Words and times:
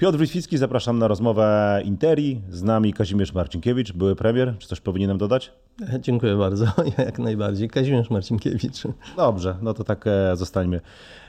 Piotr 0.00 0.18
Witwicki, 0.18 0.58
zapraszam 0.58 0.98
na 0.98 1.08
rozmowę 1.08 1.80
Interi. 1.84 2.40
Z 2.50 2.62
nami 2.62 2.92
Kazimierz 2.92 3.34
Marcinkiewicz, 3.34 3.92
były 3.92 4.16
premier. 4.16 4.54
Czy 4.58 4.68
coś 4.68 4.80
powinienem 4.80 5.18
dodać? 5.18 5.52
Dziękuję 6.00 6.36
bardzo, 6.36 6.64
jak 6.98 7.18
najbardziej. 7.18 7.68
Kazimierz 7.68 8.10
Marcinkiewicz. 8.10 8.82
Dobrze, 9.16 9.56
no 9.62 9.74
to 9.74 9.84
tak 9.84 10.06
e, 10.06 10.36
zostańmy 10.36 10.80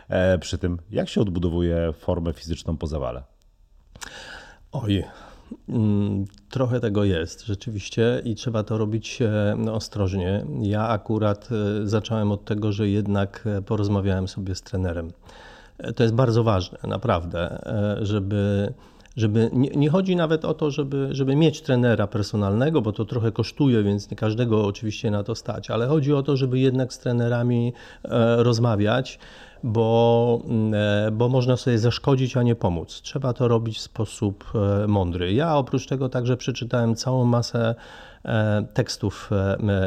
e, 0.10 0.38
przy 0.38 0.58
tym. 0.58 0.78
Jak 0.92 1.10
się 1.10 1.22
odbudowuje 1.22 1.94
formę 1.94 2.34
fizyczną 2.34 2.78
po 2.78 2.88
zawale? 2.88 3.24
Oj, 4.72 5.04
mm, 5.70 6.26
trochę 6.50 6.80
tego 6.80 7.04
jest 7.04 7.46
rzeczywiście 7.46 8.22
i 8.26 8.36
trzeba 8.36 8.64
to 8.64 8.78
robić 8.78 9.20
no, 9.58 9.74
ostrożnie. 9.74 10.46
Ja 10.62 10.88
akurat 10.88 11.50
zacząłem 11.84 12.32
od 12.32 12.46
tego, 12.46 12.72
że 12.72 12.90
jednak 12.90 13.48
porozmawiałem 13.66 14.28
sobie 14.28 14.56
z 14.56 14.62
trenerem. 14.62 15.12
To 15.96 16.04
jest 16.04 16.16
bardzo 16.16 16.44
ważne, 16.44 16.78
naprawdę, 16.84 17.66
e, 17.66 18.06
żeby. 18.06 18.74
Żeby, 19.16 19.50
nie, 19.54 19.70
nie, 19.70 19.90
chodzi 19.90 20.16
nawet 20.16 20.46
o 20.46 20.54
to, 20.54 20.72
żeby, 20.72 21.08
żeby 21.12 21.36
mieć 21.36 21.62
trenera 21.62 22.08
personalnego, 22.08 22.82
bo 22.82 22.92
to 22.92 23.06
trochę 23.06 23.32
kosztuje, 23.32 23.84
więc 23.84 24.12
nie 24.12 24.18
każdego 24.18 24.66
oczywiście 24.66 25.12
na 25.12 25.24
to 25.24 25.36
stać, 25.36 25.72
ale 25.72 25.88
chodzi 25.88 26.14
o 26.14 26.24
to, 26.24 26.38
żeby 26.38 26.60
jednak 26.60 26.94
z 26.94 27.00
trenerami 27.00 27.74
e, 28.04 28.44
rozmawiać, 28.44 29.20
bo, 29.64 30.42
e, 30.74 31.12
bo 31.12 31.30
można 31.30 31.58
sobie 31.58 31.80
zaszkodzić, 31.80 32.38
a 32.38 32.44
nie 32.44 32.56
pomóc. 32.56 33.02
Trzeba 33.02 33.34
to 33.34 33.48
robić 33.48 33.78
w 33.78 33.82
sposób 33.82 34.52
mądry. 34.88 35.34
Ja 35.34 35.56
oprócz 35.56 35.88
tego 35.88 36.10
także 36.10 36.38
przeczytałem 36.38 36.96
całą 36.96 37.26
masę 37.26 37.76
tekstów 38.74 39.30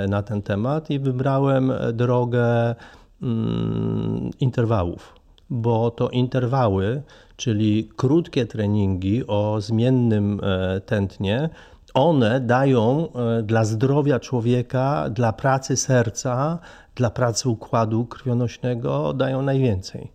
na 0.09 0.23
ten 0.23 0.43
temat 0.43 0.91
i 0.91 0.99
wybrałem 0.99 1.73
drogę 1.93 2.75
mm, 3.23 4.31
interwałów 4.41 5.24
bo 5.51 5.91
to 5.91 6.09
interwały, 6.09 7.03
czyli 7.37 7.89
krótkie 7.97 8.47
treningi 8.47 9.27
o 9.27 9.61
zmiennym 9.61 10.41
e, 10.43 10.81
tętnie, 10.81 11.51
one 11.95 12.41
dają 12.41 13.09
e, 13.13 13.43
dla 13.43 13.65
zdrowia 13.65 14.21
człowieka, 14.21 15.11
dla 15.11 15.33
pracy 15.33 15.77
serca, 15.77 16.59
dla 16.95 17.11
pracy 17.11 17.49
układu 17.49 18.05
krwionośnego 18.05 19.13
dają 19.13 19.43
najwięcej. 19.43 20.13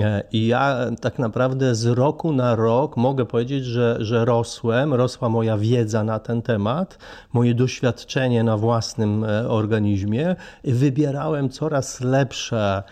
E, 0.00 0.22
I 0.32 0.46
ja 0.46 0.76
tak 1.00 1.18
naprawdę 1.18 1.74
z 1.74 1.86
roku 1.86 2.32
na 2.32 2.56
rok 2.56 2.96
mogę 2.96 3.26
powiedzieć, 3.26 3.64
że, 3.64 3.96
że 4.00 4.24
rosłem, 4.24 4.94
rosła 4.94 5.28
moja 5.28 5.58
wiedza 5.58 6.04
na 6.04 6.18
ten 6.18 6.42
temat, 6.42 6.98
moje 7.32 7.54
doświadczenie 7.54 8.44
na 8.44 8.56
własnym 8.56 9.26
organizmie 9.48 10.36
wybierałem 10.64 11.48
coraz 11.48 12.00
lepsze 12.00 12.82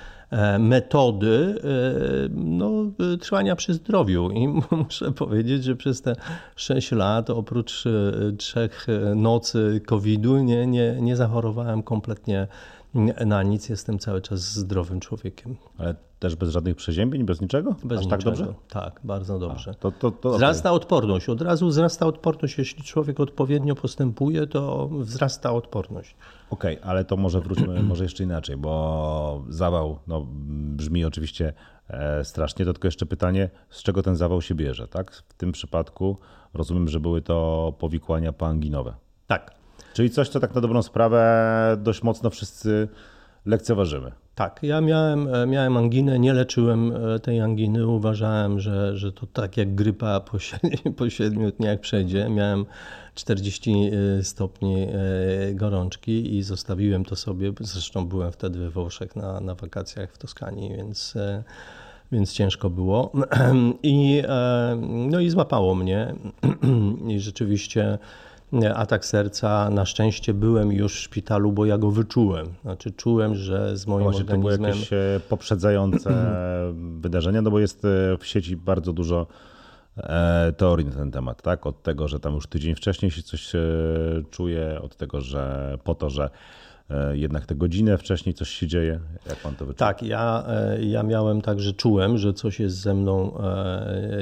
metody 0.58 1.60
e, 1.64 2.28
no, 2.34 2.70
trwania 3.20 3.56
przy 3.56 3.74
zdrowiu. 3.74 4.30
I 4.30 4.48
muszę 4.84 5.12
powiedzieć, 5.12 5.64
że 5.64 5.76
przez 5.76 6.02
te 6.02 6.16
6 6.56 6.92
lat, 6.92 7.30
oprócz 7.30 7.84
e, 7.86 8.32
trzech 8.36 8.86
nocy 9.16 9.80
COVID-u, 9.86 10.36
nie, 10.36 10.66
nie, 10.66 10.96
nie 11.00 11.16
zachorowałem 11.16 11.82
kompletnie 11.82 12.46
na 13.26 13.42
nic. 13.42 13.68
Jestem 13.68 13.98
cały 13.98 14.20
czas 14.20 14.40
zdrowym 14.40 15.00
człowiekiem. 15.00 15.56
Ale 15.78 15.94
też 16.18 16.36
bez 16.36 16.50
żadnych 16.50 16.76
przeziębień, 16.76 17.24
bez 17.24 17.40
niczego? 17.40 17.74
Bez 17.84 17.98
Aż 17.98 18.04
niczego. 18.04 18.22
tak 18.22 18.38
dobrze? 18.38 18.54
Tak, 18.68 19.00
bardzo 19.04 19.38
dobrze. 19.38 19.70
A, 19.70 19.74
to, 19.74 19.92
to, 19.92 20.10
to, 20.10 20.30
wzrasta 20.30 20.70
okay. 20.70 20.76
odporność. 20.76 21.28
Od 21.28 21.42
razu 21.42 21.68
wzrasta 21.68 22.06
odporność. 22.06 22.58
Jeśli 22.58 22.84
człowiek 22.84 23.20
odpowiednio 23.20 23.74
postępuje, 23.74 24.46
to 24.46 24.88
wzrasta 24.88 25.52
odporność. 25.52 26.16
Okej, 26.50 26.78
okay, 26.78 26.90
ale 26.90 27.04
to 27.04 27.16
może 27.16 27.40
wróćmy 27.40 27.82
może 27.82 28.04
jeszcze 28.04 28.24
inaczej, 28.24 28.56
bo 28.56 29.44
zawał 29.48 29.98
no, 30.06 30.26
brzmi 30.76 31.04
oczywiście 31.04 31.52
e, 31.88 32.24
strasznie, 32.24 32.64
to 32.64 32.72
tylko 32.72 32.88
jeszcze 32.88 33.06
pytanie, 33.06 33.50
z 33.70 33.82
czego 33.82 34.02
ten 34.02 34.16
zawał 34.16 34.42
się 34.42 34.54
bierze, 34.54 34.88
tak? 34.88 35.12
W 35.12 35.34
tym 35.34 35.52
przypadku 35.52 36.18
rozumiem, 36.54 36.88
że 36.88 37.00
były 37.00 37.22
to 37.22 37.72
powikłania 37.78 38.32
poanginowe. 38.32 38.94
Tak. 39.26 39.50
Czyli 39.94 40.10
coś, 40.10 40.28
co 40.28 40.40
tak 40.40 40.54
na 40.54 40.60
dobrą 40.60 40.82
sprawę 40.82 41.76
dość 41.78 42.02
mocno 42.02 42.30
wszyscy 42.30 42.88
lekceważymy. 43.46 44.12
Tak, 44.40 44.62
ja 44.62 44.80
miałem, 44.80 45.34
e, 45.34 45.46
miałem 45.46 45.76
anginę, 45.76 46.18
nie 46.18 46.32
leczyłem 46.32 46.92
e, 46.92 47.18
tej 47.18 47.40
anginy. 47.40 47.86
Uważałem, 47.86 48.60
że, 48.60 48.96
że 48.96 49.12
to 49.12 49.26
tak 49.26 49.56
jak 49.56 49.74
grypa 49.74 50.20
po, 50.20 50.38
po 50.98 51.10
7 51.10 51.50
dniach 51.50 51.80
przejdzie. 51.80 52.28
Miałem 52.28 52.66
40 53.14 53.90
e, 54.18 54.24
stopni 54.24 54.86
gorączki 55.54 56.36
i 56.36 56.42
zostawiłem 56.42 57.04
to 57.04 57.16
sobie. 57.16 57.52
Zresztą 57.60 58.06
byłem 58.06 58.32
wtedy 58.32 58.58
we 58.58 58.70
Włoszech 58.70 59.16
na, 59.16 59.40
na 59.40 59.54
wakacjach 59.54 60.12
w 60.12 60.18
Toskanii, 60.18 60.76
więc, 60.76 61.14
więc 62.12 62.32
ciężko 62.32 62.70
było. 62.70 63.12
I, 63.82 64.22
no 65.10 65.20
i 65.20 65.30
złapało 65.30 65.74
mnie. 65.74 66.14
I 67.14 67.20
rzeczywiście 67.20 67.98
atak 68.74 69.04
serca. 69.04 69.70
Na 69.70 69.86
szczęście 69.86 70.34
byłem 70.34 70.72
już 70.72 70.94
w 70.94 70.98
szpitalu, 70.98 71.52
bo 71.52 71.66
ja 71.66 71.78
go 71.78 71.90
wyczułem. 71.90 72.46
Znaczy 72.62 72.92
czułem, 72.92 73.34
że 73.34 73.76
z 73.76 73.86
moim 73.86 74.02
Właśnie 74.02 74.20
organizmem... 74.20 74.52
to 74.52 74.58
były 74.58 74.68
jakieś 74.68 74.92
e, 74.92 75.20
poprzedzające 75.28 76.26
wydarzenia, 77.00 77.42
no 77.42 77.50
bo 77.50 77.60
jest 77.60 77.84
e, 77.84 78.16
w 78.18 78.26
sieci 78.26 78.56
bardzo 78.56 78.92
dużo 78.92 79.26
e, 79.96 80.52
teorii 80.56 80.86
na 80.86 80.92
ten 80.92 81.10
temat, 81.10 81.42
tak? 81.42 81.66
Od 81.66 81.82
tego, 81.82 82.08
że 82.08 82.20
tam 82.20 82.34
już 82.34 82.46
tydzień 82.46 82.74
wcześniej 82.74 83.10
się 83.10 83.22
coś 83.22 83.52
czuje, 84.30 84.80
od 84.82 84.96
tego, 84.96 85.20
że 85.20 85.76
po 85.84 85.94
to, 85.94 86.10
że 86.10 86.30
jednak 87.12 87.46
tę 87.46 87.54
godzinę 87.54 87.98
wcześniej 87.98 88.34
coś 88.34 88.50
się 88.50 88.66
dzieje. 88.66 89.00
Jak 89.28 89.36
pan 89.36 89.54
to 89.54 89.66
wyczuł? 89.66 89.78
Tak, 89.78 90.02
ja, 90.02 90.44
ja 90.80 91.02
miałem 91.02 91.40
tak, 91.40 91.60
że 91.60 91.72
czułem, 91.72 92.18
że 92.18 92.32
coś 92.32 92.60
jest 92.60 92.76
ze 92.76 92.94
mną 92.94 93.38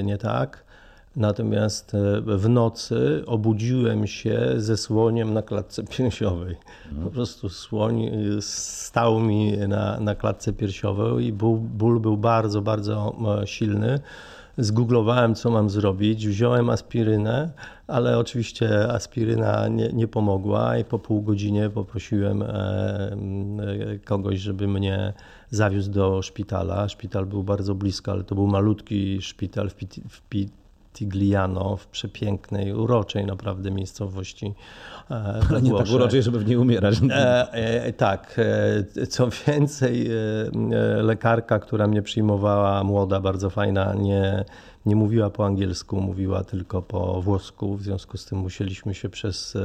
nie 0.02 0.18
tak. 0.18 0.67
Natomiast 1.16 1.94
e, 1.94 2.20
w 2.20 2.48
nocy 2.48 3.22
obudziłem 3.26 4.06
się 4.06 4.54
ze 4.56 4.76
słoniem 4.76 5.34
na 5.34 5.42
klatce 5.42 5.84
piersiowej. 5.84 6.56
Po 7.04 7.10
prostu 7.10 7.48
słoń 7.48 8.02
e, 8.04 8.10
stał 8.40 9.20
mi 9.20 9.58
na, 9.58 10.00
na 10.00 10.14
klatce 10.14 10.52
piersiowej 10.52 11.26
i 11.26 11.32
ból, 11.32 11.58
ból 11.58 12.00
był 12.00 12.16
bardzo, 12.16 12.62
bardzo 12.62 13.16
e, 13.42 13.46
silny. 13.46 14.00
Zgooglowałem, 14.58 15.34
co 15.34 15.50
mam 15.50 15.70
zrobić, 15.70 16.28
wziąłem 16.28 16.70
aspirynę, 16.70 17.50
ale 17.86 18.18
oczywiście 18.18 18.92
aspiryna 18.92 19.68
nie, 19.68 19.88
nie 19.92 20.08
pomogła 20.08 20.78
i 20.78 20.84
po 20.84 20.98
pół 20.98 21.22
godzinie 21.22 21.70
poprosiłem 21.70 22.44
kogoś, 24.04 24.38
żeby 24.38 24.68
mnie 24.68 25.12
zawiózł 25.50 25.90
do 25.90 26.22
szpitala. 26.22 26.88
Szpital 26.88 27.26
był 27.26 27.42
bardzo 27.42 27.74
blisko, 27.74 28.12
ale 28.12 28.24
to 28.24 28.34
był 28.34 28.46
malutki 28.46 29.22
szpital 29.22 29.70
w, 29.70 29.74
w 30.08 30.20
Tigliano 30.98 31.76
w 31.76 31.86
przepięknej, 31.86 32.72
uroczej 32.72 33.26
naprawdę 33.26 33.70
miejscowości. 33.70 34.54
E, 35.10 35.40
Ale 35.50 35.62
nie 35.62 35.72
tak 35.78 35.90
uroczej, 35.90 36.22
żeby 36.22 36.38
w 36.38 36.46
niej 36.46 36.56
umierać. 36.56 36.94
E, 37.10 37.52
e, 37.52 37.92
tak. 37.92 38.40
Co 39.08 39.28
więcej, 39.46 40.10
lekarka, 41.02 41.58
która 41.58 41.86
mnie 41.86 42.02
przyjmowała, 42.02 42.84
młoda, 42.84 43.20
bardzo 43.20 43.50
fajna, 43.50 43.94
nie, 43.94 44.44
nie 44.86 44.96
mówiła 44.96 45.30
po 45.30 45.46
angielsku, 45.46 46.00
mówiła 46.00 46.44
tylko 46.44 46.82
po 46.82 47.22
włosku. 47.22 47.76
W 47.76 47.82
związku 47.82 48.16
z 48.16 48.24
tym 48.24 48.38
musieliśmy 48.38 48.94
się 48.94 49.08
przez 49.08 49.56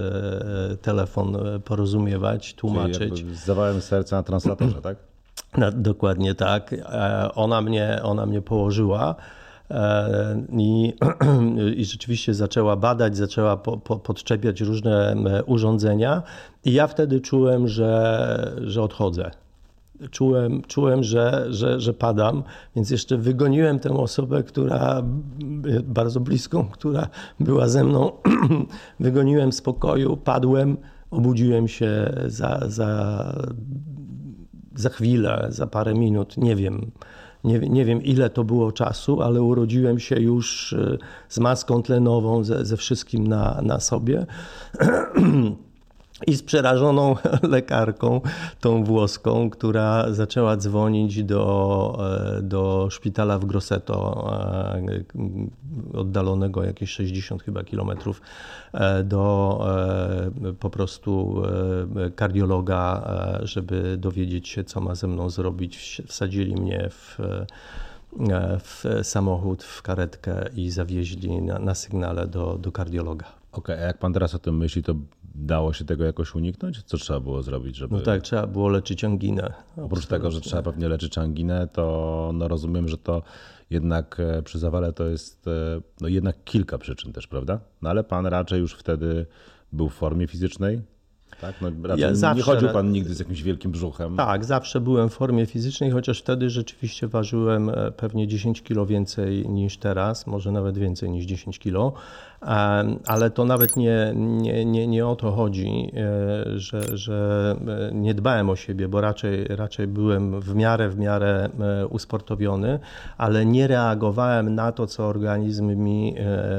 telefon 0.81 1.37
porozumiewać, 1.65 2.53
tłumaczyć. 2.53 3.13
Czyli 3.19 3.35
z 3.35 3.45
zawałem 3.45 3.81
serca 3.81 4.15
na 4.15 4.23
translatorze, 4.23 4.81
tak? 4.81 4.97
No, 5.57 5.71
dokładnie 5.71 6.35
tak. 6.35 6.75
Ona 7.35 7.61
mnie, 7.61 7.99
ona 8.03 8.25
mnie 8.25 8.41
położyła. 8.41 9.15
E, 9.73 10.45
I, 10.57 10.93
I 11.81 11.85
rzeczywiście 11.85 12.33
zaczęła 12.33 12.75
badać, 12.75 13.17
zaczęła 13.17 13.57
po, 13.57 13.77
po, 13.77 13.99
podczepiać 13.99 14.61
różne 14.61 15.15
urządzenia, 15.45 16.23
i 16.65 16.73
ja 16.73 16.87
wtedy 16.87 17.21
czułem, 17.21 17.67
że, 17.67 18.55
że 18.61 18.81
odchodzę. 18.81 19.31
Czułem, 20.11 20.61
czułem 20.61 21.03
że, 21.03 21.45
że, 21.49 21.79
że 21.79 21.93
padam, 21.93 22.43
więc 22.75 22.89
jeszcze 22.89 23.17
wygoniłem 23.17 23.79
tę 23.79 23.89
osobę, 23.89 24.43
która 24.43 25.03
bardzo 25.83 26.19
bliską, 26.19 26.65
która 26.71 27.07
była 27.39 27.67
ze 27.67 27.83
mną. 27.83 28.11
Wygoniłem 28.99 29.51
z 29.51 29.61
pokoju, 29.61 30.17
padłem, 30.17 30.77
obudziłem 31.11 31.67
się 31.67 32.13
za, 32.27 32.59
za, 32.67 33.33
za 34.75 34.89
chwilę, 34.89 35.47
za 35.49 35.67
parę 35.67 35.93
minut, 35.93 36.37
nie 36.37 36.55
wiem 36.55 36.91
nie, 37.43 37.59
nie 37.59 37.85
wiem 37.85 38.03
ile 38.03 38.29
to 38.29 38.43
było 38.43 38.71
czasu, 38.71 39.21
ale 39.21 39.41
urodziłem 39.41 39.99
się 39.99 40.19
już 40.19 40.73
e, 40.73 40.97
z 41.29 41.39
maską 41.39 41.83
tlenową, 41.83 42.43
ze, 42.43 42.65
ze 42.65 42.77
wszystkim 42.77 43.27
na, 43.27 43.59
na 43.63 43.79
sobie. 43.79 44.25
i 46.27 46.35
z 46.35 46.43
przerażoną 46.43 47.15
lekarką, 47.55 48.21
tą 48.59 48.83
włoską, 48.83 49.49
która 49.49 50.13
zaczęła 50.13 50.57
dzwonić 50.57 51.23
do, 51.23 51.97
e, 52.37 52.41
do 52.41 52.87
szpitala 52.91 53.39
w 53.39 53.45
Grosseto, 53.45 54.29
e, 54.73 55.97
oddalonego 55.97 56.63
jakieś 56.63 56.89
60 56.89 57.43
chyba 57.43 57.63
kilometrów, 57.63 58.21
e, 58.73 59.03
do 59.03 59.33
po 60.59 60.69
prostu 60.69 61.43
kardiologa, 62.15 63.09
żeby 63.43 63.97
dowiedzieć 63.97 64.49
się, 64.49 64.63
co 64.63 64.81
ma 64.81 64.95
ze 64.95 65.07
mną 65.07 65.29
zrobić. 65.29 66.01
Wsadzili 66.07 66.55
mnie 66.55 66.89
w 66.89 67.17
w 68.63 68.85
samochód, 69.03 69.63
w 69.63 69.81
karetkę 69.81 70.49
i 70.55 70.69
zawieźli 70.69 71.41
na, 71.41 71.59
na 71.59 71.75
sygnale 71.75 72.27
do, 72.27 72.57
do 72.57 72.71
kardiologa. 72.71 73.25
Okej, 73.51 73.75
okay, 73.75 73.85
a 73.85 73.87
jak 73.87 73.97
pan 73.97 74.13
teraz 74.13 74.35
o 74.35 74.39
tym 74.39 74.57
myśli, 74.57 74.83
to 74.83 74.95
dało 75.35 75.73
się 75.73 75.85
tego 75.85 76.03
jakoś 76.03 76.35
uniknąć? 76.35 76.83
Co 76.83 76.97
trzeba 76.97 77.19
było 77.19 77.41
zrobić, 77.41 77.75
żeby... 77.75 77.95
No 77.95 78.01
tak, 78.01 78.21
trzeba 78.21 78.47
było 78.47 78.69
leczyć 78.69 79.03
anginę. 79.03 79.53
Oprócz 79.77 80.05
tego, 80.05 80.31
że 80.31 80.41
trzeba 80.41 80.61
pewnie 80.61 80.87
leczyć 80.87 81.17
anginę, 81.17 81.67
to 81.67 82.31
no 82.33 82.47
rozumiem, 82.47 82.87
że 82.87 82.97
to 82.97 83.21
jednak 83.69 84.19
e, 84.19 84.41
przy 84.43 84.59
zawale 84.59 84.93
to 84.93 85.07
jest 85.07 85.47
e, 85.47 85.81
no 86.01 86.07
jednak 86.07 86.43
kilka 86.43 86.77
przyczyn 86.77 87.13
też, 87.13 87.27
prawda? 87.27 87.59
No 87.81 87.89
ale 87.89 88.03
pan 88.03 88.25
raczej 88.25 88.59
już 88.59 88.73
wtedy 88.73 89.25
był 89.71 89.89
w 89.89 89.93
formie 89.93 90.27
fizycznej, 90.27 90.81
tak? 91.41 91.55
No, 91.61 91.95
ja 91.95 92.15
zawsze, 92.15 92.37
nie 92.37 92.43
chodził 92.43 92.69
pan 92.69 92.91
nigdy 92.91 93.13
z 93.13 93.19
jakimś 93.19 93.41
wielkim 93.41 93.71
brzuchem. 93.71 94.15
Tak, 94.15 94.45
zawsze 94.45 94.81
byłem 94.81 95.09
w 95.09 95.13
formie 95.13 95.45
fizycznej, 95.45 95.91
chociaż 95.91 96.19
wtedy 96.19 96.49
rzeczywiście 96.49 97.07
ważyłem 97.07 97.69
e, 97.69 97.91
pewnie 97.91 98.27
10 98.27 98.61
kilo 98.61 98.85
więcej 98.85 99.49
niż 99.49 99.77
teraz, 99.77 100.27
może 100.27 100.51
nawet 100.51 100.77
więcej 100.77 101.09
niż 101.09 101.25
10 101.25 101.59
kilo 101.59 101.93
ale 103.05 103.29
to 103.29 103.45
nawet 103.45 103.77
nie, 103.77 104.13
nie, 104.15 104.65
nie, 104.65 104.87
nie 104.87 105.07
o 105.07 105.15
to 105.15 105.31
chodzi, 105.31 105.91
e, 105.95 106.59
że, 106.59 106.97
że 106.97 107.55
e, 107.91 107.95
nie 107.95 108.13
dbałem 108.13 108.49
o 108.49 108.55
siebie, 108.55 108.87
bo 108.87 109.01
raczej, 109.01 109.45
raczej 109.45 109.87
byłem 109.87 110.41
w 110.41 110.55
miarę, 110.55 110.89
w 110.89 110.97
miarę 110.97 111.49
e, 111.59 111.87
usportowiony, 111.87 112.79
ale 113.17 113.45
nie 113.45 113.67
reagowałem 113.67 114.55
na 114.55 114.71
to, 114.71 114.87
co 114.87 115.07
organizm 115.07 115.75
mi 115.75 116.15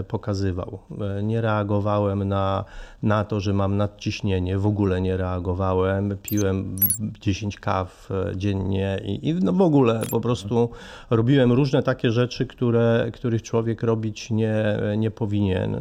pokazywał. 0.08 0.78
Nie 1.22 1.40
reagowałem 1.40 2.24
na, 2.28 2.64
na 3.02 3.24
to, 3.24 3.40
że 3.40 3.52
mam 3.52 3.76
nadciśnienie, 3.76 4.58
w 4.58 4.66
ogóle 4.66 5.00
nie 5.00 5.16
reagowałem. 5.16 6.16
Piłem 6.22 6.76
10 7.20 7.60
kaw 7.60 8.08
dziennie 8.36 9.00
i, 9.04 9.28
i 9.28 9.34
no 9.34 9.52
w 9.52 9.60
ogóle 9.60 10.00
po 10.10 10.20
prostu 10.20 10.70
robiłem 11.10 11.52
różne 11.52 11.82
takie 11.82 12.10
rzeczy, 12.10 12.46
które, 12.46 13.10
których 13.12 13.42
człowiek 13.42 13.82
robić 13.82 14.30
nie, 14.30 14.78
nie 14.96 15.10
powinien. 15.10 15.73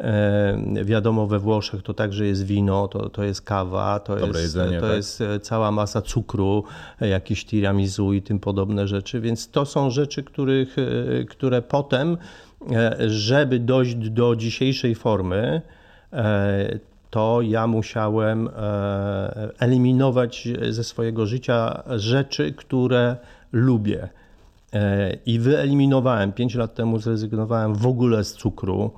E, 0.00 0.84
wiadomo, 0.84 1.26
we 1.26 1.38
Włoszech 1.38 1.82
to 1.82 1.94
także 1.94 2.26
jest 2.26 2.46
wino, 2.46 2.88
to, 2.88 3.08
to 3.08 3.24
jest 3.24 3.42
kawa, 3.42 4.00
to, 4.00 4.18
jest, 4.18 4.40
jedzenie, 4.40 4.80
to 4.80 4.86
tak? 4.86 4.96
jest 4.96 5.20
e, 5.20 5.40
cała 5.40 5.70
masa 5.70 6.02
cukru, 6.02 6.64
e, 7.00 7.08
jakieś 7.08 7.44
tiramisu 7.44 8.12
i 8.12 8.22
tym 8.22 8.38
podobne 8.38 8.88
rzeczy. 8.88 9.20
Więc 9.20 9.50
to 9.50 9.66
są 9.66 9.90
rzeczy, 9.90 10.22
których, 10.22 10.76
które 11.28 11.62
potem, 11.62 12.16
żeby 13.06 13.58
dojść 13.58 13.94
do 13.94 14.36
dzisiejszej 14.36 14.94
formy, 14.94 15.62
to 17.10 17.42
ja 17.42 17.66
musiałem 17.66 18.48
eliminować 19.58 20.48
ze 20.70 20.84
swojego 20.84 21.26
życia 21.26 21.82
rzeczy, 21.96 22.52
które 22.52 23.16
lubię. 23.52 24.08
I 25.26 25.38
wyeliminowałem, 25.38 26.32
5 26.32 26.54
lat 26.54 26.74
temu 26.74 26.98
zrezygnowałem 26.98 27.74
w 27.74 27.86
ogóle 27.86 28.24
z 28.24 28.32
cukru 28.32 28.90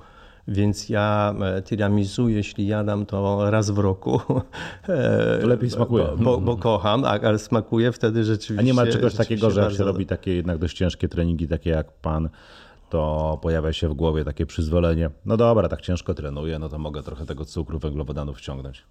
więc 0.49 0.89
ja 0.89 1.35
e, 1.41 1.62
tiramisu, 1.62 2.29
jeśli 2.29 2.67
jadam 2.67 3.06
to 3.06 3.50
raz 3.50 3.71
w 3.71 3.79
roku. 3.79 4.21
E, 4.89 5.39
to 5.41 5.47
lepiej 5.47 5.71
smakuje. 5.71 6.05
Bo, 6.05 6.17
bo, 6.17 6.41
bo 6.41 6.56
kocham, 6.56 7.05
ale 7.05 7.39
smakuje 7.39 7.93
wtedy 7.93 8.25
rzeczywiście. 8.25 8.61
A 8.61 8.62
nie 8.62 8.75
ma 8.75 8.87
czegoś 8.87 9.15
takiego, 9.15 9.50
że 9.50 9.61
jak 9.61 9.73
się 9.73 9.85
robi 9.85 10.06
takie 10.06 10.35
jednak 10.35 10.59
dość 10.59 10.77
ciężkie 10.77 11.09
treningi, 11.09 11.49
takie 11.49 11.71
jak 11.71 11.93
pan, 11.93 12.29
to 12.93 13.39
pojawia 13.43 13.73
się 13.73 13.89
w 13.89 13.94
głowie 13.94 14.25
takie 14.25 14.47
przyzwolenie. 14.47 15.11
No 15.25 15.37
dobra, 15.37 15.69
tak 15.69 15.81
ciężko 15.81 16.15
trenuję, 16.15 16.59
no 16.59 16.69
to 16.69 16.79
mogę 16.79 17.03
trochę 17.03 17.27
tego 17.27 17.44
cukru, 17.44 17.79
węglowodanów 17.79 18.39
wciągnąć. 18.39 18.85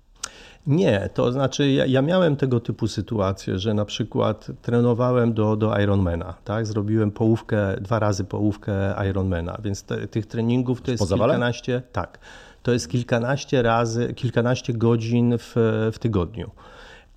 Nie, 0.67 1.09
to 1.13 1.31
znaczy 1.31 1.71
ja, 1.71 1.85
ja, 1.85 2.01
miałem 2.01 2.35
tego 2.35 2.59
typu 2.59 2.87
sytuacje, 2.87 3.59
że 3.59 3.73
na 3.73 3.85
przykład 3.85 4.47
trenowałem 4.61 5.33
do, 5.33 5.55
do 5.55 5.79
Ironmana, 5.79 6.33
tak? 6.43 6.65
Zrobiłem 6.65 7.11
połówkę, 7.11 7.75
dwa 7.81 7.99
razy 7.99 8.23
połówkę 8.23 8.93
Ironmana, 9.09 9.57
więc 9.63 9.83
te, 9.83 10.07
tych 10.07 10.25
treningów 10.25 10.81
to 10.81 10.91
jest 10.91 11.07
kilkanaście, 11.07 11.81
tak, 11.91 12.19
to 12.63 12.71
jest 12.71 12.89
kilkanaście 12.89 13.61
razy, 13.61 14.13
kilkanaście 14.13 14.73
godzin 14.73 15.37
w, 15.37 15.53
w 15.93 15.99
tygodniu. 15.99 16.51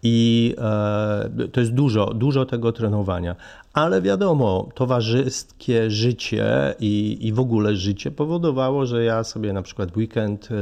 I 0.04 0.54
e, 0.58 1.48
to 1.52 1.60
jest 1.60 1.72
dużo, 1.72 2.06
dużo 2.06 2.46
tego 2.46 2.72
trenowania. 2.72 3.36
Ale 3.72 4.02
wiadomo, 4.02 4.68
towarzyskie 4.74 5.90
życie 5.90 6.74
i, 6.80 7.18
i 7.20 7.32
w 7.32 7.40
ogóle 7.40 7.76
życie 7.76 8.10
powodowało, 8.10 8.86
że 8.86 9.04
ja 9.04 9.24
sobie 9.24 9.52
na 9.52 9.62
przykład 9.62 9.96
weekend 9.96 10.48
e, 10.50 10.54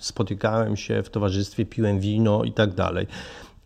spotykałem 0.00 0.76
się 0.76 1.02
w 1.02 1.10
towarzystwie, 1.10 1.66
piłem 1.66 2.00
wino 2.00 2.44
i 2.44 2.52
tak 2.52 2.74
dalej. 2.74 3.06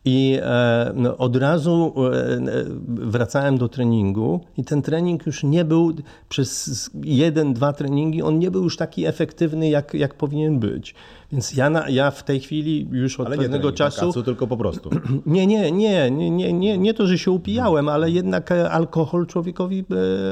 I 0.04 0.38
e, 0.42 0.92
no, 0.94 1.16
od 1.16 1.36
razu 1.36 1.94
e, 1.96 2.40
wracałem 2.88 3.58
do 3.58 3.68
treningu, 3.68 4.40
i 4.56 4.64
ten 4.64 4.82
trening 4.82 5.26
już 5.26 5.44
nie 5.44 5.64
był 5.64 5.92
przez 6.28 6.90
jeden, 7.04 7.54
dwa 7.54 7.72
treningi, 7.72 8.22
on 8.22 8.38
nie 8.38 8.50
był 8.50 8.62
już 8.64 8.76
taki 8.76 9.06
efektywny, 9.06 9.68
jak, 9.68 9.94
jak 9.94 10.14
powinien 10.14 10.58
być. 10.58 10.94
Więc 11.32 11.54
ja, 11.54 11.70
na, 11.70 11.88
ja 11.88 12.10
w 12.10 12.22
tej 12.22 12.40
chwili 12.40 12.88
już 12.90 13.20
od 13.20 13.26
ale 13.26 13.36
pewnego 13.36 13.70
nie 13.70 13.76
czasu. 13.76 14.06
Kacu, 14.06 14.22
tylko 14.22 14.46
po 14.46 14.56
prostu. 14.56 14.90
Nie, 15.26 15.46
nie, 15.46 15.72
nie, 15.72 16.10
nie, 16.10 16.52
nie, 16.52 16.78
nie 16.78 16.94
to, 16.94 17.06
że 17.06 17.18
się 17.18 17.30
upijałem, 17.30 17.88
ale 17.88 18.10
jednak 18.10 18.52
alkohol 18.52 19.26
człowiekowi 19.26 19.84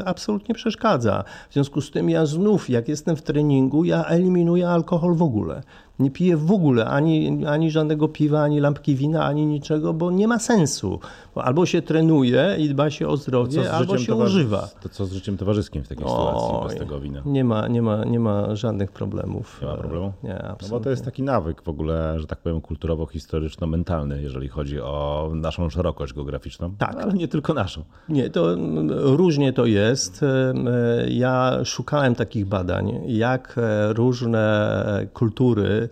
absolutnie 0.05 0.55
przeszkadza. 0.55 1.25
W 1.51 1.53
związku 1.53 1.81
z 1.81 1.91
tym 1.91 2.11
ja 2.11 2.27
znów, 2.27 2.71
jak 2.71 2.89
jestem 2.89 3.17
w 3.17 3.23
treningu, 3.23 3.85
ja 3.85 4.05
eliminuję 4.05 4.69
alkohol 4.69 5.15
w 5.15 5.23
ogóle 5.23 5.63
nie 6.01 6.11
piję 6.11 6.37
w 6.37 6.53
ogóle 6.53 6.87
ani, 6.87 7.47
ani 7.47 7.71
żadnego 7.71 8.09
piwa, 8.09 8.43
ani 8.43 8.61
lampki 8.61 8.95
wina, 8.95 9.25
ani 9.25 9.47
niczego, 9.47 9.93
bo 9.93 10.11
nie 10.11 10.29
ma 10.29 10.39
sensu. 10.39 11.01
albo 11.35 11.67
się 11.67 11.83
trenuje 11.83 12.57
i 12.59 12.69
dba 12.69 12.91
się 12.91 13.09
o 13.09 13.17
zdrowie, 13.17 13.73
albo 13.73 13.99
się 13.99 14.15
używa. 14.15 14.69
To 14.83 14.89
co 14.89 15.07
z 15.07 15.13
życiem 15.13 15.37
towarzyskim 15.37 15.85
w 15.85 15.89
takiej 15.89 16.05
Oj, 16.07 16.11
sytuacji 16.11 16.69
bez 16.69 16.79
tego 16.79 17.01
wina? 17.01 17.23
Nie 17.25 17.45
ma, 17.45 17.69
nie, 17.69 17.83
ma, 17.83 18.05
nie 18.05 18.21
ma 18.21 18.57
żadnych 18.57 18.93
problemów. 18.93 19.59
Nie 19.63 19.69
ma 19.69 19.77
problemu? 19.77 20.13
Nie, 20.23 20.35
absolutnie. 20.35 20.69
No 20.69 20.79
bo 20.79 20.85
to 20.85 20.91
jest 20.91 21.05
taki 21.05 21.23
nawyk 21.23 21.63
w 21.63 21.69
ogóle, 21.69 22.15
że 22.21 22.27
tak 22.27 22.39
powiem, 22.39 22.61
kulturowo-historyczno-mentalny, 22.61 24.23
jeżeli 24.23 24.49
chodzi 24.49 24.81
o 24.81 25.31
naszą 25.35 25.71
szerokość 25.71 26.13
geograficzną. 26.15 26.75
Tak. 26.79 26.97
Ale 27.03 27.13
nie 27.13 27.29
tylko 27.29 27.55
naszą. 27.55 27.85
Nie, 28.09 28.31
to 28.31 28.57
różnie 28.91 29.53
to 29.53 29.67
jest. 29.67 30.25
Ja 31.09 31.65
szukałem 31.65 32.15
takich 32.15 32.47
badań, 32.47 33.01
jak 33.07 33.57
różne 33.95 35.07
kultury 35.13 35.71
E, 35.71 35.89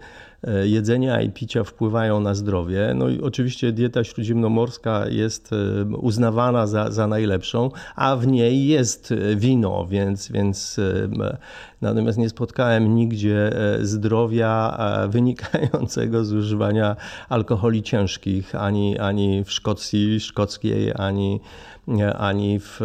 jedzenia 0.64 1.20
i 1.20 1.30
picia 1.30 1.64
wpływają 1.64 2.20
na 2.20 2.34
zdrowie. 2.34 2.92
No 2.94 3.08
i 3.08 3.20
oczywiście 3.20 3.72
dieta 3.72 4.04
śródziemnomorska 4.04 5.08
jest 5.08 5.50
e, 5.52 5.84
uznawana 5.84 6.66
za, 6.66 6.90
za 6.90 7.06
najlepszą, 7.06 7.70
a 7.96 8.16
w 8.16 8.26
niej 8.26 8.66
jest 8.66 9.14
wino, 9.36 9.86
więc, 9.86 10.32
więc 10.32 10.78
e, 10.78 11.08
natomiast 11.80 12.18
nie 12.18 12.28
spotkałem 12.28 12.94
nigdzie 12.94 13.50
zdrowia 13.80 14.78
wynikającego 15.08 16.24
z 16.24 16.32
używania 16.32 16.96
alkoholi 17.28 17.82
ciężkich, 17.82 18.54
ani, 18.54 18.98
ani 18.98 19.44
w 19.44 19.52
Szkocji 19.52 20.20
szkockiej, 20.20 20.92
ani, 20.94 21.40
ani 22.18 22.60
w 22.60 22.80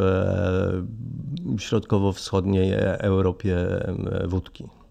środkowo-wschodniej 1.57 2.73
Europie 2.99 3.57
wódki. 4.27 4.82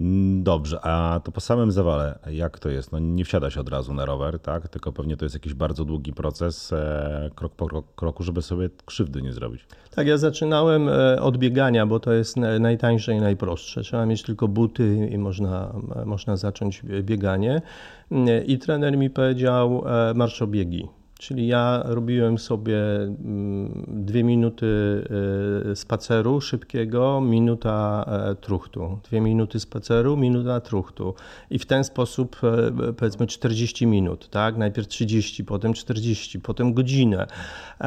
Mm, 0.00 0.42
dobrze, 0.42 0.80
a 0.82 1.20
to 1.24 1.32
po 1.32 1.40
samym 1.40 1.72
zawale, 1.72 2.18
jak 2.30 2.58
to 2.58 2.68
jest? 2.68 2.92
No 2.92 2.98
nie 2.98 3.24
wsiada 3.24 3.50
się 3.50 3.60
od 3.60 3.68
razu 3.68 3.94
na 3.94 4.04
rower, 4.04 4.38
tak? 4.38 4.68
Tylko 4.68 4.92
pewnie 4.92 5.16
to 5.16 5.24
jest 5.24 5.34
jakiś 5.34 5.54
bardzo 5.54 5.84
długi 5.84 6.12
proces, 6.12 6.72
e, 6.72 7.30
krok 7.34 7.54
po 7.54 7.82
kroku, 7.96 8.22
żeby 8.22 8.42
sobie 8.42 8.70
krzywdy 8.84 9.22
nie 9.22 9.32
zrobić. 9.32 9.66
Tak, 9.90 10.06
ja 10.06 10.18
zaczynałem 10.18 10.88
e, 10.88 11.22
od 11.22 11.36
biegania, 11.36 11.86
bo 11.86 12.00
to 12.00 12.12
jest 12.12 12.36
najtańsze 12.60 13.14
i 13.14 13.20
najprostsze. 13.20 13.82
Trzeba 13.82 14.06
mieć 14.06 14.22
tylko 14.22 14.48
buty 14.48 15.08
i 15.12 15.18
można, 15.18 15.74
można 16.04 16.36
zacząć 16.36 16.82
bieganie. 17.02 17.62
I 18.46 18.58
trener 18.58 18.96
mi 18.96 19.10
powiedział 19.10 19.84
e, 19.86 20.14
marszobiegi. 20.14 20.88
Czyli 21.18 21.46
ja 21.46 21.82
robiłem 21.84 22.38
sobie 22.38 22.78
mm, 23.02 23.84
dwie 23.88 24.24
minuty 24.24 24.66
y, 25.72 25.76
spaceru 25.76 26.40
szybkiego, 26.40 27.20
minuta 27.20 28.04
e, 28.30 28.34
truchtu. 28.34 28.98
Dwie 29.04 29.20
minuty 29.20 29.60
spaceru, 29.60 30.16
minuta 30.16 30.60
truchtu. 30.60 31.14
I 31.50 31.58
w 31.58 31.66
ten 31.66 31.84
sposób 31.84 32.36
e, 32.88 32.92
powiedzmy 32.92 33.26
40 33.26 33.86
minut, 33.86 34.28
tak? 34.30 34.56
Najpierw 34.56 34.88
30, 34.88 35.44
potem 35.44 35.74
40, 35.74 36.40
potem 36.40 36.74
godzinę, 36.74 37.26
e, 37.80 37.84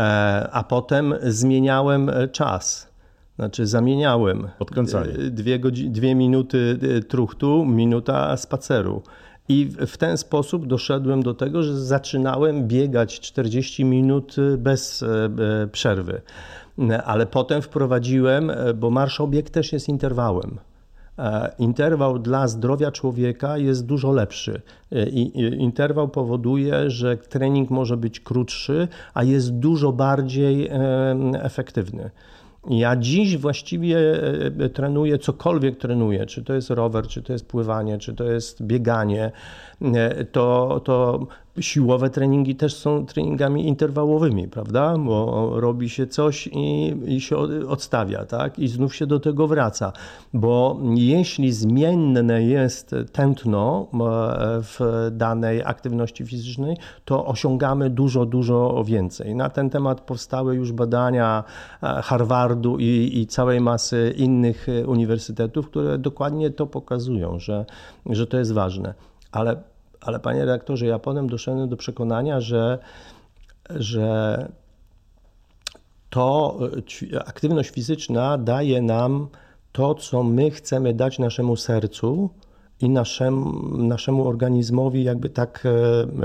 a 0.51 0.63
potem 0.63 1.13
zmieniałem 1.21 2.11
czas. 2.31 2.91
Znaczy 3.35 3.67
zamieniałem. 3.67 4.47
Podkręcanie. 4.59 5.13
Dwie, 5.13 5.59
dwie 5.89 6.15
minuty 6.15 6.79
truchtu, 7.07 7.65
minuta 7.65 8.37
spaceru. 8.37 9.03
I 9.49 9.69
w 9.87 9.97
ten 9.97 10.17
sposób 10.17 10.67
doszedłem 10.67 11.23
do 11.23 11.33
tego, 11.33 11.63
że 11.63 11.81
zaczynałem 11.81 12.67
biegać 12.67 13.19
40 13.19 13.85
minut 13.85 14.35
bez 14.57 15.03
e, 15.03 15.07
e, 15.63 15.67
przerwy. 15.67 16.21
Ale 17.05 17.25
potem 17.25 17.61
wprowadziłem, 17.61 18.49
e, 18.49 18.73
bo 18.73 18.89
marsz 18.89 19.21
obieg 19.21 19.49
też 19.49 19.73
jest 19.73 19.89
interwałem. 19.89 20.59
interwał 21.59 22.19
dla 22.19 22.47
zdrowia 22.47 22.91
człowieka 22.91 23.57
jest 23.57 23.85
dużo 23.85 24.11
lepszy. 24.11 24.61
Interwał 25.57 26.07
powoduje, 26.07 26.89
że 26.89 27.17
trening 27.17 27.69
może 27.69 27.97
być 27.97 28.19
krótszy, 28.19 28.87
a 29.13 29.23
jest 29.23 29.53
dużo 29.53 29.91
bardziej 29.91 30.69
efektywny. 31.33 32.11
Ja 32.69 32.95
dziś 32.95 33.37
właściwie 33.37 33.97
e, 34.59 34.69
trenuję 34.69 35.17
cokolwiek 35.17 35.77
trenuję, 35.77 36.25
czy 36.25 36.43
to 36.43 36.53
jest 36.53 36.69
rower, 36.69 37.07
czy 37.07 37.21
to 37.21 37.33
jest 37.33 37.47
pływanie, 37.47 37.97
czy 37.97 38.13
to 38.13 38.23
jest 38.23 38.63
bieganie, 38.63 39.31
e, 39.81 40.25
to, 40.25 40.81
to 40.83 41.27
siłowe 41.59 42.09
treningi 42.09 42.55
też 42.55 42.75
są 42.75 43.05
treningami 43.05 43.67
interwałowymi, 43.67 44.47
prawda? 44.47 44.97
Bo 44.97 45.49
robi 45.59 45.89
się 45.89 46.07
coś 46.07 46.47
i, 46.47 46.95
i, 47.05 47.21
się 47.21 47.37
odstawia, 47.67 48.25
tak? 48.25 48.59
I 48.59 48.67
znów 48.67 48.95
się 48.95 49.07
do 49.07 49.19
tego 49.19 49.47
wraca. 49.47 49.93
Bo 50.33 50.79
jeśli 50.95 51.51
zmienne 51.51 52.43
jest 52.43 52.95
tętno 53.11 53.87
e, 53.93 53.97
w 54.61 55.09
danej 55.11 55.63
aktywności 55.65 56.25
fizycznej, 56.25 56.77
to 57.05 57.25
osiągamy 57.25 57.89
dużo, 57.89 58.25
dużo 58.25 58.83
więcej. 58.85 59.35
Na 59.35 59.49
ten 59.49 59.69
temat 59.69 60.01
powstały 60.01 60.55
już 60.55 60.71
badania 60.71 61.43
e, 61.83 62.01
Harvardu 62.01 62.77
i, 62.79 63.11
i 63.13 63.27
całej 63.27 63.61
masy 63.61 64.13
innych 64.17 64.67
uniwersytetów, 64.87 65.69
które 65.69 65.97
dokładnie 65.97 66.49
to 66.49 66.67
pokazują, 66.67 67.39
że, 67.39 67.65
że 68.05 68.27
to 68.27 68.37
jest 68.37 68.53
ważne. 68.53 68.93
Ale 69.31 69.70
ale 70.01 70.19
panie 70.19 70.39
redaktorze, 70.39 70.85
ja 70.85 70.99
potem 70.99 71.29
doszedłem 71.29 71.69
do 71.69 71.77
przekonania, 71.77 72.41
że, 72.41 72.79
że 73.69 74.47
to 76.09 76.59
e, 77.13 77.27
aktywność 77.27 77.69
fizyczna 77.69 78.37
daje 78.37 78.81
nam 78.81 79.27
to, 79.71 79.95
co 79.95 80.23
my 80.23 80.51
chcemy 80.51 80.93
dać 80.93 81.19
naszemu 81.19 81.55
sercu 81.55 82.29
i 82.81 82.89
naszemu, 82.89 83.77
naszemu 83.77 84.27
organizmowi, 84.27 85.03
jakby 85.03 85.29
tak 85.29 85.63
e, 85.65 85.69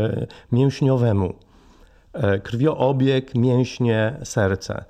e, 0.02 0.26
mięśniowemu. 0.52 1.35
Krwioobieg, 2.42 3.35
mięśnie, 3.35 4.18
serce. 4.25 4.85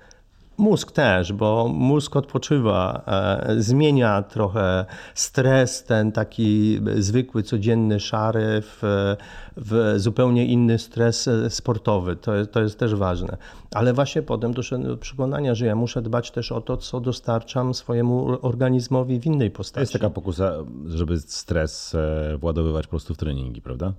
Mózg 0.58 0.92
też, 0.92 1.32
bo 1.32 1.68
mózg 1.68 2.16
odpoczywa, 2.16 3.02
e, 3.06 3.62
zmienia 3.62 4.22
trochę 4.22 4.84
stres, 5.14 5.84
ten 5.84 6.12
taki 6.12 6.80
zwykły, 6.98 7.42
codzienny, 7.42 8.00
szary, 8.00 8.62
w, 8.62 9.16
w 9.56 9.94
zupełnie 9.96 10.46
inny 10.46 10.78
stres 10.78 11.28
sportowy. 11.48 12.16
To, 12.16 12.46
to 12.46 12.60
jest 12.60 12.78
też 12.78 12.94
ważne. 12.94 13.36
Ale 13.74 13.92
właśnie 13.92 14.22
potem 14.22 14.54
doszedłem 14.54 14.88
do 14.88 14.96
przekonania, 14.96 15.54
że 15.54 15.66
ja 15.66 15.74
muszę 15.74 16.02
dbać 16.02 16.30
też 16.30 16.52
o 16.52 16.60
to, 16.60 16.76
co 16.76 17.00
dostarczam 17.00 17.74
swojemu 17.74 18.38
organizmowi 18.42 19.20
w 19.20 19.26
innej 19.26 19.50
postaci. 19.50 19.82
Jest 19.82 19.92
taka 19.92 20.10
pokusa, 20.10 20.52
żeby 20.86 21.20
stres 21.20 21.94
e, 21.94 22.36
władowywać 22.38 22.86
po 22.86 22.90
prostu 22.90 23.14
w 23.14 23.16
treningi, 23.16 23.62
prawda? 23.62 23.92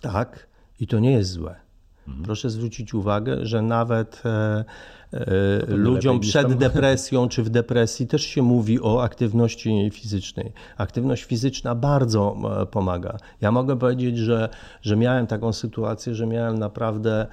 Tak, 0.00 0.46
i 0.80 0.86
to 0.86 0.98
nie 0.98 1.12
jest 1.12 1.30
złe. 1.30 1.67
Mhm. 2.08 2.24
Proszę 2.24 2.50
zwrócić 2.50 2.94
uwagę, 2.94 3.46
że 3.46 3.62
nawet 3.62 4.22
e, 4.24 4.64
e, 5.12 5.76
ludziom 5.76 6.20
przed 6.20 6.54
depresją 6.54 7.28
czy 7.28 7.42
w 7.42 7.50
depresji 7.50 8.06
też 8.06 8.22
się 8.22 8.42
mówi 8.42 8.80
o 8.82 9.02
aktywności 9.02 9.90
fizycznej. 9.92 10.52
Aktywność 10.76 11.24
fizyczna 11.24 11.74
bardzo 11.74 12.36
e, 12.62 12.66
pomaga. 12.66 13.16
Ja 13.40 13.52
mogę 13.52 13.78
powiedzieć, 13.78 14.18
że, 14.18 14.48
że 14.82 14.96
miałem 14.96 15.26
taką 15.26 15.52
sytuację, 15.52 16.14
że 16.14 16.26
miałem 16.26 16.58
naprawdę 16.58 17.26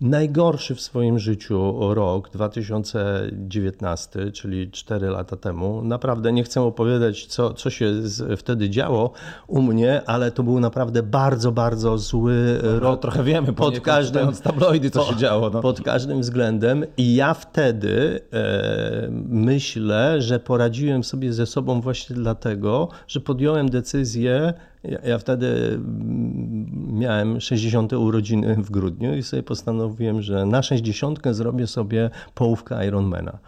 najgorszy 0.00 0.74
w 0.74 0.80
swoim 0.80 1.18
życiu 1.18 1.74
rok 1.94 2.30
2019, 2.30 4.32
czyli 4.32 4.70
4 4.70 5.08
lata 5.08 5.36
temu. 5.36 5.82
Naprawdę 5.82 6.32
nie 6.32 6.44
chcę 6.44 6.62
opowiadać, 6.62 7.26
co, 7.26 7.54
co 7.54 7.70
się 7.70 8.02
z, 8.02 8.40
wtedy 8.40 8.70
działo 8.70 9.12
u 9.46 9.62
mnie, 9.62 10.02
ale 10.06 10.30
to 10.30 10.42
był 10.42 10.60
naprawdę 10.60 11.02
bardzo, 11.02 11.52
bardzo 11.52 11.98
zły 11.98 12.60
no, 12.62 12.80
rok. 12.80 13.00
Trochę 13.00 13.24
wiemy, 13.24 13.52
pod 13.52 13.80
każdym 13.80 14.32
tabloidy, 14.32 14.90
co 14.90 15.04
po, 15.04 15.12
się 15.12 15.16
działo. 15.16 15.50
No. 15.50 15.60
Pod 15.60 15.80
każdym 15.80 16.20
względem. 16.20 16.84
I 16.96 17.14
ja 17.14 17.34
wtedy 17.34 18.20
e, 18.32 19.08
myślę, 19.28 20.22
że 20.22 20.40
poradziłem 20.40 21.04
sobie 21.04 21.32
ze 21.32 21.46
sobą 21.46 21.80
właśnie 21.80 22.16
dlatego, 22.16 22.88
że 23.08 23.20
podjąłem 23.20 23.68
decyzję, 23.68 24.54
ja, 24.82 24.98
ja, 25.04 25.18
wtedy 25.18 25.46
mm, 25.74 26.98
miałem 26.98 27.40
60 27.40 27.92
urodziny 27.92 28.56
w 28.56 28.70
grudniu 28.70 29.16
i 29.16 29.22
sobie 29.22 29.42
postanowiłem, 29.42 30.22
że 30.22 30.46
na 30.46 30.62
60 30.62 31.18
zrobię 31.30 31.66
sobie 31.66 32.10
połówkę 32.34 32.86
Ironmana. 32.86 33.38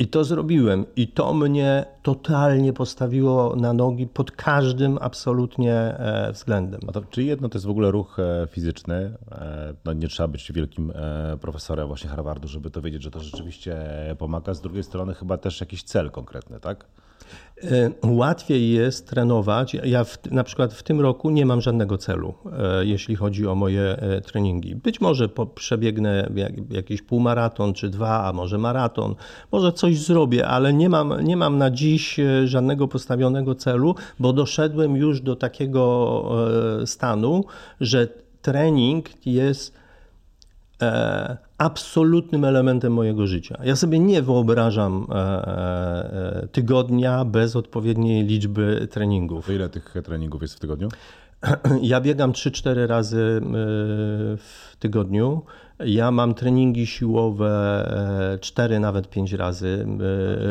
I 0.00 0.08
to 0.08 0.24
zrobiłem, 0.24 0.84
i 0.96 1.08
to 1.08 1.34
mnie 1.34 1.84
totalnie 2.02 2.72
postawiło 2.72 3.56
na 3.56 3.72
nogi 3.72 4.06
pod 4.06 4.30
każdym 4.30 4.98
absolutnie 5.00 5.74
e, 5.74 6.32
względem. 6.32 6.80
To, 7.10 7.20
jedno 7.20 7.48
to 7.48 7.58
jest 7.58 7.66
w 7.66 7.70
ogóle 7.70 7.90
ruch 7.90 8.18
e, 8.18 8.46
fizyczny? 8.50 9.14
E, 9.32 9.74
no 9.84 9.92
nie 9.92 10.08
trzeba 10.08 10.28
być 10.28 10.52
wielkim 10.52 10.92
profesorem 11.40 11.88
właśnie 11.88 12.10
Harvardu, 12.10 12.48
żeby 12.48 12.70
to 12.70 12.82
wiedzieć, 12.82 13.02
że 13.02 13.10
to 13.10 13.20
rzeczywiście 13.20 13.76
pomaga. 14.18 14.54
Z 14.54 14.60
drugiej 14.60 14.82
strony 14.82 15.14
chyba 15.14 15.38
też 15.38 15.60
jakiś 15.60 15.82
cel 15.82 16.10
konkretny, 16.10 16.60
tak? 16.60 16.86
E, 17.64 17.90
łatwiej 18.06 18.70
jest 18.70 19.08
trenować. 19.08 19.74
Ja 19.74 20.04
w, 20.04 20.18
na 20.30 20.44
przykład 20.44 20.74
w 20.74 20.82
tym 20.82 21.00
roku 21.00 21.30
nie 21.30 21.46
mam 21.46 21.60
żadnego 21.60 21.98
celu, 21.98 22.34
e, 22.52 22.84
jeśli 22.84 23.16
chodzi 23.16 23.46
o 23.46 23.54
moje 23.54 23.82
e, 23.82 24.20
treningi. 24.20 24.76
Być 24.76 25.00
może 25.00 25.28
przebiegnę 25.54 26.30
jakiś 26.70 27.02
półmaraton 27.02 27.74
czy 27.74 27.90
dwa, 27.90 28.24
a 28.24 28.32
może 28.32 28.58
maraton, 28.58 29.14
może 29.52 29.72
coś 29.72 29.98
zrobię, 29.98 30.48
ale 30.48 30.72
nie 30.72 30.88
mam, 30.88 31.20
nie 31.20 31.36
mam 31.36 31.58
na 31.58 31.70
dziś 31.70 32.16
żadnego 32.44 32.88
postawionego 32.88 33.54
celu, 33.54 33.94
bo 34.18 34.32
doszedłem 34.32 34.96
już 34.96 35.20
do 35.20 35.36
takiego 35.36 36.22
stanu, 36.86 37.44
że 37.80 38.08
trening 38.42 39.26
jest 39.26 39.74
absolutnym 41.58 42.44
elementem 42.44 42.92
mojego 42.92 43.26
życia. 43.26 43.58
Ja 43.64 43.76
sobie 43.76 43.98
nie 43.98 44.22
wyobrażam 44.22 45.06
e, 45.10 45.14
e, 45.14 46.48
tygodnia 46.52 47.24
bez 47.24 47.56
odpowiedniej 47.56 48.24
liczby 48.24 48.88
treningów. 48.90 49.50
Ile 49.50 49.68
tych 49.68 49.94
treningów 50.04 50.42
jest 50.42 50.54
w 50.54 50.60
tygodniu? 50.60 50.88
Ja 51.82 52.00
biegam 52.00 52.32
3-4 52.32 52.86
razy 52.86 53.40
e, 53.42 53.50
w 54.36 54.76
tygodniu. 54.78 55.42
Ja 55.86 56.10
mam 56.10 56.34
treningi 56.34 56.86
siłowe 56.86 58.38
4, 58.40 58.76
e, 58.76 58.80
nawet 58.80 59.10
5 59.10 59.32
razy 59.32 59.86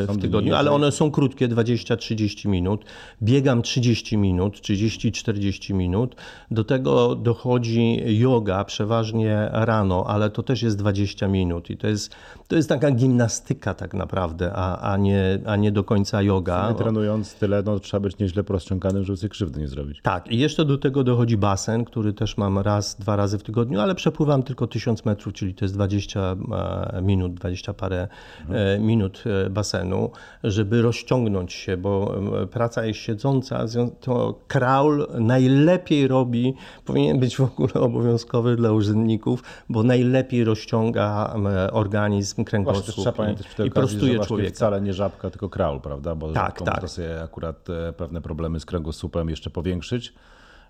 e, 0.08 0.12
w 0.12 0.18
tygodniu, 0.20 0.54
ale 0.54 0.70
one 0.70 0.92
są 0.92 1.10
krótkie, 1.10 1.48
20-30 1.48 2.48
minut. 2.48 2.84
Biegam 3.22 3.62
30 3.62 4.18
minut, 4.18 4.56
30-40 4.56 5.74
minut. 5.74 6.16
Do 6.50 6.64
tego 6.64 7.14
dochodzi 7.14 8.18
yoga, 8.18 8.64
przeważnie 8.64 9.48
rano, 9.52 10.04
ale 10.06 10.30
to 10.30 10.42
też 10.42 10.62
jest 10.62 10.78
20 10.78 11.28
minut 11.28 11.70
i 11.70 11.76
to 11.76 11.86
jest, 11.86 12.14
to 12.48 12.56
jest 12.56 12.68
taka 12.68 12.90
gimnastyka 12.90 13.74
tak 13.74 13.94
naprawdę, 13.94 14.52
a, 14.54 14.92
a, 14.92 14.96
nie, 14.96 15.38
a 15.46 15.56
nie 15.56 15.72
do 15.72 15.84
końca 15.84 16.22
yoga. 16.22 16.74
Trenując 16.74 17.34
tyle, 17.34 17.62
no, 17.62 17.80
trzeba 17.80 18.00
być 18.00 18.18
nieźle 18.18 18.42
rozciąganym, 18.48 19.04
żeby 19.04 19.16
sobie 19.16 19.30
krzywdy 19.30 19.60
nie 19.60 19.68
zrobić. 19.68 20.00
Tak, 20.02 20.32
i 20.32 20.38
jeszcze 20.38 20.64
do 20.64 20.78
tego 20.78 21.04
dochodzi 21.04 21.36
basen, 21.36 21.84
który 21.84 22.12
też 22.12 22.36
mam 22.36 22.58
raz, 22.58 22.96
dwa 22.96 23.16
razy 23.16 23.38
w 23.38 23.42
tygodniu, 23.42 23.80
ale 23.80 23.94
przepływam 23.94 24.42
tylko 24.42 24.66
1000 24.66 25.04
metrów 25.04 25.17
metrów, 25.18 25.34
czyli 25.34 25.54
to 25.54 25.64
jest 25.64 25.74
20 25.74 26.20
e, 26.20 27.02
minut, 27.02 27.34
20 27.34 27.74
parę 27.74 28.08
mhm. 28.40 28.82
minut 28.82 29.24
e, 29.46 29.50
basenu, 29.50 30.10
żeby 30.44 30.82
rozciągnąć 30.82 31.52
się, 31.52 31.76
bo 31.76 32.14
praca 32.50 32.84
jest 32.84 33.00
siedząca, 33.00 33.64
to 34.00 34.40
kraul 34.48 35.06
najlepiej 35.18 36.08
robi, 36.08 36.54
powinien 36.84 37.18
być 37.18 37.36
w 37.36 37.40
ogóle 37.40 37.74
obowiązkowy 37.74 38.56
dla 38.56 38.72
urzędników, 38.72 39.42
bo 39.68 39.82
najlepiej 39.82 40.44
rozciąga 40.44 41.34
organizm, 41.72 42.44
kręgosłup 42.44 42.96
trzeba 42.96 43.12
pamiętać 43.12 43.46
i, 43.58 43.62
i 43.62 43.70
prostuje 43.70 44.20
człowieka. 44.20 44.54
Wcale 44.54 44.80
nie 44.80 44.94
żabka, 44.94 45.30
tylko 45.30 45.48
kraul, 45.48 45.80
prawda? 45.80 46.14
Bo 46.14 46.32
tak, 46.32 46.62
tak. 46.62 46.80
to 46.80 46.88
sobie 46.88 47.22
akurat 47.22 47.66
pewne 47.96 48.20
problemy 48.20 48.60
z 48.60 48.64
kręgosłupem 48.64 49.28
jeszcze 49.28 49.50
powiększyć. 49.50 50.14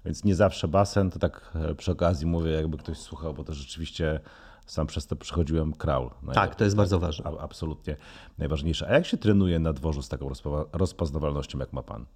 Więc 0.08 0.24
nie 0.24 0.34
zawsze 0.34 0.68
basen, 0.68 1.10
to 1.10 1.18
tak 1.18 1.52
przy 1.76 1.92
okazji 1.92 2.26
mówię, 2.26 2.50
jakby 2.50 2.76
ktoś 2.76 2.98
słuchał, 2.98 3.34
bo 3.34 3.44
to 3.44 3.52
rzeczywiście 3.52 4.20
sam 4.66 4.86
przez 4.86 5.06
to 5.06 5.16
przychodziłem 5.16 5.72
kraul. 5.72 6.10
tak, 6.34 6.54
to 6.54 6.64
jest 6.64 6.76
bardzo 6.76 6.98
ważne. 6.98 7.30
Absolutnie 7.40 7.96
najważniejsze. 8.38 8.88
A 8.88 8.92
jak 8.92 9.06
się 9.06 9.16
trenuje 9.16 9.58
na 9.58 9.72
dworzu 9.72 10.02
z 10.02 10.08
taką 10.08 10.30
rozpoznawalnością, 10.72 11.58
jak 11.58 11.72
ma 11.72 11.82
pan? 11.82 12.06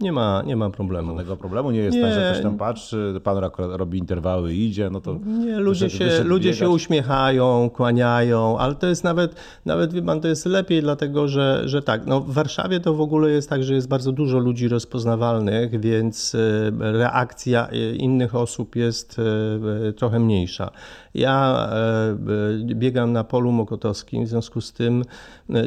Nie 0.00 0.12
ma, 0.12 0.42
nie 0.46 0.56
ma 0.56 0.70
problemu. 0.70 1.08
Żadnego 1.08 1.36
problemu 1.36 1.70
nie 1.70 1.78
jest 1.78 1.96
nie. 1.96 2.02
tak, 2.02 2.12
że 2.12 2.30
ktoś 2.30 2.42
tam 2.42 2.58
patrzy, 2.58 3.20
pan 3.24 3.38
robi 3.58 3.98
interwały 3.98 4.54
i 4.54 4.66
idzie, 4.66 4.90
no 4.90 5.00
to... 5.00 5.18
Nie, 5.26 5.58
ludzie, 5.58 5.90
się, 5.90 6.24
ludzie 6.24 6.54
się 6.54 6.68
uśmiechają, 6.68 7.70
kłaniają, 7.70 8.58
ale 8.58 8.74
to 8.74 8.86
jest 8.86 9.04
nawet, 9.04 9.34
nawet 9.64 9.92
wie 9.92 10.02
pan, 10.02 10.20
to 10.20 10.28
jest 10.28 10.46
lepiej, 10.46 10.82
dlatego 10.82 11.28
że, 11.28 11.62
że 11.64 11.82
tak, 11.82 12.06
no 12.06 12.20
w 12.20 12.32
Warszawie 12.32 12.80
to 12.80 12.94
w 12.94 13.00
ogóle 13.00 13.30
jest 13.30 13.50
tak, 13.50 13.64
że 13.64 13.74
jest 13.74 13.88
bardzo 13.88 14.12
dużo 14.12 14.38
ludzi 14.38 14.68
rozpoznawalnych, 14.68 15.80
więc 15.80 16.34
e, 16.34 16.38
reakcja 16.92 17.68
e, 17.68 17.94
innych 17.94 18.34
osób 18.34 18.76
jest 18.76 19.16
e, 19.88 19.92
trochę 19.92 20.18
mniejsza. 20.18 20.70
Ja 21.14 21.68
biegam 22.58 23.12
na 23.12 23.24
polu 23.24 23.52
mokotowskim, 23.52 24.24
w 24.24 24.28
związku 24.28 24.60
z 24.60 24.72
tym 24.72 25.04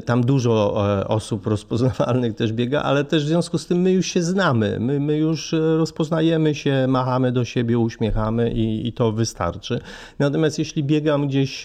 tam 0.05 0.23
dużo 0.23 0.75
osób 1.07 1.47
rozpoznawalnych 1.55 2.35
też 2.35 2.53
biega, 2.53 2.81
ale 2.81 3.03
też 3.03 3.25
w 3.25 3.27
związku 3.27 3.57
z 3.57 3.67
tym 3.67 3.81
my 3.81 3.91
już 3.91 4.05
się 4.05 4.18
się 4.19 4.23
znamy, 4.23 4.77
my, 4.79 4.99
my 4.99 5.17
już 5.17 5.55
rozpoznajemy 5.77 6.55
się, 6.55 6.85
machamy 6.87 7.31
do 7.31 7.45
siebie, 7.45 7.77
uśmiechamy 7.77 8.51
i, 8.51 8.87
i 8.87 8.93
to 8.93 9.11
wystarczy. 9.11 9.79
Natomiast 10.19 10.59
jeśli 10.59 10.83
biegam 10.83 11.27
gdzieś 11.27 11.63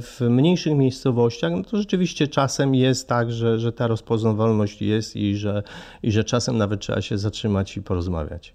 w 0.00 0.26
mniejszych 0.30 0.74
miejscowościach, 0.74 1.52
no 1.52 1.62
to 1.62 1.76
rzeczywiście 1.76 2.28
czasem 2.28 2.74
jest 2.74 3.08
tak, 3.08 3.32
że, 3.32 3.58
że 3.58 3.72
ta 3.72 3.86
rozpoznawalność 3.86 4.82
jest 4.82 5.16
i 5.16 5.36
że, 5.36 5.62
i 6.02 6.12
że 6.12 6.24
czasem 6.24 6.58
nawet 6.58 6.80
trzeba 6.80 7.00
się 7.00 7.18
zatrzymać 7.18 7.76
i 7.76 7.82
porozmawiać. 7.82 8.52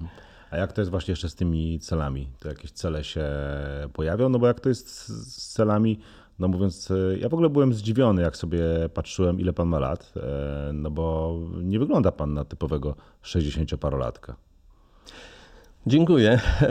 A 0.51 0.57
jak 0.57 0.73
to 0.73 0.81
jest 0.81 0.91
właśnie 0.91 1.11
jeszcze 1.11 1.29
z 1.29 1.35
tymi 1.35 1.79
celami? 1.79 2.27
To 2.39 2.49
jakieś 2.49 2.71
cele 2.71 3.03
się 3.03 3.25
pojawią? 3.93 4.29
No 4.29 4.39
bo 4.39 4.47
jak 4.47 4.59
to 4.59 4.69
jest 4.69 5.07
z 5.07 5.53
celami, 5.53 5.99
no 6.39 6.47
mówiąc, 6.47 6.93
ja 7.19 7.29
w 7.29 7.33
ogóle 7.33 7.49
byłem 7.49 7.73
zdziwiony, 7.73 8.21
jak 8.21 8.37
sobie 8.37 8.63
patrzyłem, 8.93 9.39
ile 9.39 9.53
pan 9.53 9.67
ma 9.67 9.79
lat, 9.79 10.13
e, 10.15 10.71
no 10.73 10.91
bo 10.91 11.35
nie 11.63 11.79
wygląda 11.79 12.11
pan 12.11 12.33
na 12.33 12.45
typowego 12.45 12.95
60-parolatka. 13.23 14.33
Dziękuję. 15.87 16.39
E, 16.61 16.69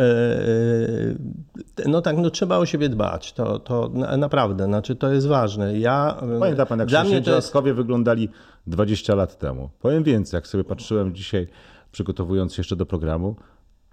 e, 1.79 1.89
no 1.89 2.03
tak, 2.03 2.17
no 2.17 2.31
trzeba 2.31 2.59
o 2.59 2.67
siebie 2.67 2.89
dbać. 2.89 3.33
To, 3.33 3.59
to 3.59 3.91
naprawdę, 4.19 4.65
znaczy 4.65 4.97
to 4.97 5.13
jest 5.13 5.27
ważne. 5.27 5.79
Ja, 5.79 6.17
Pamięta 6.41 6.67
pan, 6.67 6.79
jak 6.79 6.89
60-latkowie 6.89 7.67
jest... 7.67 7.77
wyglądali 7.77 8.29
20 8.67 9.15
lat 9.15 9.39
temu. 9.39 9.71
Powiem 9.81 10.03
więcej, 10.03 10.39
jak 10.39 10.47
sobie 10.47 10.65
patrzyłem 10.65 11.15
dzisiaj, 11.15 11.47
przygotowując 11.93 12.55
się 12.55 12.61
jeszcze 12.61 12.77
do 12.77 12.87
programu, 12.87 13.37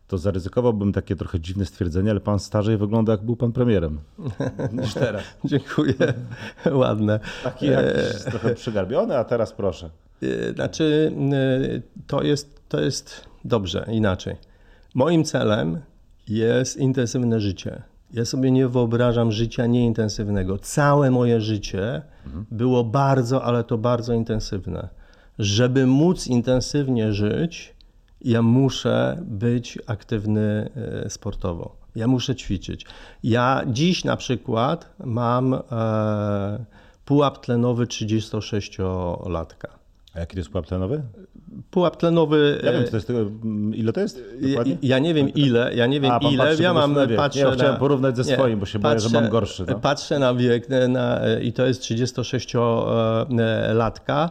to 0.07 0.17
zaryzykowałbym 0.17 0.93
takie 0.93 1.15
trochę 1.15 1.39
dziwne 1.39 1.65
stwierdzenie, 1.65 2.11
ale 2.11 2.19
pan 2.19 2.39
starzej 2.39 2.77
wygląda 2.77 3.11
jak 3.11 3.21
był 3.21 3.35
pan 3.35 3.51
premierem 3.51 3.99
niż 4.81 4.93
teraz. 4.93 5.23
Dziękuję, 5.45 5.95
ładne. 6.71 7.19
Taki 7.43 7.65
jakiś 7.65 8.23
trochę 8.23 8.55
przygarbiony, 8.55 9.17
a 9.17 9.23
teraz 9.23 9.53
proszę. 9.53 9.89
E, 10.23 10.53
znaczy, 10.53 11.13
to 12.07 12.23
jest, 12.23 12.61
to 12.69 12.81
jest 12.81 13.25
dobrze, 13.45 13.85
inaczej. 13.91 14.35
Moim 14.95 15.23
celem 15.23 15.81
jest 16.27 16.77
intensywne 16.77 17.39
życie. 17.39 17.81
Ja 18.13 18.25
sobie 18.25 18.51
nie 18.51 18.67
wyobrażam 18.67 19.31
życia 19.31 19.65
nieintensywnego. 19.65 20.57
Całe 20.57 21.11
moje 21.11 21.41
życie 21.41 22.01
mhm. 22.25 22.45
było 22.51 22.83
bardzo, 22.83 23.43
ale 23.43 23.63
to 23.63 23.77
bardzo 23.77 24.13
intensywne. 24.13 24.89
Żeby 25.39 25.87
móc 25.87 26.27
intensywnie 26.27 27.13
żyć, 27.13 27.74
ja 28.25 28.41
muszę 28.41 29.17
być 29.21 29.79
aktywny 29.87 30.69
e, 31.05 31.09
sportowo. 31.09 31.75
Ja 31.95 32.07
muszę 32.07 32.35
ćwiczyć. 32.35 32.85
Ja 33.23 33.61
dziś 33.67 34.03
na 34.03 34.17
przykład 34.17 34.95
mam 35.05 35.53
e, 35.53 35.59
pułap 37.05 37.45
tlenowy 37.45 37.85
36-latka. 37.85 39.67
A 40.13 40.19
jaki 40.19 40.33
to 40.33 40.39
jest 40.39 40.49
pułap 40.49 40.65
tlenowy? 40.65 41.03
Pułap 41.71 41.97
tlenowy. 41.97 42.61
Ja 42.63 42.71
wiem, 42.71 42.85
co 42.85 42.91
to 42.91 42.97
jest, 42.97 43.11
ile 43.73 43.93
to 43.93 44.01
jest? 44.01 44.23
Ja, 44.41 44.63
ja, 44.81 44.99
nie 44.99 45.13
wiem 45.13 45.29
ile, 45.29 45.75
ja 45.75 45.85
nie 45.85 46.01
wiem 46.01 46.11
A, 46.11 46.17
ile. 46.17 46.55
Ja 46.59 46.73
mam 46.73 46.95
patrzę 47.15 47.39
ja 47.39 47.51
chciałem 47.51 47.77
porównać 47.77 48.17
ze 48.17 48.23
swoim, 48.23 48.59
bo 48.59 48.65
się 48.65 48.79
patrzę, 48.79 49.09
boję, 49.09 49.09
że 49.09 49.21
mam 49.21 49.29
gorszy. 49.29 49.65
No. 49.67 49.79
Patrzę 49.79 50.19
na 50.19 50.33
wiek 50.33 50.67
na, 50.89 51.21
i 51.41 51.53
to 51.53 51.65
jest 51.65 51.81
36-latka 51.81 54.29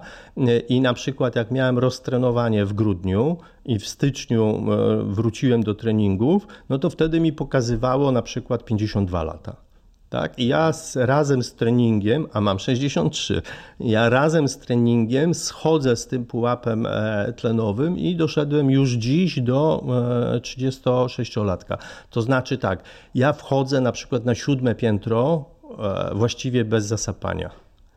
i 0.69 0.81
na 0.81 0.95
przykład 0.95 1.37
jak 1.37 1.51
miałem 1.51 1.79
roztrenowanie 1.79 2.65
w 2.65 2.73
grudniu 2.73 3.37
i 3.65 3.79
w 3.79 3.89
styczniu 3.89 4.65
wróciłem 5.05 5.63
do 5.63 5.75
treningów, 5.75 6.47
no 6.69 6.79
to 6.79 6.91
wtedy 6.91 7.21
mi 7.21 7.33
pokazywało 7.33 8.13
na 8.13 8.23
przykład 8.23 8.65
52 8.65 9.23
lata. 9.23 9.64
Tak? 10.15 10.39
I 10.39 10.47
ja 10.47 10.73
z, 10.73 10.97
razem 10.97 11.43
z 11.43 11.55
treningiem, 11.55 12.27
a 12.33 12.41
mam 12.41 12.59
63, 12.59 13.43
ja 13.81 14.09
razem 14.09 14.49
z 14.49 14.59
treningiem 14.59 15.35
schodzę 15.35 15.97
z 15.97 16.07
tym 16.07 16.27
pułapem 16.27 16.87
e, 16.87 17.33
tlenowym 17.37 17.99
i 17.99 18.17
doszedłem 18.17 18.71
już 18.71 18.91
dziś 18.91 19.41
do 19.41 19.85
36-latka. 20.41 21.75
E, 21.75 21.79
to 22.11 22.23
znaczy 22.23 22.59
tak, 22.59 22.83
ja 23.15 23.33
wchodzę 23.33 23.81
na 23.81 23.93
przykład 23.93 24.25
na 24.25 24.35
siódme 24.35 24.75
piętro 24.75 25.45
e, 25.79 26.15
właściwie 26.15 26.65
bez 26.65 26.87
zasapania. 26.87 27.51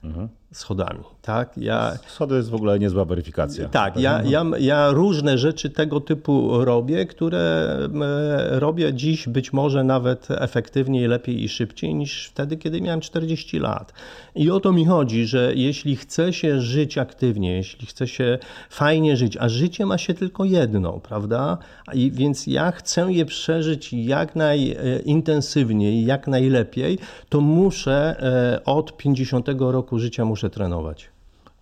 Mhm 0.03 0.29
schodami. 0.51 0.99
Tak? 1.21 1.57
Ja, 1.57 1.97
Schody 2.07 2.35
jest 2.35 2.49
w 2.49 2.55
ogóle 2.55 2.79
niezła 2.79 3.05
weryfikacja. 3.05 3.69
Tak, 3.69 3.97
ja, 3.97 4.23
ja, 4.23 4.45
ja 4.59 4.91
różne 4.91 5.37
rzeczy 5.37 5.69
tego 5.69 5.99
typu 5.99 6.65
robię, 6.65 7.05
które 7.05 7.77
robię 8.49 8.93
dziś 8.93 9.27
być 9.27 9.53
może 9.53 9.83
nawet 9.83 10.27
efektywniej, 10.31 11.07
lepiej 11.07 11.43
i 11.43 11.49
szybciej 11.49 11.95
niż 11.95 12.27
wtedy, 12.27 12.57
kiedy 12.57 12.81
miałem 12.81 13.01
40 13.01 13.59
lat. 13.59 13.93
I 14.35 14.51
o 14.51 14.59
to 14.59 14.71
mi 14.71 14.85
chodzi, 14.85 15.25
że 15.25 15.51
jeśli 15.55 15.95
chce 15.95 16.33
się 16.33 16.61
żyć 16.61 16.97
aktywnie, 16.97 17.53
jeśli 17.53 17.87
chce 17.87 18.07
się 18.07 18.37
fajnie 18.69 19.17
żyć, 19.17 19.37
a 19.37 19.49
życie 19.49 19.85
ma 19.85 19.97
się 19.97 20.13
tylko 20.13 20.45
jedno, 20.45 20.93
prawda? 20.93 21.57
I 21.93 22.11
więc 22.11 22.47
ja 22.47 22.71
chcę 22.71 23.13
je 23.13 23.25
przeżyć 23.25 23.93
jak 23.93 24.35
najintensywniej, 24.35 26.05
jak 26.05 26.27
najlepiej, 26.27 26.99
to 27.29 27.41
muszę 27.41 28.23
e, 28.55 28.65
od 28.65 28.97
50 28.97 29.47
roku 29.59 29.99
życia 29.99 30.25
muszę 30.25 30.36
muszę 30.37 30.49
trenować. 30.49 31.09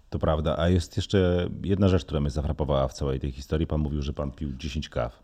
To 0.09 0.19
prawda, 0.19 0.57
a 0.57 0.69
jest 0.69 0.97
jeszcze 0.97 1.49
jedna 1.63 1.87
rzecz, 1.87 2.05
która 2.05 2.19
mnie 2.19 2.29
zafrapowała 2.29 2.87
w 2.87 2.93
całej 2.93 3.19
tej 3.19 3.31
historii. 3.31 3.67
Pan 3.67 3.81
mówił, 3.81 4.01
że 4.01 4.13
pan 4.13 4.31
pił 4.31 4.53
10 4.57 4.89
kaw, 4.89 5.23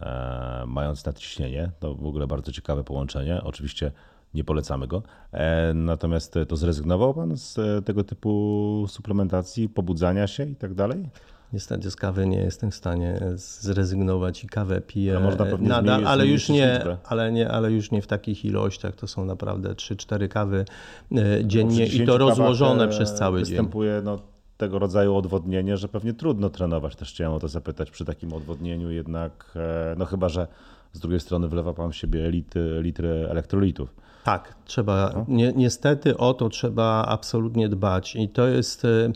e, 0.00 0.64
mając 0.66 1.04
nadciśnienie. 1.04 1.70
To 1.80 1.94
w 1.94 2.06
ogóle 2.06 2.26
bardzo 2.26 2.52
ciekawe 2.52 2.84
połączenie. 2.84 3.42
Oczywiście 3.42 3.92
nie 4.34 4.44
polecamy 4.44 4.86
go. 4.86 5.02
E, 5.32 5.74
natomiast 5.74 6.34
to 6.48 6.56
zrezygnował 6.56 7.14
pan 7.14 7.36
z 7.36 7.56
tego 7.86 8.04
typu 8.04 8.84
suplementacji, 8.88 9.68
pobudzania 9.68 10.26
się 10.26 10.44
i 10.44 10.56
tak 10.56 10.74
dalej? 10.74 11.08
Niestety 11.52 11.90
z 11.90 11.96
kawy 11.96 12.26
nie 12.26 12.38
jestem 12.38 12.70
w 12.70 12.74
stanie 12.74 13.20
zrezygnować 13.34 14.44
i 14.44 14.46
kawę 14.46 14.80
piję 14.80 15.20
można 15.20 15.44
pewnie 15.44 15.68
nadal, 15.68 15.84
zmienić, 15.84 16.08
ale 16.08 16.26
już 16.26 16.48
nie, 16.48 16.84
ale 17.04 17.32
nie, 17.32 17.48
ale 17.48 17.72
już 17.72 17.90
nie 17.90 18.02
w 18.02 18.06
takich 18.06 18.44
ilościach. 18.44 18.94
To 18.94 19.06
są 19.06 19.24
naprawdę 19.24 19.72
3-4 19.72 20.28
kawy 20.28 20.64
e, 21.12 21.44
dziennie 21.44 21.86
i 21.86 22.06
to 22.06 22.18
rozłożone 22.18 22.88
przez 22.88 23.14
cały 23.14 23.38
występuje, 23.38 23.90
dzień. 23.90 24.00
Występuje 24.00 24.02
no, 24.04 24.32
tego 24.56 24.78
rodzaju 24.78 25.16
odwodnienie, 25.16 25.76
że 25.76 25.88
pewnie 25.88 26.12
trudno 26.12 26.50
trenować. 26.50 26.96
Też 26.96 27.10
chciałem 27.10 27.32
o 27.32 27.40
to 27.40 27.48
zapytać 27.48 27.90
przy 27.90 28.04
takim 28.04 28.32
odwodnieniu 28.32 28.90
jednak, 28.90 29.52
e, 29.56 29.94
no 29.98 30.04
chyba, 30.04 30.28
że 30.28 30.46
z 30.92 31.00
drugiej 31.00 31.20
strony 31.20 31.48
wlewa 31.48 31.74
pan 31.74 31.92
w 31.92 31.96
siebie 31.96 32.30
litry, 32.30 32.82
litry 32.82 33.26
elektrolitów. 33.30 33.94
Tak, 34.24 34.54
trzeba. 34.64 35.12
No. 35.14 35.24
Ni 35.28 35.52
niestety 35.56 36.16
o 36.16 36.34
to 36.34 36.48
trzeba 36.48 37.04
absolutnie 37.08 37.68
dbać. 37.68 38.16
I 38.16 38.28
to 38.28 38.46
jest. 38.46 38.84
E, 38.84 39.12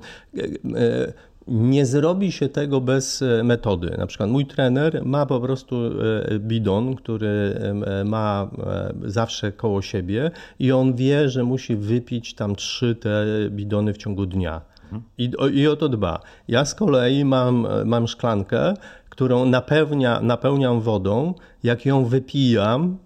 nie 1.48 1.87
zrobi 1.87 2.32
się 2.32 2.48
tego 2.48 2.80
bez 2.80 3.22
e, 3.22 3.42
metody. 3.44 3.94
Na 3.98 4.06
przykład 4.06 4.30
mój 4.30 4.46
trener 4.46 5.02
ma 5.04 5.26
po 5.26 5.40
prostu 5.40 5.76
e, 5.76 6.38
bidon, 6.38 6.96
który 6.96 7.59
e, 7.87 8.04
ma 8.04 8.50
zawsze 9.04 9.52
koło 9.52 9.82
siebie 9.82 10.30
i 10.59 10.72
on 10.72 10.94
wie, 10.94 11.28
że 11.28 11.44
musi 11.44 11.76
wypić 11.76 12.35
tam 12.35 12.56
trzy 12.56 12.94
te 12.94 13.24
bidony 13.50 13.92
w 13.92 13.96
ciągu 13.96 14.26
dnia. 14.26 14.61
I, 15.18 15.30
I 15.52 15.66
o 15.66 15.76
to 15.76 15.88
dba. 15.88 16.20
Ja 16.48 16.64
z 16.64 16.74
kolei 16.74 17.24
mam, 17.24 17.66
mam 17.85 18.09
szklankę, 18.09 18.74
którą 19.09 19.46
napełnia, 19.46 20.20
napełniam 20.20 20.80
wodą. 20.80 21.35
Jak 21.62 21.87
ją 21.87 22.04
wypijam, 22.04 22.98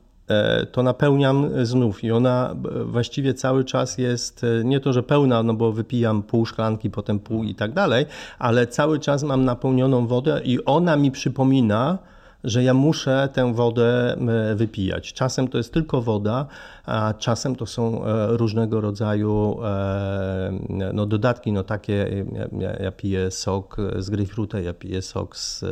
to 0.73 0.83
napełniam 0.83 1.49
znów 1.63 2.05
i 2.05 2.13
ona 2.13 2.55
właściwie 2.85 3.35
cały 3.35 3.65
czas 3.65 3.99
jest 3.99 4.45
e, 4.45 4.65
nie 4.65 4.81
to, 4.81 4.93
że 4.93 5.03
pełna, 5.03 5.43
no 5.43 5.55
bo 5.55 5.73
wypijam 5.73 6.23
pół 6.23 6.47
szklanki, 6.47 6.91
potem 6.91 7.21
pół 7.21 7.45
i 7.45 7.55
tak 7.55 7.73
dalej, 7.73 8.07
ale 8.39 8.67
cały 8.67 8.99
czas 8.99 9.23
mam 9.23 9.45
napełnioną 9.45 10.07
wodę 10.07 10.41
i 10.45 10.65
ona 10.65 10.97
mi 10.97 11.11
przypomina, 11.11 11.99
że 12.45 12.63
ja 12.63 12.75
muszę 12.75 13.29
tę 13.33 13.55
wodę 13.55 14.17
wypijać. 14.55 15.13
Czasem 15.13 15.49
to 15.49 15.59
jest 15.59 15.73
tylko 15.73 16.03
woda, 16.03 16.47
a 16.85 17.15
czasem 17.19 17.57
to 17.57 17.67
są 17.67 18.05
e, 18.05 18.27
różnego 18.37 18.81
rodzaju 18.81 19.59
e, 19.65 20.53
no, 20.93 21.07
dodatki, 21.07 21.53
no 21.53 21.65
takie, 21.65 22.25
ja, 22.59 22.73
ja 22.73 22.93
piję 22.93 23.31
sok 23.31 23.77
z 23.99 24.11
grejpfruta, 24.11 24.61
ja 24.61 24.75
piję 24.75 25.03
sok 25.03 25.37
z 25.37 25.65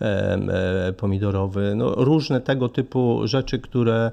e, 0.00 0.92
pomidorowy, 0.96 1.74
no, 1.76 1.94
różne 1.94 2.40
tego 2.40 2.68
typu 2.68 3.20
rzeczy, 3.24 3.58
które 3.58 4.10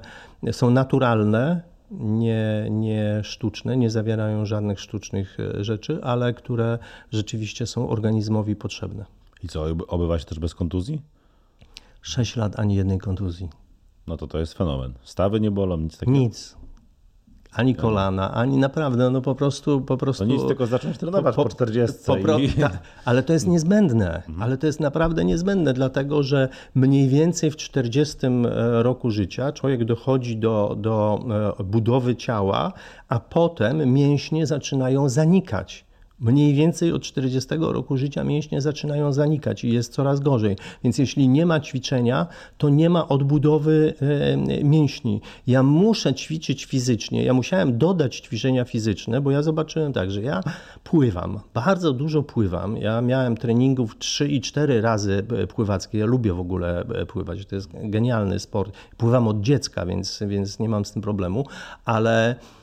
są 0.52 0.70
naturalne, 0.70 1.60
nie, 1.90 2.66
nie 2.70 3.20
sztuczne, 3.24 3.76
nie 3.76 3.90
zawierają 3.90 4.46
żadnych 4.46 4.80
sztucznych 4.80 5.38
rzeczy, 5.60 5.98
ale 6.02 6.34
które 6.34 6.78
rzeczywiście 7.12 7.66
są 7.66 7.88
organizmowi 7.88 8.56
potrzebne. 8.56 9.04
I 9.42 9.48
co, 9.48 9.64
obywa 9.88 10.18
się 10.18 10.24
też 10.24 10.38
bez 10.38 10.54
kontuzji? 10.54 11.02
6 12.02 12.36
lat 12.36 12.58
ani 12.58 12.74
jednej 12.76 12.98
kontuzji. 12.98 13.48
No 14.06 14.16
to 14.16 14.26
to 14.26 14.38
jest 14.38 14.54
fenomen. 14.54 14.94
Stawy 15.02 15.40
nie 15.40 15.50
bolą, 15.50 15.76
nic 15.76 15.98
takiego. 15.98 16.18
Nic. 16.18 16.56
Ani 17.52 17.74
kolana, 17.74 18.34
ani 18.34 18.56
naprawdę, 18.56 19.10
no 19.10 19.20
po 19.20 19.34
prostu... 19.34 19.80
Po 19.80 19.96
prostu 19.96 20.24
to 20.24 20.30
nic, 20.30 20.46
tylko 20.46 20.66
zacząć 20.66 20.98
trenować 20.98 21.36
po, 21.36 21.42
po, 21.42 21.48
po 21.48 21.54
40. 21.54 21.96
Po, 22.06 22.16
pro, 22.16 22.38
i... 22.38 22.48
ta, 22.48 22.70
ale 23.04 23.22
to 23.22 23.32
jest 23.32 23.46
niezbędne, 23.46 24.16
mhm. 24.16 24.42
ale 24.42 24.58
to 24.58 24.66
jest 24.66 24.80
naprawdę 24.80 25.24
niezbędne, 25.24 25.72
dlatego 25.72 26.22
że 26.22 26.48
mniej 26.74 27.08
więcej 27.08 27.50
w 27.50 27.56
40 27.56 28.26
e, 28.26 28.82
roku 28.82 29.10
życia 29.10 29.52
człowiek 29.52 29.84
dochodzi 29.84 30.36
do, 30.36 30.76
do 30.78 31.20
e, 31.58 31.64
budowy 31.64 32.16
ciała, 32.16 32.72
a 33.08 33.20
potem 33.20 33.92
mięśnie 33.92 34.46
zaczynają 34.46 35.08
zanikać 35.08 35.87
Mniej 36.20 36.54
więcej 36.54 36.92
od 36.92 37.02
40 37.02 37.48
roku 37.60 37.96
życia 37.96 38.24
mięśnie 38.24 38.60
zaczynają 38.60 39.12
zanikać 39.12 39.64
i 39.64 39.72
jest 39.72 39.92
coraz 39.92 40.20
gorzej. 40.20 40.56
Więc 40.84 40.98
jeśli 40.98 41.28
nie 41.28 41.46
ma 41.46 41.60
ćwiczenia, 41.60 42.26
to 42.58 42.68
nie 42.68 42.90
ma 42.90 43.08
odbudowy 43.08 43.94
e, 44.00 44.64
mięśni. 44.64 45.20
Ja 45.46 45.62
muszę 45.62 46.14
ćwiczyć 46.14 46.64
fizycznie. 46.64 47.24
Ja 47.24 47.32
musiałem 47.32 47.78
dodać 47.78 48.16
ćwiczenia 48.16 48.64
fizyczne, 48.64 49.20
bo 49.20 49.30
ja 49.30 49.42
zobaczyłem 49.42 49.92
tak, 49.92 50.10
że 50.10 50.22
ja 50.22 50.40
pływam, 50.84 51.40
bardzo 51.54 51.92
dużo 51.92 52.22
pływam. 52.22 52.76
Ja 52.76 53.00
miałem 53.00 53.36
treningów 53.36 53.98
3 53.98 54.28
i 54.28 54.40
4 54.40 54.80
razy 54.80 55.26
e, 55.36 55.46
pływackie. 55.46 55.98
Ja 55.98 56.06
lubię 56.06 56.32
w 56.32 56.40
ogóle 56.40 56.80
e, 56.80 57.06
pływać. 57.06 57.46
To 57.46 57.54
jest 57.54 57.68
genialny 57.72 58.38
sport. 58.38 58.72
Pływam 58.96 59.28
od 59.28 59.40
dziecka, 59.40 59.86
więc, 59.86 60.22
więc 60.26 60.58
nie 60.58 60.68
mam 60.68 60.84
z 60.84 60.92
tym 60.92 61.02
problemu, 61.02 61.46
ale 61.84 62.18
E, 62.18 62.57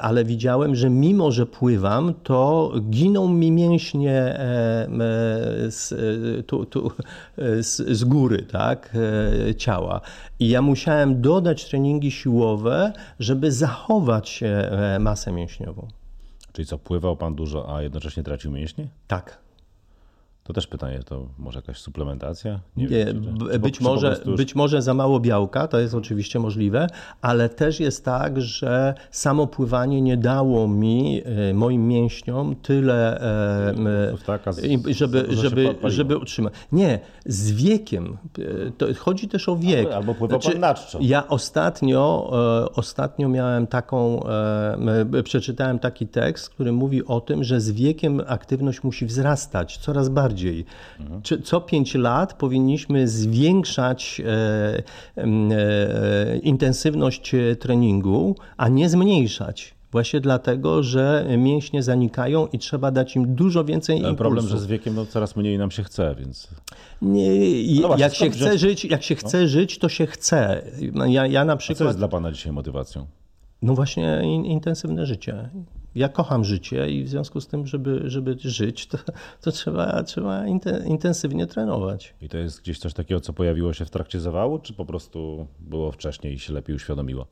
ale 0.00 0.24
widziałem, 0.24 0.74
że 0.74 0.90
mimo, 0.90 1.32
że 1.32 1.46
pływam, 1.46 2.14
to 2.22 2.72
giną 2.90 3.28
mi 3.28 3.52
mięśnie 3.52 4.12
e, 4.12 4.38
e, 4.38 4.88
z, 5.70 5.94
tu, 6.46 6.64
tu, 6.64 6.90
z, 7.60 7.98
z 7.98 8.04
góry 8.04 8.42
tak, 8.42 8.96
ciała. 9.56 10.00
I 10.38 10.48
ja 10.48 10.62
musiałem 10.62 11.20
dodać 11.20 11.64
treningi 11.64 12.10
siłowe, 12.10 12.92
żeby 13.18 13.52
zachować 13.52 14.44
masę 15.00 15.32
mięśniową. 15.32 15.88
Czyli 16.52 16.66
co, 16.66 16.78
pływał 16.78 17.16
pan 17.16 17.34
dużo, 17.34 17.76
a 17.76 17.82
jednocześnie 17.82 18.22
tracił 18.22 18.50
mięśnie? 18.50 18.88
Tak. 19.06 19.45
To 20.46 20.52
też 20.52 20.66
pytanie, 20.66 21.00
to 21.04 21.26
może 21.38 21.58
jakaś 21.58 21.78
suplementacja? 21.78 22.60
Nie, 22.76 22.82
nie 22.82 22.88
wiem, 22.88 23.38
czy, 23.38 23.52
czy, 23.52 23.58
być, 23.58 23.80
może, 23.80 24.20
już... 24.26 24.36
być 24.36 24.54
może 24.54 24.82
za 24.82 24.94
mało 24.94 25.20
białka, 25.20 25.68
to 25.68 25.80
jest 25.80 25.94
oczywiście 25.94 26.38
możliwe, 26.38 26.86
ale 27.20 27.48
też 27.48 27.80
jest 27.80 28.04
tak, 28.04 28.40
że 28.40 28.94
samo 29.10 29.46
pływanie 29.46 30.02
nie 30.02 30.16
dało 30.16 30.68
mi, 30.68 31.22
e, 31.50 31.54
moim 31.54 31.88
mięśniom 31.88 32.56
tyle, 32.56 33.20
e, 33.20 34.16
Taka 34.26 34.52
z, 34.52 34.86
żeby, 34.90 35.26
żeby, 35.30 35.74
żeby 35.84 36.18
utrzymać. 36.18 36.52
Nie, 36.72 36.98
z 37.26 37.52
wiekiem. 37.52 38.16
E, 38.38 38.70
to 38.70 38.86
chodzi 38.98 39.28
też 39.28 39.48
o 39.48 39.56
wiek. 39.56 39.92
Albo 39.92 40.14
pływał 40.14 40.40
znaczy, 40.40 40.58
pan 40.58 40.74
Ja 41.00 41.28
ostatnio, 41.28 42.30
ostatnio 42.74 43.28
miałem 43.28 43.66
taką, 43.66 44.20
przeczytałem 45.24 45.78
taki 45.78 46.06
tekst, 46.06 46.50
który 46.50 46.72
mówi 46.72 47.06
o 47.06 47.20
tym, 47.20 47.44
że 47.44 47.60
z 47.60 47.70
wiekiem 47.70 48.22
aktywność 48.26 48.82
musi 48.82 49.06
wzrastać 49.06 49.78
coraz 49.78 50.08
bardziej 50.08 50.35
bardziej. 50.36 50.64
Co 51.44 51.60
pięć 51.60 51.94
lat 51.94 52.34
powinniśmy 52.34 53.08
zwiększać 53.08 54.20
e, 54.20 54.82
e, 55.16 56.38
intensywność 56.38 57.32
treningu, 57.60 58.36
a 58.56 58.68
nie 58.68 58.88
zmniejszać. 58.88 59.76
Właśnie 59.92 60.20
dlatego, 60.20 60.82
że 60.82 61.26
mięśnie 61.38 61.82
zanikają 61.82 62.46
i 62.46 62.58
trzeba 62.58 62.90
dać 62.90 63.16
im 63.16 63.34
dużo 63.34 63.64
więcej 63.64 63.96
impulsów. 63.96 64.18
Problem, 64.18 64.48
że 64.48 64.58
z 64.58 64.66
wiekiem 64.66 64.94
no, 64.94 65.06
coraz 65.06 65.36
mniej 65.36 65.58
nam 65.58 65.70
się 65.70 65.84
chce, 65.84 66.14
więc... 66.18 66.48
Nie, 67.02 67.30
no 67.80 67.88
właśnie, 67.88 68.02
jak, 68.02 68.14
się 68.14 68.30
chce 68.30 68.58
żyć, 68.58 68.84
jak 68.84 69.02
się 69.02 69.14
chce 69.14 69.40
no. 69.40 69.48
żyć, 69.48 69.78
to 69.78 69.88
się 69.88 70.06
chce. 70.06 70.62
Ja, 71.06 71.26
ja 71.26 71.44
na 71.44 71.56
przykład... 71.56 71.76
A 71.76 71.84
co 71.84 71.84
jest 71.84 71.98
dla 71.98 72.08
Pana 72.08 72.32
dzisiaj 72.32 72.52
motywacją? 72.52 73.06
No 73.62 73.74
właśnie 73.74 74.20
in, 74.22 74.44
intensywne 74.44 75.06
życie 75.06 75.50
ja 75.96 76.08
kocham 76.08 76.44
życie 76.44 76.90
i 76.90 77.04
w 77.04 77.08
związku 77.08 77.40
z 77.40 77.46
tym, 77.46 77.66
żeby, 77.66 78.02
żeby 78.04 78.36
żyć, 78.38 78.86
to, 78.86 78.98
to 79.40 79.52
trzeba, 79.52 80.02
trzeba 80.02 80.44
intensywnie 80.86 81.46
trenować. 81.46 82.14
I 82.20 82.28
to 82.28 82.38
jest 82.38 82.60
gdzieś 82.60 82.78
coś 82.78 82.94
takiego, 82.94 83.20
co 83.20 83.32
pojawiło 83.32 83.72
się 83.72 83.84
w 83.84 83.90
trakcie 83.90 84.20
zawału, 84.20 84.58
czy 84.58 84.74
po 84.74 84.84
prostu 84.84 85.46
było 85.58 85.92
wcześniej 85.92 86.34
i 86.34 86.38
się 86.38 86.52
lepiej 86.52 86.76
uświadomiło? 86.76 87.26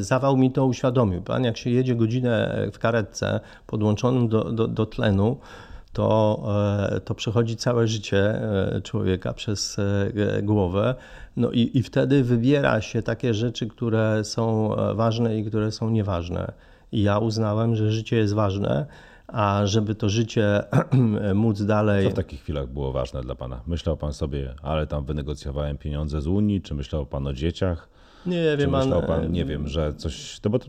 Zawał 0.00 0.36
mi 0.36 0.52
to 0.52 0.66
uświadomił. 0.66 1.22
Pan, 1.22 1.44
jak 1.44 1.56
się 1.56 1.70
jedzie 1.70 1.94
godzinę 1.94 2.66
w 2.72 2.78
karetce 2.78 3.40
podłączonym 3.66 4.28
do, 4.28 4.44
do, 4.44 4.68
do 4.68 4.86
tlenu, 4.86 5.36
to, 5.92 6.42
e, 6.96 7.00
to 7.00 7.14
przechodzi 7.14 7.56
całe 7.56 7.88
życie 7.88 8.18
e, 8.18 8.80
człowieka 8.80 9.32
przez 9.32 9.76
e, 9.78 10.42
głowę. 10.42 10.94
No 11.36 11.50
i, 11.50 11.70
i 11.74 11.82
wtedy 11.82 12.24
wybiera 12.24 12.80
się 12.80 13.02
takie 13.02 13.34
rzeczy, 13.34 13.66
które 13.66 14.24
są 14.24 14.70
ważne 14.94 15.38
i 15.38 15.44
które 15.44 15.72
są 15.72 15.90
nieważne. 15.90 16.52
Ja 16.92 17.18
uznałem, 17.18 17.76
że 17.76 17.92
życie 17.92 18.16
jest 18.16 18.34
ważne, 18.34 18.86
a 19.26 19.66
żeby 19.66 19.94
to 19.94 20.08
życie 20.08 20.62
móc 21.34 21.62
dalej. 21.62 22.04
Co 22.04 22.10
w 22.10 22.14
takich 22.14 22.40
chwilach 22.40 22.68
było 22.68 22.92
ważne 22.92 23.20
dla 23.20 23.34
Pana? 23.34 23.60
Myślał 23.66 23.96
Pan 23.96 24.12
sobie, 24.12 24.54
ale 24.62 24.86
tam 24.86 25.04
wynegocjowałem 25.04 25.78
pieniądze 25.78 26.20
z 26.20 26.26
Unii, 26.26 26.62
czy 26.62 26.74
myślał 26.74 27.06
Pan 27.06 27.26
o 27.26 27.32
dzieciach? 27.32 27.88
Nie 28.26 28.42
wiem, 28.42 28.58
czy 28.58 28.76
myślał 28.76 29.02
Pan, 29.02 29.32
nie 29.32 29.44
wiem, 29.44 29.68
że 29.68 29.94
coś. 29.94 30.40
To 30.40 30.50
bo 30.50 30.58
to 30.58 30.66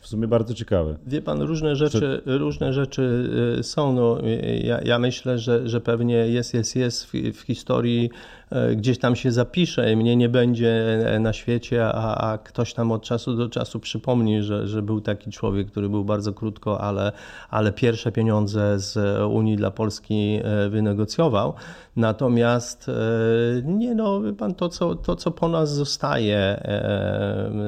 w 0.00 0.08
sumie 0.08 0.28
bardzo 0.28 0.54
ciekawe. 0.54 0.96
Wie 1.06 1.22
pan, 1.22 1.42
różne 1.42 1.76
rzeczy, 1.76 2.00
Czy... 2.00 2.38
różne 2.38 2.72
rzeczy 2.72 3.30
y, 3.58 3.62
są. 3.62 3.92
No, 3.92 4.18
ja, 4.62 4.80
ja, 4.80 4.98
myślę, 4.98 5.38
że, 5.38 5.68
że 5.68 5.80
pewnie 5.80 6.14
jest, 6.14 6.54
jest, 6.54 6.76
jest 6.76 7.06
w, 7.06 7.12
w, 7.32 7.40
historii 7.40 8.10
y, 8.45 8.45
gdzieś 8.76 8.98
tam 8.98 9.16
się 9.16 9.32
zapisze 9.32 9.92
i 9.92 9.96
mnie 9.96 10.16
nie 10.16 10.28
będzie 10.28 10.98
na 11.20 11.32
świecie, 11.32 11.86
a, 11.86 12.32
a, 12.32 12.38
ktoś 12.38 12.74
tam 12.74 12.92
od 12.92 13.02
czasu 13.02 13.36
do 13.36 13.48
czasu 13.48 13.80
przypomni, 13.80 14.42
że, 14.42 14.68
że 14.68 14.82
był 14.82 15.00
taki 15.00 15.30
człowiek, 15.30 15.70
który 15.70 15.88
był 15.88 16.04
bardzo 16.04 16.32
krótko, 16.32 16.80
ale, 16.80 17.12
ale 17.50 17.72
pierwsze 17.72 18.12
pieniądze 18.12 18.78
z 18.78 19.20
Unii 19.30 19.56
dla 19.56 19.70
Polski 19.70 20.40
y, 20.66 20.70
wynegocjował. 20.70 21.54
Natomiast 21.96 22.90
nie 23.64 23.94
no, 23.94 24.20
pan, 24.38 24.54
to 24.54 24.68
co, 24.68 24.94
to, 24.94 25.16
co 25.16 25.30
po 25.30 25.48
nas 25.48 25.74
zostaje 25.74 26.62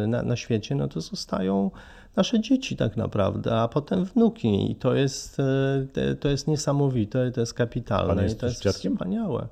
na, 0.07 0.23
na 0.23 0.37
świecie, 0.37 0.75
no 0.75 0.89
to 0.89 1.01
zostają 1.01 1.71
nasze 2.19 2.41
dzieci 2.41 2.77
tak 2.77 2.97
naprawdę, 2.97 3.61
a 3.61 3.69
potem 3.69 4.05
wnuki. 4.05 4.71
I 4.73 4.77
to 4.77 4.95
jest, 4.95 5.41
e, 5.41 6.15
to 6.15 6.29
jest 6.29 6.49
niesamowite, 6.49 7.31
to 7.31 7.41
jest 7.41 7.55
kapitalne 7.55 8.15
Pan 8.15 8.25
jest 8.25 8.37
i 8.37 8.41
to 8.41 8.47
jest 8.47 8.63
dziadkiem? 8.63 8.93
wspaniałe. 8.93 9.49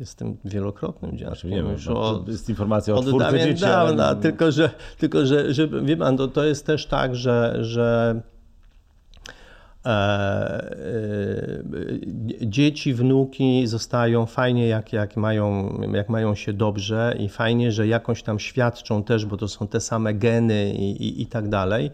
Jestem 0.00 0.36
wielokrotnym 0.44 1.16
nie 1.48 1.56
wiem, 1.56 1.76
no, 1.86 2.00
od, 2.00 2.28
jest 2.28 2.48
informacja 2.48 2.94
o 2.94 3.02
twórcy 3.02 3.38
dzieci. 3.38 3.60
Dawna, 3.60 4.06
ale... 4.06 4.16
Tylko, 4.16 4.52
że, 4.52 4.70
tylko 4.98 5.26
że, 5.26 5.54
że 5.54 5.68
wie 5.68 5.96
pan, 5.96 6.16
to, 6.16 6.28
to 6.28 6.44
jest 6.44 6.66
też 6.66 6.86
tak, 6.86 7.16
że, 7.16 7.58
że 7.60 8.20
dzieci, 12.40 12.94
wnuki 12.94 13.66
zostają 13.66 14.26
fajnie, 14.26 14.68
jak, 14.68 14.92
jak, 14.92 15.16
mają, 15.16 15.78
jak 15.92 16.08
mają 16.08 16.34
się 16.34 16.52
dobrze 16.52 17.16
i 17.18 17.28
fajnie, 17.28 17.72
że 17.72 17.86
jakąś 17.86 18.22
tam 18.22 18.38
świadczą 18.38 19.02
też, 19.02 19.26
bo 19.26 19.36
to 19.36 19.48
są 19.48 19.68
te 19.68 19.80
same 19.80 20.14
geny 20.14 20.74
i, 20.74 21.02
i, 21.02 21.22
i 21.22 21.26
tak 21.26 21.48
dalej, 21.48 21.90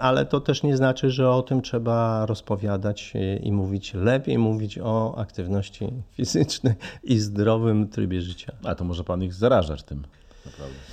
ale 0.00 0.26
to 0.26 0.40
też 0.40 0.62
nie 0.62 0.76
znaczy, 0.76 1.10
że 1.10 1.30
o 1.30 1.42
tym 1.42 1.62
trzeba 1.62 2.26
rozpowiadać 2.26 3.12
i 3.42 3.52
mówić 3.52 3.94
lepiej, 3.94 4.38
mówić 4.38 4.78
o 4.78 5.18
aktywności 5.18 5.92
fizycznej 6.12 6.74
i 7.04 7.18
zdrowym 7.18 7.88
trybie 7.88 8.20
życia. 8.20 8.52
A 8.64 8.74
to 8.74 8.84
może 8.84 9.04
pan 9.04 9.22
ich 9.22 9.34
zarażać 9.34 9.82
tym, 9.82 10.02
naprawdę. 10.46 10.89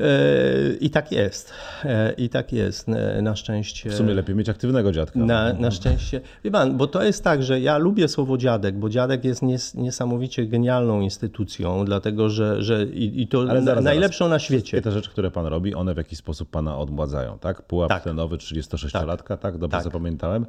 E, 0.00 0.74
I 0.80 0.90
tak 0.90 1.12
jest. 1.12 1.52
E, 1.84 2.12
I 2.12 2.28
tak 2.28 2.52
jest, 2.52 2.86
na 3.22 3.36
szczęście. 3.36 3.90
W 3.90 3.94
sumie 3.94 4.14
lepiej 4.14 4.36
mieć 4.36 4.48
aktywnego 4.48 4.92
dziadka. 4.92 5.18
Na, 5.18 5.52
na 5.52 5.70
szczęście. 5.70 6.20
Wie 6.44 6.50
pan, 6.50 6.76
bo 6.76 6.86
to 6.86 7.02
jest 7.02 7.24
tak, 7.24 7.42
że 7.42 7.60
ja 7.60 7.78
lubię 7.78 8.08
słowo 8.08 8.38
dziadek, 8.38 8.78
bo 8.78 8.88
dziadek 8.88 9.24
jest 9.24 9.42
nies, 9.42 9.74
niesamowicie 9.74 10.46
genialną 10.46 11.00
instytucją, 11.00 11.84
dlatego 11.84 12.30
że, 12.30 12.62
że 12.62 12.84
i, 12.84 13.22
i 13.22 13.28
to 13.28 13.46
zaraz, 13.46 13.84
najlepszą 13.84 14.24
zaraz. 14.24 14.30
na 14.30 14.38
świecie. 14.38 14.62
Wszystkie 14.62 14.82
te 14.82 14.92
rzeczy, 14.92 15.10
które 15.10 15.30
pan 15.30 15.46
robi, 15.46 15.74
one 15.74 15.94
w 15.94 15.96
jakiś 15.96 16.18
sposób 16.18 16.50
pana 16.50 16.78
odmładzają, 16.78 17.38
tak? 17.38 17.62
Pułap 17.62 17.88
tak. 17.88 18.02
tlenowy 18.02 18.36
36-latka, 18.36 19.28
tak. 19.28 19.40
tak? 19.40 19.58
Dobrze 19.58 19.76
tak. 19.76 19.84
zapamiętałem. 19.84 20.46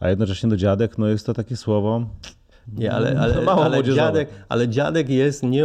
A 0.00 0.08
jednocześnie 0.08 0.48
do 0.48 0.56
dziadek, 0.56 0.98
no 0.98 1.08
jest 1.08 1.26
to 1.26 1.34
takie 1.34 1.56
słowo 1.56 2.06
nie, 2.76 2.92
ale, 2.92 3.20
ale, 3.20 3.46
ale, 3.64 3.84
dziadek, 3.84 4.28
ale 4.48 4.68
dziadek 4.68 5.08
jest 5.08 5.42
nie, 5.42 5.64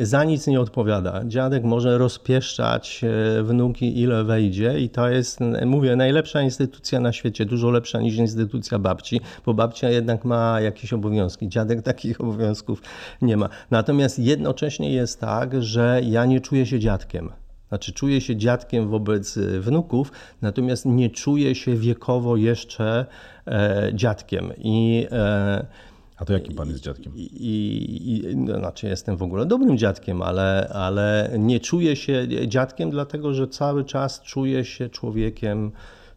za 0.00 0.24
nic 0.24 0.46
nie 0.46 0.60
odpowiada. 0.60 1.22
Dziadek 1.24 1.64
może 1.64 1.98
rozpieszczać 1.98 3.04
e, 3.38 3.42
wnuki 3.42 4.00
ile 4.00 4.24
wejdzie 4.24 4.80
i 4.80 4.88
to 4.88 5.08
jest, 5.08 5.38
mówię, 5.66 5.96
najlepsza 5.96 6.42
instytucja 6.42 7.00
na 7.00 7.12
świecie, 7.12 7.44
dużo 7.44 7.70
lepsza 7.70 8.00
niż 8.00 8.16
instytucja 8.16 8.78
babci, 8.78 9.20
bo 9.46 9.54
babcia 9.54 9.90
jednak 9.90 10.24
ma 10.24 10.60
jakieś 10.60 10.92
obowiązki. 10.92 11.48
Dziadek 11.48 11.82
takich 11.92 12.20
obowiązków 12.20 12.82
nie 13.22 13.36
ma. 13.36 13.48
Natomiast 13.70 14.18
jednocześnie 14.18 14.92
jest 14.92 15.20
tak, 15.20 15.62
że 15.62 16.00
ja 16.04 16.26
nie 16.26 16.40
czuję 16.40 16.66
się 16.66 16.78
dziadkiem. 16.78 17.30
Znaczy, 17.68 17.92
czuję 17.92 18.20
się 18.20 18.36
dziadkiem 18.36 18.88
wobec 18.88 19.38
wnuków, 19.38 20.12
natomiast 20.42 20.86
nie 20.86 21.10
czuję 21.10 21.54
się 21.54 21.76
wiekowo 21.76 22.36
jeszcze 22.36 23.06
e, 23.46 23.90
dziadkiem. 23.94 24.52
I 24.58 25.06
e, 25.12 25.66
a 26.16 26.24
to 26.24 26.32
jaki 26.32 26.54
pan 26.54 26.68
jest 26.68 26.80
dziadkiem? 26.80 27.12
I, 27.16 27.30
i, 27.42 28.36
no, 28.36 28.58
znaczy 28.58 28.86
jestem 28.86 29.16
w 29.16 29.22
ogóle 29.22 29.46
dobrym 29.46 29.78
dziadkiem, 29.78 30.22
ale, 30.22 30.68
ale 30.74 31.30
nie 31.38 31.60
czuję 31.60 31.96
się 31.96 32.28
dziadkiem, 32.46 32.90
dlatego 32.90 33.34
że 33.34 33.48
cały 33.48 33.84
czas 33.84 34.20
czuję 34.22 34.64
się 34.64 34.88
człowiekiem, 34.88 35.72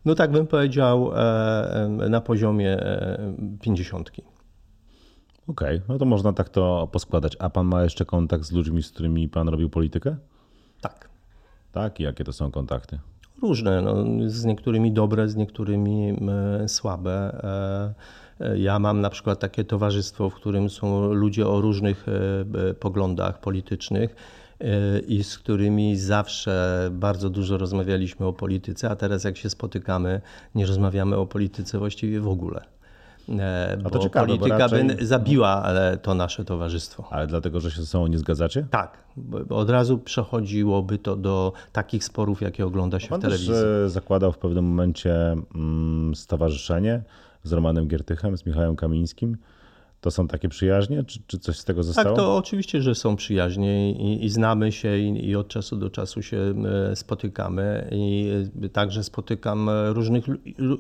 no 0.06 0.16
tak 0.16 0.32
bym 0.32 0.48
powiedział, 0.48 1.12
e, 1.16 2.10
na 2.10 2.22
poziomie 2.22 2.80
e, 2.82 3.34
pięćdziesiątki. 3.62 4.22
Okej, 5.48 5.76
okay, 5.76 5.88
no 5.90 5.98
to 5.98 6.06
można 6.06 6.34
tak 6.34 6.50
to 6.50 6.90
poskładać. 6.92 7.36
A 7.40 7.50
pan 7.50 7.66
ma 7.66 7.84
jeszcze 7.84 8.06
kontakt 8.06 8.44
z 8.44 8.52
ludźmi, 8.52 8.84
z 8.84 8.92
którymi 8.92 9.30
pan 9.30 9.50
robił 9.50 9.70
politykę? 9.70 10.16
Tak. 10.82 11.10
Tak? 11.72 12.00
I 12.00 12.04
jakie 12.04 12.24
to 12.24 12.34
są 12.34 12.52
kontakty? 12.52 13.00
różne, 13.42 13.82
no, 13.82 13.96
z 14.26 14.46
niektórymi 14.46 14.92
dobre, 14.92 15.30
z 15.30 15.36
niektórymi 15.36 16.20
słabe. 16.68 17.42
Ja 18.56 18.80
mam 18.80 19.02
na 19.02 19.10
przykład 19.10 19.40
takie 19.40 19.64
towarzystwo, 19.64 20.30
w 20.30 20.36
którym 20.36 20.70
są 20.70 21.14
ludzie 21.14 21.48
o 21.48 21.62
różnych 21.62 22.06
poglądach 22.80 23.40
politycznych 23.40 24.16
i 25.08 25.24
z 25.24 25.38
którymi 25.38 25.96
zawsze 25.96 26.88
bardzo 26.92 27.30
dużo 27.30 27.58
rozmawialiśmy 27.58 28.26
o 28.26 28.34
polityce, 28.34 28.90
a 28.90 28.96
teraz 28.96 29.24
jak 29.24 29.38
się 29.38 29.50
spotykamy, 29.50 30.22
nie 30.56 30.66
rozmawiamy 30.66 31.16
o 31.16 31.26
polityce 31.26 31.80
właściwie 31.80 32.20
w 32.20 32.28
ogóle. 32.28 32.78
E, 33.30 33.78
bo 33.84 33.90
to 33.90 34.00
ciekawe, 34.00 34.28
polityka 34.28 34.58
raczej... 34.58 34.88
by 34.88 35.06
zabiła 35.06 35.70
to 36.02 36.14
nasze 36.14 36.46
towarzystwo. 36.46 37.08
Ale 37.10 37.28
dlatego, 37.28 37.60
że 37.60 37.72
się 37.72 37.82
ze 37.82 37.88
sobą 37.88 38.08
nie 38.08 38.18
zgadzacie? 38.18 38.68
Tak, 38.72 39.04
bo 39.18 39.58
od 39.58 39.70
razu 39.70 39.98
przechodziłoby 39.98 40.98
to 40.98 41.16
do 41.16 41.54
takich 41.72 42.04
sporów, 42.04 42.42
jakie 42.42 42.66
ogląda 42.66 43.00
się 43.00 43.08
Pan 43.08 43.20
w 43.20 43.24
telewizji. 43.24 43.54
Też 43.54 43.64
e, 43.86 43.90
zakładał 43.90 44.32
w 44.32 44.38
pewnym 44.38 44.66
momencie 44.66 45.36
mm, 45.56 46.16
stowarzyszenie 46.16 47.02
z 47.44 47.52
Romanem 47.52 47.88
Giertychem, 47.88 48.38
z 48.38 48.46
Michałem 48.46 48.76
Kamińskim. 48.76 49.38
To 50.02 50.12
są 50.12 50.28
takie 50.28 50.50
przyjaźnie, 50.50 51.04
czy, 51.04 51.20
czy 51.28 51.40
coś 51.40 51.58
z 51.58 51.66
tego 51.66 51.84
zostało? 51.84 52.16
Tak, 52.16 52.26
to 52.26 52.38
oczywiście, 52.38 52.82
że 52.82 52.96
są 52.96 53.16
przyjaźnie 53.16 53.92
i, 53.92 54.26
i 54.26 54.30
znamy 54.30 54.72
się 54.72 54.98
i, 54.98 55.30
i, 55.30 55.36
od 55.36 55.48
czasu 55.48 55.76
do 55.76 55.90
czasu 55.90 56.22
się 56.22 56.38
e, 56.92 56.96
spotykamy 56.96 57.90
i 57.92 58.32
e, 58.64 58.70
także 58.70 59.04
spotykam 59.04 59.70
różnych 59.88 60.26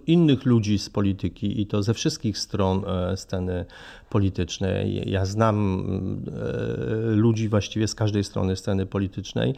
innych 0.07 0.45
ludzi 0.45 0.79
z 0.79 0.89
polityki 0.89 1.61
i 1.61 1.67
to 1.67 1.83
ze 1.83 1.93
wszystkich 1.93 2.37
stron 2.37 2.83
e, 2.85 3.17
sceny 3.17 3.65
politycznej. 4.09 5.11
Ja 5.11 5.25
znam 5.25 5.87
ludzi 7.15 7.49
właściwie 7.49 7.87
z 7.87 7.95
każdej 7.95 8.23
strony 8.23 8.55
sceny 8.55 8.85
politycznej 8.85 9.55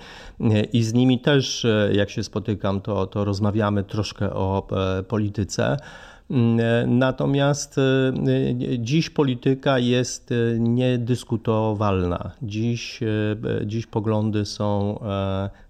i 0.73 0.83
z 0.83 0.93
nimi 0.93 1.19
też 1.19 1.65
jak 1.91 2.09
się 2.09 2.23
spotykam, 2.23 2.81
to, 2.81 3.07
to 3.07 3.25
rozmawiamy 3.25 3.83
troszkę 3.83 4.33
o 4.33 4.67
polityce. 5.07 5.77
Natomiast 6.87 7.77
e, 7.77 8.13
dziś 8.79 9.09
polityka 9.09 9.79
jest 9.79 10.31
e, 10.31 10.59
niedyskutowalna. 10.59 12.31
Dziś, 12.41 13.03
e, 13.03 13.65
dziś 13.65 13.87
poglądy 13.87 14.45
są 14.45 14.99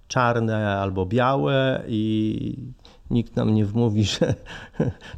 czarne 0.07 0.67
albo 0.67 1.05
białe 1.05 1.83
i 1.87 2.55
nikt 3.09 3.35
nam 3.35 3.53
nie 3.53 3.65
wmówi, 3.65 4.03
że 4.19 4.35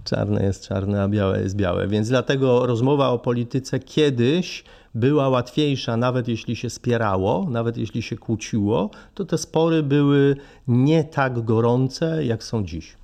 czarne 0.03 0.43
jest 0.43 0.67
czarne, 0.67 1.03
a 1.03 1.07
białe 1.07 1.41
jest 1.41 1.55
białe. 1.55 1.87
Więc 1.87 2.09
dlatego 2.09 2.65
rozmowa 2.65 3.09
o 3.09 3.19
polityce 3.19 3.79
kiedyś 3.79 4.63
była 4.95 5.29
łatwiejsza, 5.29 5.97
nawet 5.97 6.27
jeśli 6.27 6.55
się 6.55 6.69
spierało, 6.69 7.47
nawet 7.49 7.77
jeśli 7.77 8.01
się 8.01 8.17
kłóciło, 8.17 8.89
to 9.15 9.25
te 9.25 9.37
spory 9.37 9.83
były 9.83 10.35
nie 10.67 11.03
tak 11.03 11.41
gorące, 11.41 12.25
jak 12.25 12.43
są 12.43 12.65
dziś. 12.65 13.00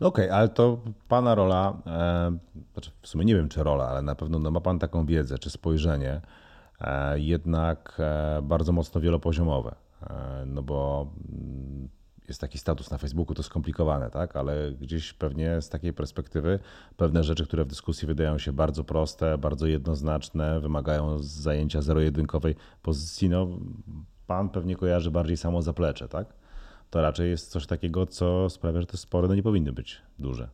Okej, 0.00 0.24
okay, 0.24 0.36
ale 0.36 0.48
to 0.48 0.78
pana 1.08 1.34
rola, 1.34 1.82
e, 1.86 2.38
znaczy 2.72 2.90
w 3.02 3.08
sumie 3.08 3.24
nie 3.24 3.34
wiem 3.34 3.48
czy 3.48 3.62
rola, 3.62 3.88
ale 3.88 4.02
na 4.02 4.14
pewno 4.14 4.38
no 4.38 4.50
ma 4.50 4.60
pan 4.60 4.78
taką 4.78 5.06
wiedzę 5.06 5.38
czy 5.38 5.50
spojrzenie 5.50 6.20
e, 6.80 7.18
jednak 7.20 7.96
e, 7.98 8.42
bardzo 8.42 8.72
mocno 8.72 9.00
wielopoziomowe. 9.00 9.74
No 10.46 10.62
bo 10.62 11.06
mm, 11.32 11.88
jest 12.28 12.40
taki 12.40 12.58
status 12.58 12.90
na 12.90 12.98
Facebooku, 12.98 13.34
to 13.34 13.42
skomplikowane, 13.42 14.10
tak? 14.10 14.36
Ale 14.36 14.72
gdzieś 14.72 15.12
pewnie 15.12 15.62
z 15.62 15.68
takiej 15.68 15.92
perspektywy 15.92 16.58
pewne 16.96 17.24
rzeczy, 17.24 17.46
które 17.46 17.64
w 17.64 17.68
dyskusji 17.68 18.08
wydają 18.08 18.38
się 18.38 18.52
bardzo 18.52 18.84
proste, 18.84 19.38
bardzo 19.38 19.66
jednoznaczne, 19.66 20.60
wymagają 20.60 21.18
zajęcia 21.18 21.82
zero-jedynkowej 21.82 22.54
pozycji, 22.82 23.28
no 23.28 23.48
pan 24.26 24.48
pewnie 24.48 24.76
kojarzy 24.76 25.10
bardziej 25.10 25.36
samo 25.36 25.62
zaplecze, 25.62 26.08
tak? 26.08 26.39
To 26.90 27.02
raczej 27.02 27.30
jest 27.30 27.50
coś 27.50 27.66
takiego, 27.66 28.06
co 28.06 28.50
sprawia, 28.50 28.80
że 28.80 28.86
te 28.86 28.96
spory 28.96 29.28
no, 29.28 29.34
nie 29.34 29.42
powinny 29.42 29.72
być 29.72 30.02
duże. 30.18 30.48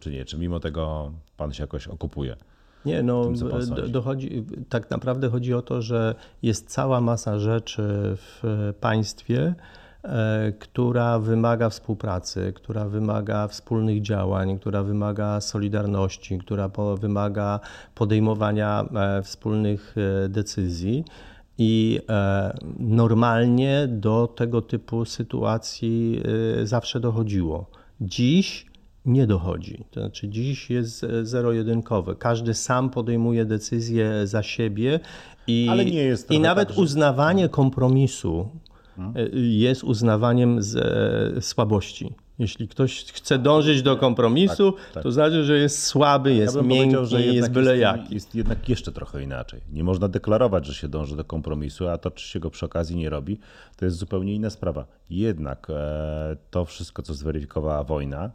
Czy 0.00 0.10
nie? 0.10 0.24
Czy 0.24 0.38
mimo 0.38 0.60
tego 0.60 1.12
pan 1.36 1.52
się 1.52 1.62
jakoś 1.62 1.88
okupuje? 1.88 2.36
Nie, 2.84 3.02
no 3.02 3.24
tym, 3.24 3.92
dochodzi, 3.92 4.44
tak 4.68 4.90
naprawdę 4.90 5.28
chodzi 5.30 5.54
o 5.54 5.62
to, 5.62 5.82
że 5.82 6.14
jest 6.42 6.70
cała 6.70 7.00
masa 7.00 7.38
rzeczy 7.38 7.82
w 8.16 8.72
państwie, 8.80 9.54
e, 10.02 10.52
która 10.58 11.18
wymaga 11.18 11.68
współpracy, 11.68 12.52
która 12.56 12.88
wymaga 12.88 13.48
wspólnych 13.48 14.02
działań, 14.02 14.58
która 14.58 14.82
wymaga 14.82 15.40
solidarności, 15.40 16.38
która 16.38 16.70
wymaga 17.00 17.60
podejmowania 17.94 18.84
e, 18.94 19.22
wspólnych 19.22 19.94
e, 20.24 20.28
decyzji. 20.28 21.04
I 21.58 22.00
e, 22.08 22.58
normalnie 22.78 23.88
do 23.88 24.26
tego 24.26 24.62
typu 24.62 25.04
sytuacji 25.04 26.22
e, 26.62 26.66
zawsze 26.66 27.00
dochodziło. 27.00 27.70
Dziś 28.00 28.66
nie 29.04 29.26
dochodzi. 29.26 29.84
To 29.90 30.00
znaczy, 30.00 30.28
dziś 30.28 30.70
jest 30.70 31.04
e, 31.04 31.26
zero-jedynkowe. 31.26 32.14
Każdy 32.14 32.54
sam 32.54 32.90
podejmuje 32.90 33.44
decyzje 33.44 34.26
za 34.26 34.42
siebie 34.42 35.00
i, 35.46 35.68
i 36.30 36.40
nawet 36.40 36.68
tak, 36.68 36.76
że... 36.76 36.82
uznawanie 36.82 37.48
kompromisu 37.48 38.48
hmm? 38.96 39.14
jest 39.34 39.84
uznawaniem 39.84 40.62
z, 40.62 41.44
słabości. 41.44 42.14
Jeśli 42.38 42.68
ktoś 42.68 43.04
chce 43.04 43.38
dążyć 43.38 43.82
do 43.82 43.96
kompromisu, 43.96 44.72
tak, 44.72 44.92
tak. 44.92 45.02
to 45.02 45.12
znaczy, 45.12 45.44
że 45.44 45.58
jest 45.58 45.82
słaby, 45.82 46.34
jest 46.34 46.56
ja 46.56 46.62
miękki, 46.62 47.06
że 47.06 47.22
jest 47.22 47.50
byle 47.50 47.78
jaki. 47.78 48.14
Jest 48.14 48.34
jednak 48.34 48.68
jeszcze 48.68 48.92
trochę 48.92 49.22
inaczej. 49.22 49.60
Nie 49.72 49.84
można 49.84 50.08
deklarować, 50.08 50.66
że 50.66 50.74
się 50.74 50.88
dąży 50.88 51.16
do 51.16 51.24
kompromisu, 51.24 51.88
a 51.88 51.98
to, 51.98 52.10
czy 52.10 52.28
się 52.28 52.40
go 52.40 52.50
przy 52.50 52.66
okazji 52.66 52.96
nie 52.96 53.10
robi, 53.10 53.38
to 53.76 53.84
jest 53.84 53.96
zupełnie 53.96 54.34
inna 54.34 54.50
sprawa. 54.50 54.86
Jednak 55.10 55.66
e, 55.70 56.36
to 56.50 56.64
wszystko, 56.64 57.02
co 57.02 57.14
zweryfikowała 57.14 57.84
wojna, 57.84 58.30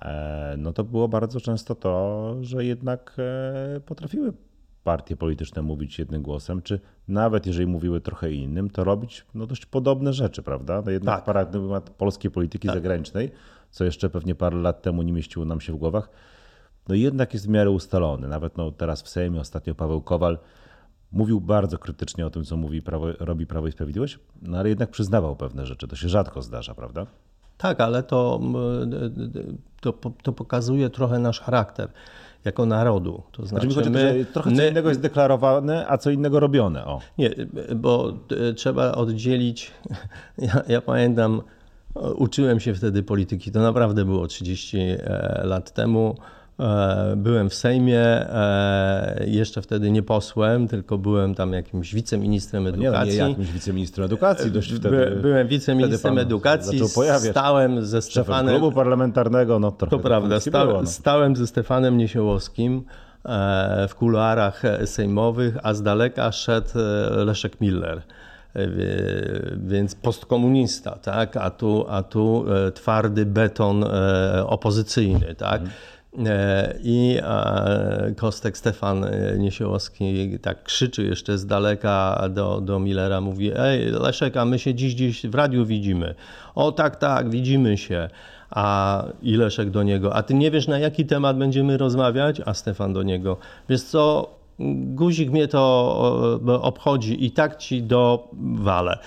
e, 0.00 0.54
no 0.58 0.72
to 0.72 0.84
było 0.84 1.08
bardzo 1.08 1.40
często 1.40 1.74
to, 1.74 2.34
że 2.40 2.64
jednak 2.64 3.16
e, 3.76 3.80
potrafiły 3.80 4.32
partie 4.84 5.16
polityczne 5.16 5.62
mówić 5.62 5.98
jednym 5.98 6.22
głosem, 6.22 6.62
czy 6.62 6.80
nawet 7.08 7.46
jeżeli 7.46 7.66
mówiły 7.66 8.00
trochę 8.00 8.32
innym, 8.32 8.70
to 8.70 8.84
robić 8.84 9.26
no, 9.34 9.46
dość 9.46 9.66
podobne 9.66 10.12
rzeczy, 10.12 10.42
prawda? 10.42 10.82
No 10.84 10.90
jednak 10.90 11.16
tak. 11.16 11.24
paradygmat 11.24 11.90
polskiej 11.90 12.30
polityki 12.30 12.68
tak. 12.68 12.76
zagranicznej, 12.76 13.30
co 13.70 13.84
jeszcze 13.84 14.10
pewnie 14.10 14.34
parę 14.34 14.56
lat 14.56 14.82
temu 14.82 15.02
nie 15.02 15.12
mieściło 15.12 15.44
nam 15.44 15.60
się 15.60 15.72
w 15.72 15.76
głowach, 15.76 16.10
no 16.88 16.94
jednak 16.94 17.34
jest 17.34 17.46
w 17.46 17.48
miarę 17.48 17.70
ustalony. 17.70 18.28
Nawet 18.28 18.56
no, 18.56 18.72
teraz 18.72 19.02
w 19.02 19.08
Sejmie 19.08 19.40
ostatnio 19.40 19.74
Paweł 19.74 20.00
Kowal 20.00 20.38
mówił 21.12 21.40
bardzo 21.40 21.78
krytycznie 21.78 22.26
o 22.26 22.30
tym, 22.30 22.44
co 22.44 22.56
mówi 22.56 22.82
Prawo, 22.82 23.12
robi 23.12 23.46
Prawo 23.46 23.68
i 23.68 23.72
Sprawiedliwość, 23.72 24.18
no 24.42 24.58
ale 24.58 24.68
jednak 24.68 24.90
przyznawał 24.90 25.36
pewne 25.36 25.66
rzeczy. 25.66 25.88
To 25.88 25.96
się 25.96 26.08
rzadko 26.08 26.42
zdarza, 26.42 26.74
prawda? 26.74 27.06
Tak, 27.58 27.80
ale 27.80 28.02
to, 28.02 28.40
to, 29.80 29.94
to 30.22 30.32
pokazuje 30.32 30.90
trochę 30.90 31.18
nasz 31.18 31.40
charakter 31.40 31.88
jako 32.44 32.66
narodu. 32.66 33.22
To 33.32 33.46
znaczy, 33.46 33.70
znaczy 33.70 33.90
my, 33.90 34.26
trochę 34.32 34.50
my, 34.50 34.56
co 34.56 34.66
innego 34.68 34.88
jest 34.88 35.00
deklarowane, 35.00 35.86
a 35.88 35.98
co 35.98 36.10
innego 36.10 36.40
robione. 36.40 36.84
O. 36.84 37.00
Nie, 37.18 37.30
bo 37.76 38.12
trzeba 38.56 38.92
oddzielić. 38.92 39.70
Ja, 40.38 40.62
ja 40.68 40.80
pamiętam, 40.80 41.42
uczyłem 41.94 42.60
się 42.60 42.74
wtedy 42.74 43.02
polityki, 43.02 43.52
to 43.52 43.60
naprawdę 43.60 44.04
było 44.04 44.26
30 44.26 44.78
e, 44.78 44.96
lat 45.44 45.70
temu. 45.70 46.16
E, 46.60 47.14
byłem 47.16 47.50
w 47.50 47.54
Sejmie, 47.54 48.00
e, 48.00 49.24
jeszcze 49.26 49.62
wtedy 49.62 49.90
nie 49.90 50.02
posłem, 50.02 50.68
tylko 50.68 50.98
byłem 50.98 51.34
tam 51.34 51.52
jakimś 51.52 51.94
wiceministrem 51.94 52.66
edukacji. 52.66 52.98
No 52.98 53.04
nie, 53.04 53.12
nie 53.22 53.28
jakimś 53.28 53.50
wiceministrem 53.52 54.04
edukacji, 54.04 54.50
dość 54.50 54.74
wtedy. 54.74 54.90
By, 54.96 55.18
byłem 55.22 55.48
wiceministrem 55.48 56.18
edukacji, 56.18 56.80
stałem 57.30 57.86
ze 57.86 58.02
Stefanem. 58.02 58.58
klubu 58.58 58.76
parlamentarnego, 58.76 59.58
no 59.58 59.72
trochę 59.72 59.96
To 59.96 60.02
prawda, 60.02 60.40
sta, 60.40 60.66
było, 60.66 60.80
no. 60.80 60.86
stałem 60.86 61.36
ze 61.36 61.46
Stefanem 61.46 61.98
Niesiołowskim 61.98 62.84
e, 63.24 63.88
w 63.88 63.94
kuluarach 63.94 64.62
sejmowych, 64.84 65.56
a 65.62 65.74
z 65.74 65.82
daleka 65.82 66.32
szedł 66.32 66.70
Leszek 67.10 67.60
Miller 67.60 68.02
więc 69.56 69.94
postkomunista, 69.94 70.90
tak? 70.90 71.36
a 71.36 71.50
tu, 71.50 71.86
a 71.88 72.02
tu 72.02 72.44
twardy 72.74 73.26
beton 73.26 73.84
opozycyjny. 74.46 75.34
Tak? 75.34 75.62
E, 76.26 76.74
I 76.82 77.18
Kostek 78.16 78.58
Stefan 78.58 79.04
e, 79.04 79.38
Niesiołowski 79.38 80.38
tak 80.42 80.62
krzyczy 80.62 81.02
jeszcze 81.02 81.38
z 81.38 81.46
daleka 81.46 82.28
do, 82.30 82.60
do 82.60 82.78
Millera, 82.78 83.20
mówi 83.20 83.52
ej 83.56 83.90
Leszek, 83.90 84.36
a 84.36 84.44
my 84.44 84.58
się 84.58 84.74
dziś 84.74 84.94
gdzieś 84.94 85.26
w 85.26 85.34
radiu 85.34 85.66
widzimy. 85.66 86.14
O 86.54 86.72
tak, 86.72 86.96
tak, 86.96 87.30
widzimy 87.30 87.78
się. 87.78 88.08
A 88.50 89.04
i 89.22 89.36
Leszek 89.36 89.70
do 89.70 89.82
niego, 89.82 90.14
a 90.14 90.22
ty 90.22 90.34
nie 90.34 90.50
wiesz 90.50 90.68
na 90.68 90.78
jaki 90.78 91.06
temat 91.06 91.38
będziemy 91.38 91.76
rozmawiać? 91.76 92.40
A 92.46 92.54
Stefan 92.54 92.92
do 92.92 93.02
niego, 93.02 93.36
wiesz 93.68 93.82
co, 93.82 94.30
guzik 94.94 95.30
mnie 95.30 95.48
to 95.48 96.40
obchodzi 96.62 97.24
i 97.24 97.30
tak 97.30 97.56
ci 97.56 97.82
dowalę. 97.82 98.98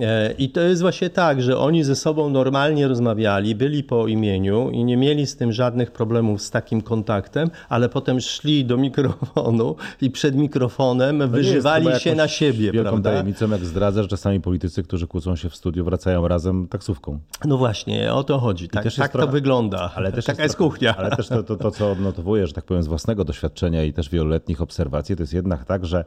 E, 0.00 0.32
I 0.32 0.50
to 0.50 0.60
jest 0.60 0.82
właśnie 0.82 1.10
tak, 1.10 1.42
że 1.42 1.58
oni 1.58 1.84
ze 1.84 1.96
sobą 1.96 2.30
normalnie 2.30 2.88
rozmawiali, 2.88 3.54
byli 3.54 3.84
po 3.84 4.06
imieniu 4.06 4.70
i 4.70 4.84
nie 4.84 4.96
mieli 4.96 5.26
z 5.26 5.36
tym 5.36 5.52
żadnych 5.52 5.90
problemów 5.90 6.42
z 6.42 6.50
takim 6.50 6.82
kontaktem, 6.82 7.50
ale 7.68 7.88
potem 7.88 8.20
szli 8.20 8.64
do 8.64 8.76
mikrofonu 8.76 9.76
i 10.00 10.10
przed 10.10 10.34
mikrofonem 10.34 11.18
no 11.18 11.28
wyżywali 11.28 12.00
się 12.00 12.14
na 12.14 12.28
siebie. 12.28 12.72
Wielką 12.72 12.90
prawda? 12.90 13.10
tajemnicą, 13.10 13.50
jak 13.50 13.64
zdradza, 13.64 14.02
że 14.02 14.08
czasami 14.08 14.40
politycy, 14.40 14.82
którzy 14.82 15.06
kłócą 15.06 15.36
się 15.36 15.48
w 15.48 15.56
studiu, 15.56 15.84
wracają 15.84 16.28
razem 16.28 16.68
taksówką. 16.68 17.18
No 17.44 17.58
właśnie, 17.58 18.12
o 18.12 18.24
to 18.24 18.38
chodzi. 18.38 18.68
Tak, 18.68 18.94
tak 18.96 19.12
to 19.12 19.26
wygląda. 19.26 19.90
Ale 19.94 20.12
też 20.12 20.24
Taka 20.24 20.42
jest, 20.42 20.54
jest 20.54 20.56
kuchnia. 20.56 20.96
Ale 20.96 21.16
też 21.16 21.28
to, 21.28 21.42
to, 21.42 21.56
to, 21.56 21.70
co 21.70 21.90
odnotowuję, 21.90 22.46
że 22.46 22.52
tak 22.52 22.64
powiem, 22.64 22.82
z 22.82 22.86
własnego 22.86 23.24
doświadczenia 23.24 23.84
i 23.84 23.92
też 23.92 24.10
wieloletnich 24.10 24.60
obserwacji, 24.60 24.95
to 25.16 25.22
jest 25.22 25.32
jednak 25.32 25.64
tak, 25.64 25.86
że 25.86 26.04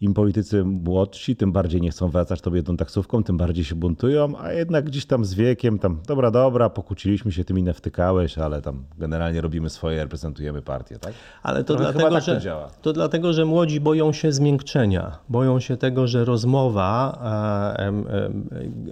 im 0.00 0.14
politycy 0.14 0.64
młodsi, 0.64 1.36
tym 1.36 1.52
bardziej 1.52 1.80
nie 1.80 1.90
chcą 1.90 2.08
wracać 2.08 2.40
tobie 2.40 2.56
jedną 2.56 2.76
taksówką, 2.76 3.24
tym 3.24 3.36
bardziej 3.36 3.64
się 3.64 3.74
buntują, 3.74 4.32
a 4.38 4.52
jednak 4.52 4.84
gdzieś 4.84 5.06
tam 5.06 5.24
z 5.24 5.34
wiekiem, 5.34 5.78
tam 5.78 6.00
dobra, 6.06 6.30
dobra, 6.30 6.70
pokłóciliśmy 6.70 7.32
się, 7.32 7.44
ty 7.44 7.54
mi 7.54 7.72
wtykałeś, 7.74 8.38
ale 8.38 8.62
tam 8.62 8.84
generalnie 8.98 9.40
robimy 9.40 9.70
swoje, 9.70 10.02
reprezentujemy 10.02 10.62
partię, 10.62 10.98
tak? 10.98 11.12
Ale 11.42 11.64
to, 11.64 11.76
dlatego, 11.76 12.10
tak 12.10 12.22
że, 12.22 12.40
to, 12.40 12.68
to, 12.82 12.92
dlatego, 12.92 13.32
że 13.32 13.44
młodzi 13.44 13.80
boją 13.80 14.12
się 14.12 14.32
zmiękczenia, 14.32 15.18
boją 15.28 15.60
się 15.60 15.76
tego, 15.76 16.06
że 16.06 16.24
rozmowa, 16.24 17.18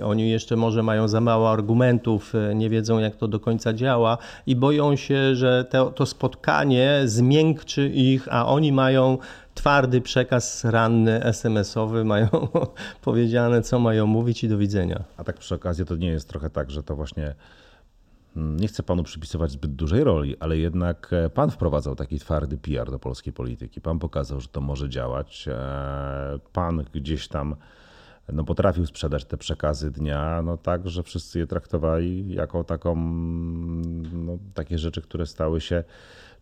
e, 0.01 0.05
oni 0.05 0.31
jeszcze 0.31 0.57
może 0.57 0.83
mają 0.83 1.09
za 1.09 1.21
mało 1.21 1.51
argumentów, 1.51 2.35
e, 2.35 2.55
nie 2.55 2.71
wiedzą 2.71 2.99
jak 2.99 3.17
to 3.17 3.29
do 3.29 3.41
końca 3.41 3.73
działa 3.73 4.19
i 4.47 4.57
boją 4.57 4.97
się, 4.97 5.35
że 5.35 5.65
to, 5.71 5.91
to 5.91 6.07
spotkanie 6.07 7.01
zmiękczy 7.05 7.89
ich, 7.89 8.29
a 8.31 8.47
oni 8.47 8.73
mają 8.73 9.19
twardy 9.59 10.01
przekaz 10.01 10.65
ranny, 10.65 11.25
SMS-owy, 11.25 12.05
mają 12.05 12.29
powiedziane, 13.09 13.63
co 13.63 13.79
mają 13.79 14.07
mówić 14.07 14.45
i 14.45 14.49
do 14.49 14.59
widzenia. 14.59 15.05
A 15.17 15.25
tak 15.25 15.37
przy 15.37 15.55
okazji 15.55 15.85
to 15.85 15.97
nie 15.97 16.09
jest 16.09 16.29
trochę 16.29 16.51
tak, 16.51 16.71
że 16.71 16.83
to 16.83 16.97
właśnie 16.97 17.35
mm, 18.37 18.57
nie 18.57 18.69
chcę 18.69 18.83
panu 18.83 19.03
przypisywać 19.03 19.51
zbyt 19.51 19.75
dużej 19.75 20.05
roli, 20.05 20.37
ale 20.41 20.59
jednak 20.59 21.11
e, 21.13 21.31
pan 21.31 21.51
wprowadzał 21.51 21.95
taki 21.95 22.19
twardy 22.19 22.59
PR 22.59 22.91
do 22.91 22.99
polskiej 22.99 23.33
polityki. 23.33 23.81
Pan 23.81 23.99
pokazał, 23.99 24.41
że 24.41 24.49
to 24.49 24.61
może 24.61 24.89
działać. 24.89 25.49
E, 25.49 26.39
pan 26.53 26.85
gdzieś 26.95 27.29
tam 27.29 27.57
no, 28.33 28.45
potrafił 28.45 28.87
sprzedać 28.87 29.25
te 29.25 29.37
przekazy 29.37 29.91
dnia, 29.91 30.43
no 30.43 30.57
tak, 30.57 30.89
że 30.89 31.03
wszyscy 31.03 31.39
je 31.39 31.47
traktowali 31.47 32.35
jako 32.35 32.65
taką, 32.65 32.97
no, 34.13 34.39
takie 34.55 34.79
rzeczy, 34.79 35.03
które 35.03 35.27
stały 35.27 35.61
się 35.61 35.85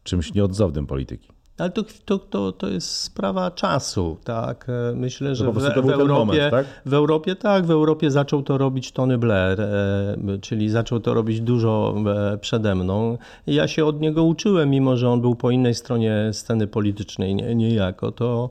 czymś 0.02 0.34
nieodzownym 0.34 0.86
polityki. 0.86 1.36
Ale 1.58 1.70
to, 1.70 1.82
to, 2.04 2.18
to, 2.18 2.52
to 2.52 2.68
jest 2.68 2.90
sprawa 2.90 3.50
czasu, 3.50 4.16
tak? 4.24 4.66
E, 4.68 4.94
myślę, 4.94 5.34
że 5.34 5.44
no 5.44 5.52
w, 5.52 5.58
w, 5.58 5.64
Europie, 5.64 6.06
moment, 6.06 6.40
tak? 6.50 6.66
w 6.86 6.94
Europie 6.94 7.36
tak, 7.36 7.66
w 7.66 7.70
Europie 7.70 8.10
zaczął 8.10 8.42
to 8.42 8.58
robić 8.58 8.92
Tony 8.92 9.18
Blair, 9.18 9.60
e, 9.60 10.16
czyli 10.40 10.68
zaczął 10.68 11.00
to 11.00 11.14
robić 11.14 11.40
dużo 11.40 11.94
e, 12.34 12.38
przede 12.38 12.74
mną. 12.74 13.18
Ja 13.46 13.68
się 13.68 13.84
od 13.84 14.00
niego 14.00 14.24
uczyłem, 14.24 14.70
mimo 14.70 14.96
że 14.96 15.10
on 15.10 15.20
był 15.20 15.34
po 15.34 15.50
innej 15.50 15.74
stronie 15.74 16.30
sceny 16.32 16.66
politycznej, 16.66 17.34
nie, 17.34 17.54
niejako. 17.54 18.12
To 18.12 18.50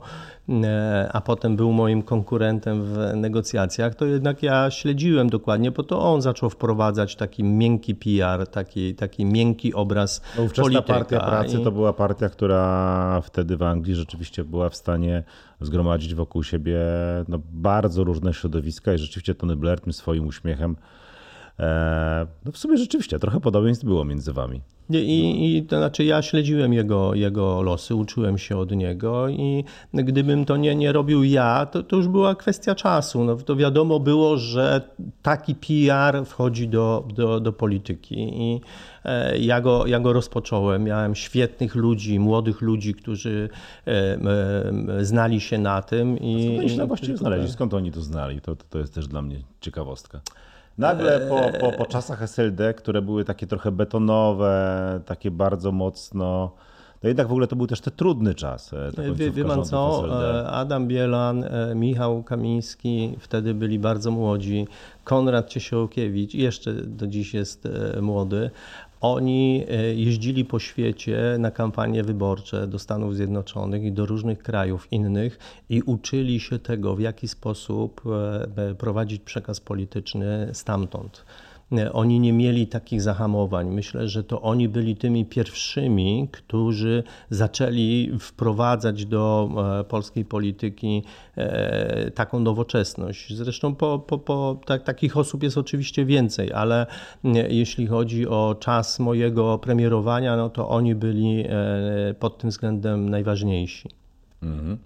a 1.12 1.20
potem 1.20 1.56
był 1.56 1.72
moim 1.72 2.02
konkurentem 2.02 2.84
w 2.84 3.16
negocjacjach, 3.16 3.94
to 3.94 4.04
jednak 4.04 4.42
ja 4.42 4.70
śledziłem 4.70 5.30
dokładnie, 5.30 5.70
bo 5.70 5.82
to 5.82 6.00
on 6.00 6.22
zaczął 6.22 6.50
wprowadzać 6.50 7.16
taki 7.16 7.44
miękki 7.44 7.94
PR, 7.94 8.46
taki, 8.46 8.94
taki 8.94 9.24
miękki 9.24 9.74
obraz 9.74 10.22
no, 10.38 10.42
ówczesna 10.42 10.82
polityka. 10.82 10.94
Partia 10.94 11.20
Pracy 11.20 11.60
i... 11.60 11.64
to 11.64 11.72
była 11.72 11.92
partia, 11.92 12.28
która 12.28 13.20
wtedy 13.20 13.56
w 13.56 13.62
Anglii 13.62 13.94
rzeczywiście 13.94 14.44
była 14.44 14.68
w 14.68 14.76
stanie 14.76 15.24
zgromadzić 15.60 16.14
wokół 16.14 16.42
siebie 16.42 16.78
no, 17.28 17.38
bardzo 17.52 18.04
różne 18.04 18.34
środowiska 18.34 18.94
i 18.94 18.98
rzeczywiście 18.98 19.34
Tony 19.34 19.56
Blair 19.56 19.80
tym 19.80 19.92
swoim 19.92 20.26
uśmiechem 20.26 20.76
e, 20.80 21.05
no 22.44 22.52
w 22.52 22.58
sumie 22.58 22.76
rzeczywiście 22.78 23.18
trochę 23.18 23.40
podobieństw 23.40 23.84
było 23.84 24.04
między 24.04 24.32
wami. 24.32 24.60
I, 24.90 25.56
I, 25.56 25.62
to 25.62 25.78
znaczy 25.78 26.04
ja 26.04 26.22
śledziłem 26.22 26.72
jego, 26.72 27.14
jego 27.14 27.62
losy, 27.62 27.94
uczyłem 27.94 28.38
się 28.38 28.56
od 28.56 28.72
niego 28.72 29.28
i 29.28 29.64
gdybym 29.94 30.44
to 30.44 30.56
nie, 30.56 30.74
nie 30.74 30.92
robił 30.92 31.24
ja, 31.24 31.66
to, 31.66 31.82
to 31.82 31.96
już 31.96 32.08
była 32.08 32.34
kwestia 32.34 32.74
czasu. 32.74 33.24
No, 33.24 33.36
to 33.36 33.56
wiadomo 33.56 34.00
było, 34.00 34.36
że 34.36 34.80
taki 35.22 35.54
PR 35.54 36.26
wchodzi 36.26 36.68
do, 36.68 37.08
do, 37.14 37.40
do 37.40 37.52
polityki 37.52 38.14
i 38.18 38.60
e, 39.04 39.38
ja 39.38 39.60
go, 39.60 39.86
ja 39.86 40.00
go 40.00 40.12
rozpocząłem. 40.12 40.84
Miałem 40.84 41.14
świetnych 41.14 41.74
ludzi, 41.74 42.18
młodych 42.18 42.60
ludzi, 42.60 42.94
którzy 42.94 43.48
e, 43.86 43.90
e, 43.90 45.04
znali 45.04 45.40
się 45.40 45.58
na 45.58 45.82
tym. 45.82 46.18
I, 46.18 46.58
A 46.64 46.76
co 46.76 46.84
i, 46.84 46.86
właściwie 46.86 47.16
znaleźli? 47.16 47.52
Skąd 47.52 47.74
oni 47.74 47.92
to 47.92 48.00
znali? 48.00 48.40
To, 48.40 48.56
to 48.56 48.78
jest 48.78 48.94
też 48.94 49.08
dla 49.08 49.22
mnie 49.22 49.36
ciekawostka. 49.60 50.20
Nagle 50.78 51.20
po, 51.20 51.58
po, 51.60 51.72
po 51.72 51.86
czasach 51.86 52.22
SLD, 52.22 52.74
które 52.74 53.02
były 53.02 53.24
takie 53.24 53.46
trochę 53.46 53.72
betonowe, 53.72 55.00
takie 55.06 55.30
bardzo 55.30 55.72
mocno. 55.72 56.52
No 57.02 57.08
jednak 57.08 57.28
w 57.28 57.30
ogóle 57.30 57.46
to 57.46 57.56
był 57.56 57.66
też 57.66 57.80
ten 57.80 57.94
trudny 57.96 58.34
czas. 58.34 58.72
E, 58.72 59.14
wie, 59.14 59.30
wie 59.30 59.44
pan 59.44 59.64
co, 59.64 60.04
e, 60.40 60.46
Adam 60.46 60.88
Bielan, 60.88 61.44
e, 61.44 61.74
Michał 61.74 62.22
Kamiński, 62.22 63.16
wtedy 63.20 63.54
byli 63.54 63.78
bardzo 63.78 64.10
młodzi, 64.10 64.66
Konrad 65.04 65.48
Ciesiałkiewicz, 65.48 66.34
jeszcze 66.34 66.72
do 66.72 67.06
dziś 67.06 67.34
jest 67.34 67.68
młody, 68.02 68.50
oni 69.00 69.64
jeździli 69.94 70.44
po 70.44 70.58
świecie 70.58 71.36
na 71.38 71.50
kampanie 71.50 72.02
wyborcze 72.02 72.66
do 72.66 72.78
Stanów 72.78 73.16
Zjednoczonych 73.16 73.82
i 73.82 73.92
do 73.92 74.06
różnych 74.06 74.38
krajów 74.38 74.92
innych 74.92 75.38
i 75.68 75.82
uczyli 75.82 76.40
się 76.40 76.58
tego, 76.58 76.96
w 76.96 77.00
jaki 77.00 77.28
sposób 77.28 78.02
prowadzić 78.78 79.22
przekaz 79.22 79.60
polityczny 79.60 80.50
stamtąd. 80.52 81.24
Oni 81.92 82.20
nie 82.20 82.32
mieli 82.32 82.66
takich 82.66 83.02
zahamowań. 83.02 83.70
Myślę, 83.70 84.08
że 84.08 84.24
to 84.24 84.42
oni 84.42 84.68
byli 84.68 84.96
tymi 84.96 85.24
pierwszymi, 85.24 86.28
którzy 86.32 87.02
zaczęli 87.30 88.18
wprowadzać 88.20 89.06
do 89.06 89.48
e, 89.80 89.84
polskiej 89.84 90.24
polityki 90.24 91.02
e, 91.36 92.10
taką 92.10 92.40
nowoczesność. 92.40 93.34
Zresztą 93.34 93.74
po, 93.74 93.98
po, 93.98 94.18
po, 94.18 94.60
tak, 94.66 94.82
takich 94.82 95.16
osób 95.16 95.42
jest 95.42 95.58
oczywiście 95.58 96.04
więcej, 96.04 96.52
ale 96.52 96.86
jeśli 97.48 97.86
chodzi 97.86 98.28
o 98.28 98.56
czas 98.60 98.98
mojego 98.98 99.58
premierowania, 99.58 100.36
no 100.36 100.50
to 100.50 100.68
oni 100.68 100.94
byli 100.94 101.44
e, 101.48 102.14
pod 102.18 102.38
tym 102.38 102.50
względem 102.50 103.08
najważniejsi. 103.08 103.90
Mhm. 104.42 104.78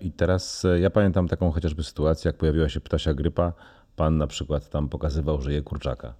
I 0.00 0.12
teraz 0.12 0.66
ja 0.80 0.90
pamiętam 0.90 1.28
taką 1.28 1.50
chociażby 1.50 1.82
sytuację, 1.82 2.28
jak 2.28 2.36
pojawiła 2.36 2.68
się 2.68 2.80
ptasia 2.80 3.14
grypa 3.14 3.52
Pan 3.96 4.18
na 4.18 4.26
przykład 4.26 4.70
tam 4.70 4.88
pokazywał, 4.88 5.40
że 5.40 5.52
je 5.52 5.62
kurczaka. 5.62 6.14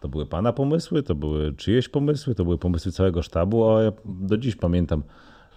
To 0.00 0.08
były 0.08 0.26
pana 0.26 0.52
pomysły, 0.52 1.02
to 1.02 1.14
były 1.14 1.52
czyjeś 1.52 1.88
pomysły, 1.88 2.34
to 2.34 2.44
były 2.44 2.58
pomysły 2.58 2.92
całego 2.92 3.22
sztabu, 3.22 3.68
a 3.68 3.82
ja 3.82 3.92
do 4.04 4.36
dziś 4.36 4.56
pamiętam 4.56 5.02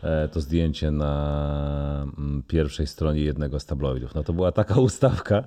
e, 0.03 0.27
to 0.27 0.41
zdjęcie 0.41 0.91
na 0.91 2.07
mm, 2.17 2.43
pierwszej 2.47 2.87
stronie 2.87 3.21
jednego 3.21 3.59
z 3.59 3.65
tabloidów. 3.65 4.15
No 4.15 4.23
to 4.23 4.33
była 4.33 4.51
taka 4.51 4.79
ustawka. 4.89 5.43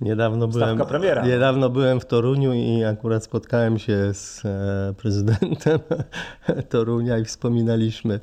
Niedawno 0.00 0.48
byłem, 0.48 0.78
premiera. 0.78 1.26
niedawno 1.26 1.70
byłem 1.70 2.00
w 2.00 2.06
Toruniu 2.06 2.52
i 2.52 2.84
akurat 2.84 3.24
spotkałem 3.24 3.78
się 3.78 4.14
z 4.14 4.42
e, 4.44 4.94
prezydentem 4.96 5.78
Torunia 6.70 7.18
i 7.18 7.24
wspominaliśmy 7.24 8.20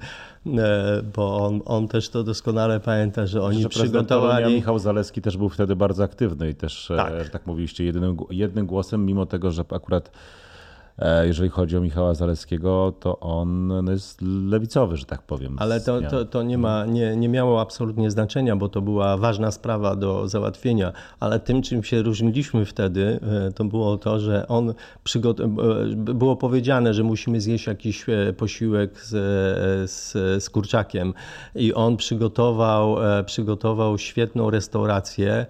E, 0.57 1.01
bo 1.15 1.45
on, 1.45 1.61
on 1.65 1.87
też 1.87 2.09
to 2.09 2.23
doskonale 2.23 2.79
pamięta, 2.79 3.25
że 3.25 3.41
oni 3.41 3.61
że 3.61 3.69
przygotowali... 3.69 4.55
Michał 4.55 4.79
Zaleski 4.79 5.21
też 5.21 5.37
był 5.37 5.49
wtedy 5.49 5.75
bardzo 5.75 6.03
aktywny 6.03 6.49
i 6.49 6.55
też, 6.55 6.91
e, 6.91 6.95
tak, 6.95 7.29
tak 7.29 7.45
mówiliście, 7.45 7.83
jednym, 7.83 8.17
jednym 8.29 8.65
głosem, 8.65 9.05
mimo 9.05 9.25
tego, 9.25 9.51
że 9.51 9.63
akurat 9.69 10.11
jeżeli 11.23 11.49
chodzi 11.49 11.77
o 11.77 11.81
Michała 11.81 12.13
Zaleskiego, 12.13 12.93
to 12.99 13.19
on 13.19 13.67
no, 13.67 13.91
jest 13.91 14.21
lewicowy, 14.21 14.97
że 14.97 15.05
tak 15.05 15.21
powiem. 15.21 15.55
Ale 15.59 15.81
to, 15.81 16.01
to, 16.01 16.25
to 16.25 16.43
nie, 16.43 16.57
ma, 16.57 16.85
nie, 16.85 17.15
nie 17.15 17.29
miało 17.29 17.61
absolutnie 17.61 18.11
znaczenia, 18.11 18.55
bo 18.55 18.69
to 18.69 18.81
była 18.81 19.17
ważna 19.17 19.51
sprawa 19.51 19.95
do 19.95 20.27
załatwienia. 20.27 20.93
Ale 21.19 21.39
tym, 21.39 21.61
czym 21.61 21.83
się 21.83 22.01
różniliśmy 22.01 22.65
wtedy, 22.65 23.19
e, 23.47 23.51
to 23.51 23.63
było 23.63 23.97
to, 23.97 24.19
że 24.19 24.47
on 24.47 24.69
e, 24.69 24.73
było 25.95 26.35
powiedziane, 26.35 26.93
że 26.93 27.03
musimy 27.03 27.41
zjeść 27.41 27.67
jakiś 27.67 28.05
posiłek 28.37 29.01
z, 29.01 29.11
z, 29.91 30.13
z 30.43 30.49
kurczakiem. 30.49 31.13
I 31.55 31.73
on 31.73 31.97
przygotował, 31.97 32.97
przygotował 33.25 33.97
świetną 33.97 34.49
restaurację, 34.49 35.45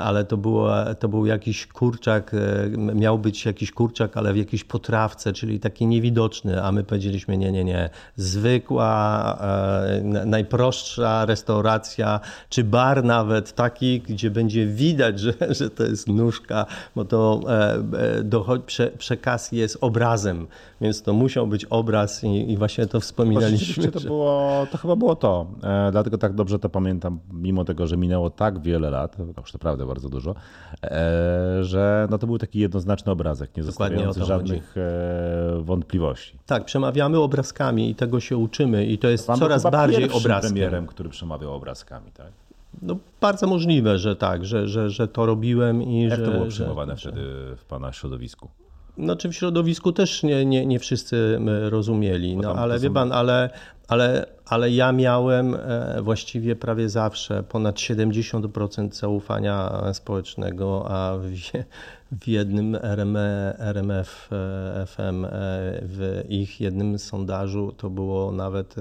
ale 0.00 0.24
to, 0.24 0.36
było, 0.36 0.70
to 0.98 1.08
był 1.08 1.26
jakiś 1.26 1.66
kurczak, 1.66 2.36
miał 2.76 3.18
być 3.18 3.46
jakiś 3.46 3.72
kurczak, 3.72 4.16
ale 4.16 4.32
w 4.32 4.36
jakiś 4.36 4.64
potrawce, 4.70 5.32
czyli 5.32 5.60
taki 5.60 5.86
niewidoczny, 5.86 6.62
a 6.62 6.72
my 6.72 6.84
powiedzieliśmy 6.84 7.36
nie, 7.36 7.52
nie, 7.52 7.64
nie. 7.64 7.90
Zwykła, 8.16 9.38
e, 9.40 10.02
najprostsza 10.26 11.26
restauracja, 11.26 12.20
czy 12.48 12.64
bar 12.64 13.04
nawet 13.04 13.52
taki, 13.52 14.00
gdzie 14.00 14.30
będzie 14.30 14.66
widać, 14.66 15.20
że, 15.20 15.32
że 15.58 15.70
to 15.70 15.82
jest 15.82 16.08
nóżka, 16.08 16.66
bo 16.96 17.04
to 17.04 17.40
e, 17.48 17.74
e 18.18 18.24
dochodzi, 18.24 18.62
prze, 18.66 18.86
przekaz 18.86 19.52
jest 19.52 19.78
obrazem, 19.80 20.46
więc 20.80 21.02
to 21.02 21.12
musiał 21.12 21.46
być 21.46 21.64
obraz 21.64 22.24
i, 22.24 22.52
i 22.52 22.56
właśnie 22.56 22.86
to 22.86 23.00
wspominaliśmy. 23.00 23.88
To, 23.88 24.00
było, 24.00 24.66
to 24.70 24.78
chyba 24.78 24.96
było 24.96 25.16
to. 25.16 25.46
E, 25.62 25.88
dlatego 25.92 26.18
tak 26.18 26.34
dobrze 26.34 26.58
to 26.58 26.68
pamiętam, 26.68 27.20
mimo 27.32 27.64
tego, 27.64 27.86
że 27.86 27.96
minęło 27.96 28.30
tak 28.30 28.62
wiele 28.62 28.90
lat, 28.90 29.16
już 29.38 29.52
naprawdę 29.52 29.86
bardzo 29.86 30.08
dużo, 30.08 30.34
e, 30.82 31.64
że 31.64 32.08
no 32.10 32.18
to 32.18 32.26
był 32.26 32.38
taki 32.38 32.58
jednoznaczny 32.58 33.12
obrazek, 33.12 33.56
nie 33.56 33.62
zostawiający 33.62 34.24
żadnych 34.24 34.59
e, 34.76 35.62
wątpliwości. 35.62 36.38
Tak, 36.46 36.64
przemawiamy 36.64 37.18
obrazkami 37.18 37.90
i 37.90 37.94
tego 37.94 38.20
się 38.20 38.36
uczymy 38.36 38.86
i 38.86 38.98
to 38.98 39.08
jest 39.08 39.26
Pan 39.26 39.38
coraz 39.38 39.62
bardziej 39.62 40.10
obrazkiem. 40.10 40.52
premierem, 40.52 40.86
który 40.86 41.08
przemawiał 41.08 41.54
obrazkami, 41.54 42.12
tak? 42.12 42.32
No, 42.82 42.96
bardzo 43.20 43.46
możliwe, 43.46 43.98
że 43.98 44.16
tak, 44.16 44.44
że, 44.44 44.68
że, 44.68 44.90
że 44.90 45.08
to 45.08 45.26
robiłem 45.26 45.82
i 45.82 46.02
Jak 46.02 46.18
że... 46.18 46.26
to 46.26 46.32
było 46.32 46.46
przyjmowane 46.46 46.96
że, 46.96 47.12
wtedy 47.12 47.26
w 47.56 47.64
Pana 47.68 47.92
środowisku? 47.92 48.48
Znaczy 48.98 49.28
w 49.28 49.32
środowisku 49.32 49.92
też 49.92 50.22
nie, 50.22 50.44
nie, 50.44 50.66
nie 50.66 50.78
wszyscy 50.78 51.40
rozumieli, 51.68 52.36
no, 52.36 52.54
ale 52.54 52.78
wie 52.78 52.90
pan, 52.90 53.12
ale, 53.12 53.50
ale, 53.88 54.26
ale 54.46 54.70
ja 54.70 54.92
miałem 54.92 55.54
e, 55.54 56.02
właściwie 56.02 56.56
prawie 56.56 56.88
zawsze 56.88 57.42
ponad 57.42 57.76
70% 57.76 58.92
zaufania 58.92 59.82
społecznego, 59.92 60.86
a 60.90 61.18
w, 62.12 62.28
jednym 62.28 62.76
RME, 62.76 63.56
RMF 63.58 64.28
e, 64.32 64.86
FM, 64.86 65.24
e, 65.24 65.28
w 65.82 66.24
ich 66.28 66.60
jednym 66.60 66.98
sondażu 66.98 67.72
to 67.72 67.90
było 67.90 68.32
nawet 68.32 68.74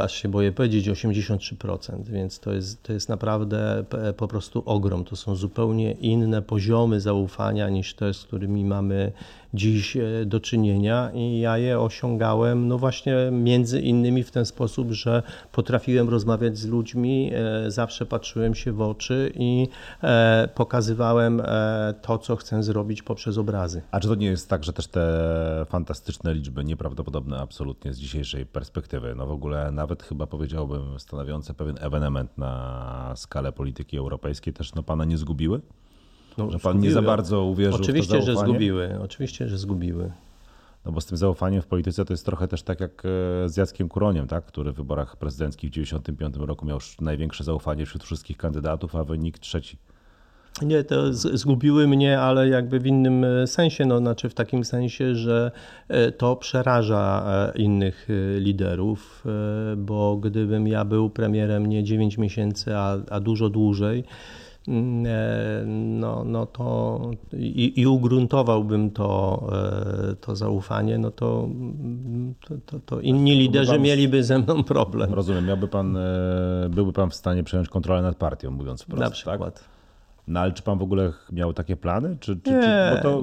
aż 0.00 0.14
się 0.14 0.28
boję 0.28 0.52
powiedzieć, 0.52 0.88
83%, 0.88 2.04
więc 2.04 2.40
to 2.40 2.52
jest, 2.52 2.82
to 2.82 2.92
jest 2.92 3.08
naprawdę 3.08 3.84
po 4.16 4.28
prostu 4.28 4.62
ogrom. 4.66 5.04
To 5.04 5.16
są 5.16 5.34
zupełnie 5.34 5.92
inne 5.92 6.42
poziomy 6.42 7.00
zaufania 7.00 7.68
niż 7.68 7.94
te, 7.94 8.14
z 8.14 8.24
którymi 8.24 8.64
mamy 8.64 9.12
dziś 9.54 9.96
e, 9.96 10.02
do 10.26 10.40
czynienia 10.40 11.10
i 11.14 11.38
ja 11.38 11.58
je 11.58 11.80
osiągałem 11.80 12.68
no 12.68 12.78
właśnie 12.78 13.14
między 13.32 13.80
innymi 13.80 14.22
w 14.22 14.30
ten 14.30 14.46
sposób, 14.46 14.92
że 14.92 15.22
potrafiłem 15.52 16.08
rozmawiać 16.08 16.58
z 16.58 16.66
ludźmi, 16.66 17.30
e, 17.34 17.70
zawsze 17.70 18.06
patrzyłem 18.06 18.54
się 18.54 18.72
w 18.72 18.80
oczy 18.80 19.32
i 19.34 19.68
e, 20.02 20.48
pokazywałem 20.54 21.42
to, 22.02 22.18
co 22.18 22.36
chcę 22.36 22.62
zrobić 22.62 23.02
poprzez 23.02 23.38
obrazy. 23.38 23.82
A 23.90 24.00
czy 24.00 24.08
to 24.08 24.14
nie 24.14 24.26
jest 24.26 24.48
tak, 24.48 24.64
że 24.64 24.72
też 24.72 24.86
te 24.86 25.66
fantastyczne 25.68 26.34
liczby, 26.34 26.64
nieprawdopodobne 26.64 27.38
absolutnie 27.38 27.92
z 27.92 27.98
dzisiejszej 27.98 28.46
perspektywy, 28.46 29.14
no 29.16 29.26
w 29.26 29.30
ogóle 29.30 29.70
nawet 29.72 30.02
chyba 30.02 30.26
powiedziałbym 30.26 31.00
stanowiące 31.00 31.54
pewien 31.54 31.76
ewenement 31.80 32.38
na 32.38 33.12
skalę 33.16 33.52
polityki 33.52 33.98
europejskiej 33.98 34.52
też 34.52 34.74
no 34.74 34.82
pana 34.82 35.04
nie 35.04 35.18
zgubiły? 35.18 35.60
No, 36.38 36.50
że 36.50 36.58
pan 36.58 36.72
zgubiły. 36.72 36.88
nie 36.88 36.94
za 36.94 37.02
bardzo 37.02 37.44
uwierzył 37.44 37.80
Oczywiście, 37.80 38.16
w 38.16 38.20
to 38.20 38.26
że 38.26 38.36
zgubiły. 38.36 38.98
Oczywiście, 39.02 39.48
że 39.48 39.58
zgubiły. 39.58 40.12
No 40.84 40.92
bo 40.92 41.00
z 41.00 41.06
tym 41.06 41.18
zaufaniem 41.18 41.62
w 41.62 41.66
polityce 41.66 42.04
to 42.04 42.12
jest 42.12 42.26
trochę 42.26 42.48
też 42.48 42.62
tak 42.62 42.80
jak 42.80 43.02
e, 43.44 43.48
z 43.48 43.56
Jackiem 43.56 43.88
Kuroniem, 43.88 44.26
tak? 44.26 44.44
który 44.44 44.72
w 44.72 44.76
wyborach 44.76 45.16
prezydenckich 45.16 45.70
w 45.70 45.74
1995 45.74 46.48
roku 46.48 46.66
miał 46.66 46.78
największe 47.00 47.44
zaufanie 47.44 47.86
wśród 47.86 48.04
wszystkich 48.04 48.36
kandydatów, 48.36 48.96
a 48.96 49.04
wynik 49.04 49.38
trzeci. 49.38 49.76
Nie, 50.62 50.84
to 50.84 51.12
zgubiły 51.12 51.88
mnie, 51.88 52.20
ale 52.20 52.48
jakby 52.48 52.80
w 52.80 52.86
innym 52.86 53.24
e, 53.24 53.46
sensie, 53.46 53.84
no 53.84 53.98
znaczy 53.98 54.28
w 54.28 54.34
takim 54.34 54.64
sensie, 54.64 55.14
że 55.14 55.50
e, 55.88 56.12
to 56.12 56.36
przeraża 56.36 57.24
innych 57.54 58.08
liderów, 58.38 59.24
bo 59.76 60.16
gdybym 60.16 60.68
ja 60.68 60.84
był 60.84 61.10
premierem 61.10 61.66
nie 61.66 61.84
9 61.84 62.18
miesięcy, 62.18 62.76
a, 62.76 62.96
a 63.10 63.20
dużo 63.20 63.48
dłużej, 63.50 64.04
no, 64.66 66.24
no 66.24 66.46
to 66.46 67.00
i, 67.32 67.80
i 67.80 67.86
ugruntowałbym 67.86 68.90
to, 68.90 69.42
e, 70.10 70.16
to 70.16 70.36
zaufanie, 70.36 70.98
no 70.98 71.10
to, 71.10 71.48
to, 72.48 72.54
to, 72.66 72.80
to 72.86 73.00
inni 73.00 73.34
liderzy 73.34 73.72
pan, 73.72 73.82
mieliby 73.82 74.24
ze 74.24 74.38
mną 74.38 74.64
problem. 74.64 75.14
Rozumiem, 75.14 75.46
miałby 75.46 75.68
pan, 75.68 75.96
e, 75.96 76.68
byłby 76.70 76.92
pan 76.92 77.10
w 77.10 77.14
stanie 77.14 77.44
przejąć 77.44 77.68
kontrolę 77.68 78.02
nad 78.02 78.16
partią, 78.16 78.50
mówiąc 78.50 78.82
wprost. 78.82 79.02
Na 79.02 79.10
przykład. 79.10 79.54
Tak? 79.54 79.68
No 80.28 80.40
ale 80.40 80.52
czy 80.52 80.62
pan 80.62 80.78
w 80.78 80.82
ogóle 80.82 81.12
miał 81.32 81.52
takie 81.52 81.76
plany? 81.76 82.16
Czy, 82.20 82.36
czy, 82.36 82.50
czy, 82.50 82.96
bo 82.96 83.02
to 83.02 83.20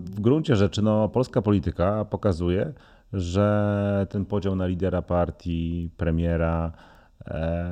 w 0.00 0.20
gruncie 0.20 0.56
rzeczy 0.56 0.82
no, 0.82 1.08
polska 1.08 1.42
polityka 1.42 2.04
pokazuje, 2.04 2.72
że 3.12 4.06
ten 4.10 4.24
podział 4.24 4.56
na 4.56 4.66
lidera 4.66 5.02
partii, 5.02 5.90
premiera, 5.96 6.72
E, 6.72 6.91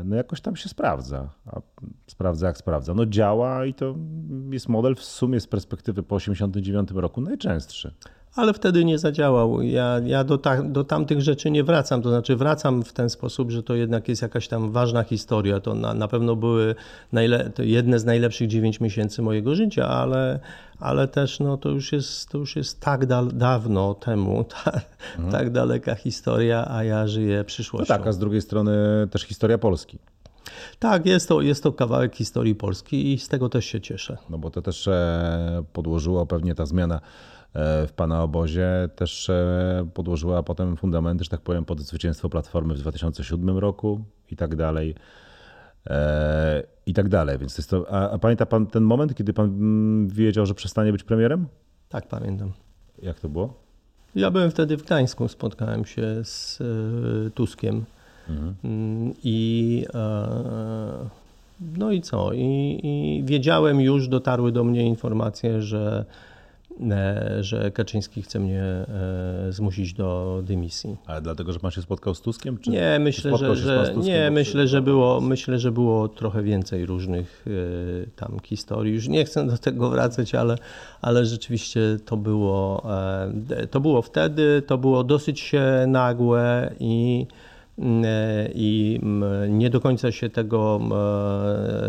no 0.04 0.16
jakoś 0.16 0.40
tam 0.40 0.56
się 0.56 0.68
sprawdza. 0.68 1.28
A 1.46 1.60
sprawdza 2.06 2.46
jak 2.46 2.58
sprawdza. 2.58 2.94
No 2.94 3.06
działa 3.06 3.66
i 3.66 3.74
to 3.74 3.94
jest 4.50 4.68
model 4.68 4.94
w 4.94 5.04
sumie 5.04 5.40
z 5.40 5.46
perspektywy 5.46 6.02
po 6.02 6.14
89 6.14 6.90
roku 6.90 7.20
najczęstszy. 7.20 7.94
Ale 8.36 8.54
wtedy 8.54 8.84
nie 8.84 8.98
zadziałał. 8.98 9.62
Ja, 9.62 10.00
ja 10.04 10.24
do, 10.24 10.38
ta, 10.38 10.62
do 10.62 10.84
tamtych 10.84 11.20
rzeczy 11.20 11.50
nie 11.50 11.64
wracam. 11.64 12.02
To 12.02 12.08
znaczy 12.08 12.36
wracam 12.36 12.82
w 12.82 12.92
ten 12.92 13.10
sposób, 13.10 13.50
że 13.50 13.62
to 13.62 13.74
jednak 13.74 14.08
jest 14.08 14.22
jakaś 14.22 14.48
tam 14.48 14.72
ważna 14.72 15.02
historia. 15.02 15.60
To 15.60 15.74
na, 15.74 15.94
na 15.94 16.08
pewno 16.08 16.36
były 16.36 16.74
najle, 17.12 17.50
jedne 17.58 17.98
z 17.98 18.04
najlepszych 18.04 18.48
9 18.48 18.80
miesięcy 18.80 19.22
mojego 19.22 19.54
życia, 19.54 19.88
ale, 19.88 20.40
ale 20.78 21.08
też 21.08 21.40
no, 21.40 21.56
to, 21.56 21.68
już 21.68 21.92
jest, 21.92 22.28
to 22.28 22.38
już 22.38 22.56
jest 22.56 22.80
tak 22.80 23.06
da, 23.06 23.24
dawno 23.24 23.94
temu, 23.94 24.44
ta, 24.64 24.72
mhm. 25.16 25.32
tak 25.32 25.50
daleka 25.50 25.94
historia, 25.94 26.66
a 26.70 26.84
ja 26.84 27.06
żyję 27.06 27.44
przyszłością. 27.44 27.94
No 27.94 27.98
tak, 27.98 28.06
a 28.06 28.12
z 28.12 28.18
drugiej 28.18 28.42
strony 28.42 28.72
też 29.10 29.22
historia 29.22 29.58
Polski. 29.58 29.98
Tak, 30.78 31.06
jest 31.06 31.28
to, 31.28 31.40
jest 31.40 31.62
to 31.62 31.72
kawałek 31.72 32.16
historii 32.16 32.54
Polski 32.54 33.12
i 33.12 33.18
z 33.18 33.28
tego 33.28 33.48
też 33.48 33.64
się 33.64 33.80
cieszę. 33.80 34.16
No 34.30 34.38
bo 34.38 34.50
to 34.50 34.62
też 34.62 34.88
e, 34.88 35.62
podłożyło 35.72 36.26
pewnie 36.26 36.54
ta 36.54 36.66
zmiana 36.66 37.00
w 37.54 37.92
pana 37.96 38.22
obozie, 38.22 38.88
też 38.96 39.30
e, 39.30 39.88
podłożyła 39.94 40.42
potem 40.42 40.76
fundamenty, 40.76 41.24
że 41.24 41.30
tak 41.30 41.40
powiem, 41.40 41.64
pod 41.64 41.80
zwycięstwo 41.80 42.28
Platformy 42.28 42.74
w 42.74 42.78
2007 42.78 43.58
roku 43.58 44.00
i 44.30 44.36
tak 44.36 44.56
dalej 44.56 44.94
i 46.86 46.94
tak 46.94 47.08
dalej. 47.08 47.38
Więc 47.38 47.54
to 47.54 47.60
jest 47.60 47.70
to, 47.70 47.86
a, 47.90 48.10
a, 48.10 48.18
pamięta 48.18 48.46
pan 48.46 48.66
ten 48.66 48.82
moment, 48.82 49.14
kiedy 49.14 49.32
pan 49.32 49.46
mm, 49.46 50.08
wiedział, 50.08 50.46
że 50.46 50.54
przestanie 50.54 50.92
być 50.92 51.02
premierem? 51.02 51.46
Tak, 51.88 52.08
pamiętam. 52.08 52.52
Jak 53.02 53.20
to 53.20 53.28
było? 53.28 53.54
Ja 54.14 54.30
byłem 54.30 54.50
wtedy 54.50 54.76
w 54.76 54.82
Gdańsku, 54.82 55.28
spotkałem 55.28 55.84
się 55.84 56.24
z 56.24 56.60
e, 56.60 57.30
Tuskiem 57.30 57.84
mhm. 58.28 58.54
Mm, 58.64 59.14
i 59.24 59.86
e, 59.94 61.08
no 61.76 61.92
i 61.92 62.00
co? 62.00 62.32
I, 62.32 62.80
I 62.82 63.22
wiedziałem 63.24 63.80
już, 63.80 64.08
dotarły 64.08 64.52
do 64.52 64.64
mnie 64.64 64.86
informacje, 64.86 65.62
że 65.62 66.04
E, 66.04 66.29
że 67.40 67.70
Kaczyński 67.70 68.22
chce 68.22 68.40
mnie 68.40 68.62
e, 68.62 68.86
zmusić 69.52 69.92
do 69.92 70.40
dymisji. 70.44 70.96
Ale 71.06 71.22
dlatego, 71.22 71.52
że 71.52 71.58
pan 71.58 71.70
się 71.70 71.82
spotkał 71.82 72.14
z 72.14 72.20
Tuskiem? 72.20 72.58
Czy 72.58 72.70
nie, 72.70 72.98
myślę, 73.00 73.36
że, 73.36 73.56
że 73.56 73.94
nie, 73.96 74.30
myślę, 74.30 74.68
że 74.68 74.82
było, 74.82 75.20
myślę, 75.20 75.58
że 75.58 75.72
było 75.72 76.08
trochę 76.08 76.42
więcej 76.42 76.86
różnych 76.86 77.46
e, 77.46 78.10
tam 78.16 78.38
historii. 78.44 78.94
Już 78.94 79.08
nie 79.08 79.24
chcę 79.24 79.46
do 79.46 79.58
tego 79.58 79.90
wracać, 79.90 80.34
ale, 80.34 80.56
ale 81.02 81.26
rzeczywiście 81.26 81.80
to 82.04 82.16
było, 82.16 82.82
to 83.70 83.80
było 83.80 84.02
wtedy, 84.02 84.62
to 84.66 84.78
było 84.78 85.04
dosyć 85.04 85.40
się 85.40 85.84
nagłe 85.86 86.74
i 86.80 87.26
i 88.54 89.00
nie 89.48 89.70
do 89.70 89.80
końca 89.80 90.12
się 90.12 90.30
tego 90.30 90.80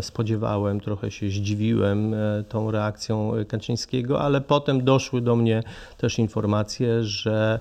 spodziewałem, 0.01 0.79
trochę 0.79 1.11
się 1.11 1.29
zdziwiłem 1.29 2.13
e, 2.13 2.43
tą 2.49 2.71
reakcją 2.71 3.31
Kaczyńskiego, 3.47 4.21
ale 4.21 4.41
potem 4.41 4.83
doszły 4.83 5.21
do 5.21 5.35
mnie 5.35 5.63
też 5.97 6.19
informacje, 6.19 7.03
że 7.03 7.59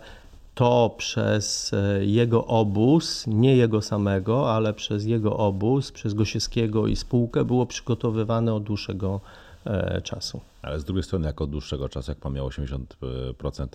to 0.55 0.95
przez 0.99 1.73
e, 1.73 2.05
jego 2.05 2.47
obóz, 2.47 3.25
nie 3.27 3.57
jego 3.57 3.83
samego, 3.83 4.55
ale 4.55 4.75
przez 4.75 5.05
jego 5.05 5.37
obóz, 5.37 5.93
przez 5.93 6.15
Gosiewskiego 6.15 6.87
i 6.87 6.97
spółkę 6.97 7.45
było 7.45 7.67
przygotowywane 7.67 8.55
od 8.55 8.63
dłuższego 8.63 9.21
e, 9.65 10.01
czasu. 10.03 10.41
Ale 10.63 10.81
z 10.81 10.85
drugiej 10.85 11.03
strony, 11.03 11.27
jako 11.27 11.45
od 11.45 11.51
dłuższego 11.51 11.89
czasu, 11.89 12.11
jak 12.11 12.19
pan 12.19 12.33
miał 12.33 12.49
80% 12.49 13.67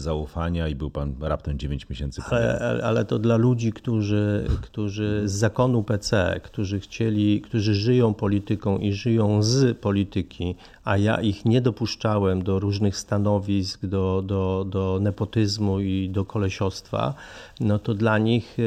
zaufania 0.00 0.68
i 0.68 0.74
był 0.74 0.90
pan 0.90 1.14
raptem 1.20 1.58
9 1.58 1.88
miesięcy 1.88 2.22
ale, 2.30 2.80
ale, 2.84 3.04
to 3.04 3.18
dla 3.18 3.36
ludzi, 3.36 3.72
którzy, 3.72 4.46
którzy 4.62 5.22
z 5.24 5.32
zakonu 5.32 5.82
PC, 5.82 6.40
którzy 6.42 6.80
chcieli, 6.80 7.40
którzy 7.40 7.74
żyją 7.74 8.14
polityką 8.14 8.78
i 8.78 8.92
żyją 8.92 9.42
z 9.42 9.78
polityki, 9.78 10.54
a 10.84 10.96
ja 10.96 11.20
ich 11.20 11.44
nie 11.44 11.60
dopuszczałem 11.60 12.42
do 12.42 12.58
różnych 12.58 12.96
stanowisk, 12.96 13.86
do, 13.86 14.22
do, 14.26 14.66
do 14.68 14.98
nepotyzmu 15.00 15.80
i 15.80 16.08
do 16.08 16.24
kolesiostwa, 16.24 17.14
no 17.60 17.78
to 17.78 17.94
dla 17.94 18.18
nich 18.18 18.58
y, 18.58 18.62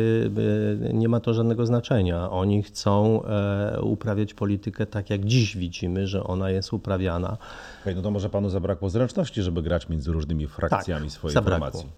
y, 0.85 0.93
nie 0.93 1.09
ma 1.09 1.19
to 1.19 1.33
żadnego 1.33 1.65
znaczenia. 1.65 2.31
Oni 2.31 2.63
chcą 2.63 3.23
e, 3.23 3.81
uprawiać 3.81 4.33
politykę 4.33 4.85
tak, 4.85 5.09
jak 5.09 5.25
dziś 5.25 5.57
widzimy, 5.57 6.07
że 6.07 6.23
ona 6.23 6.49
jest 6.49 6.73
uprawiana. 6.73 7.37
Okay, 7.81 7.95
no 7.95 8.01
to 8.01 8.11
może 8.11 8.29
panu 8.29 8.49
zabrakło 8.49 8.89
zręczności, 8.89 9.41
żeby 9.41 9.61
grać 9.61 9.89
między 9.89 10.11
różnymi 10.11 10.47
frakcjami 10.47 11.05
tak, 11.05 11.14
swojej 11.15 11.33
zabrakło. 11.33 11.71
formacji. 11.71 11.91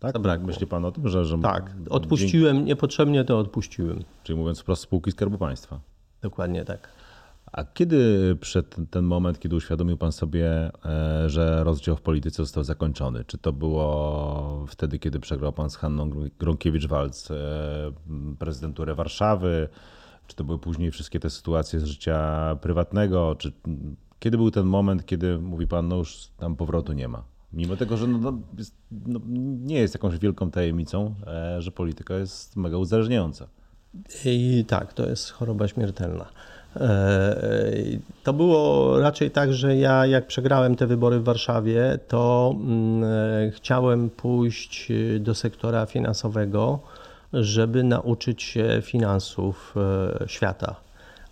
Tak? 0.00 0.12
Zabrakło. 0.12 0.46
Myśli 0.46 0.66
pan 0.66 0.84
o 0.84 0.92
tym, 0.92 1.08
że... 1.08 1.24
że 1.24 1.38
tak, 1.38 1.72
odpuściłem, 1.90 2.56
dzięki... 2.56 2.68
niepotrzebnie 2.68 3.24
to 3.24 3.38
odpuściłem. 3.38 4.04
Czyli 4.24 4.38
mówiąc 4.38 4.60
wprost 4.60 4.82
spółki 4.82 5.12
Skarbu 5.12 5.38
Państwa. 5.38 5.80
Dokładnie 6.22 6.64
tak. 6.64 6.88
A 7.52 7.64
kiedy 7.64 8.36
przed 8.40 8.76
ten 8.90 9.04
moment, 9.04 9.38
kiedy 9.38 9.56
uświadomił 9.56 9.96
Pan 9.96 10.12
sobie, 10.12 10.70
e, 10.84 11.30
że 11.30 11.64
rozdział 11.64 11.96
w 11.96 12.00
polityce 12.00 12.42
został 12.42 12.64
zakończony? 12.64 13.24
Czy 13.24 13.38
to 13.38 13.52
było 13.52 14.64
wtedy, 14.68 14.98
kiedy 14.98 15.20
przegrał 15.20 15.52
Pan 15.52 15.70
z 15.70 15.76
Hanną 15.76 16.10
Gronkiewicz-Walc 16.38 17.30
e, 17.30 18.36
prezydenturę 18.38 18.94
Warszawy? 18.94 19.68
Czy 20.26 20.36
to 20.36 20.44
były 20.44 20.58
później 20.58 20.90
wszystkie 20.90 21.20
te 21.20 21.30
sytuacje 21.30 21.80
z 21.80 21.84
życia 21.84 22.56
prywatnego? 22.60 23.36
Czy 23.38 23.52
kiedy 24.18 24.36
był 24.36 24.50
ten 24.50 24.66
moment, 24.66 25.06
kiedy 25.06 25.38
mówi 25.38 25.66
Pan, 25.66 25.88
no 25.88 25.96
już 25.96 26.28
tam 26.36 26.56
powrotu 26.56 26.92
nie 26.92 27.08
ma? 27.08 27.22
Mimo 27.52 27.76
tego, 27.76 27.96
że 27.96 28.06
no, 28.06 28.18
no, 28.18 28.32
no, 28.90 29.20
nie 29.64 29.78
jest 29.78 29.94
jakąś 29.94 30.18
wielką 30.18 30.50
tajemnicą, 30.50 31.14
e, 31.26 31.62
że 31.62 31.70
polityka 31.70 32.14
jest 32.14 32.56
mega 32.56 32.76
uzależniająca. 32.76 33.46
I 34.24 34.64
tak, 34.68 34.92
to 34.92 35.08
jest 35.08 35.30
choroba 35.30 35.68
śmiertelna. 35.68 36.26
E, 36.76 37.36
to 38.24 38.32
było 38.32 39.00
raczej 39.00 39.30
tak, 39.30 39.52
że 39.52 39.76
ja 39.76 40.06
jak 40.06 40.26
przegrałem 40.26 40.76
te 40.76 40.86
wybory 40.86 41.20
w 41.20 41.24
Warszawie, 41.24 41.98
to 42.08 42.54
mm, 42.56 43.04
e, 43.04 43.50
chciałem 43.50 44.10
pójść 44.10 44.88
do 45.20 45.34
sektora 45.34 45.86
finansowego, 45.86 46.78
żeby 47.32 47.84
nauczyć 47.84 48.42
się 48.42 48.82
finansów 48.82 49.74
świata, 50.26 50.76